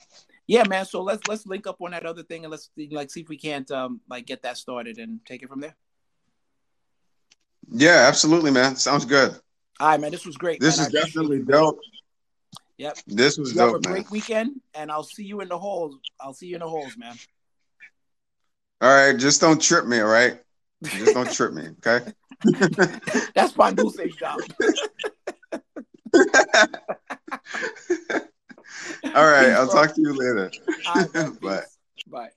[0.46, 0.84] yeah, man.
[0.84, 3.36] So let's let's link up on that other thing and let's like see if we
[3.36, 5.74] can't um like get that started and take it from there.
[7.68, 8.76] Yeah, absolutely, man.
[8.76, 9.32] Sounds good.
[9.78, 10.10] All right, man.
[10.10, 10.60] This was great.
[10.60, 10.88] This man.
[10.88, 11.78] is I definitely dope.
[12.78, 12.98] Yep.
[13.06, 13.92] This was You have a dope, man.
[13.92, 15.96] great weekend, and I'll see you in the halls.
[16.20, 17.14] I'll see you in the halls, man.
[18.80, 20.40] All right, just don't trip me, all right?
[20.82, 22.12] Just don't trip me, okay?
[23.34, 24.40] That's my new safe job.
[29.14, 30.50] All right, I'll talk to you later.
[30.94, 31.40] Right.
[31.40, 31.62] Bye.
[32.06, 32.30] Bye.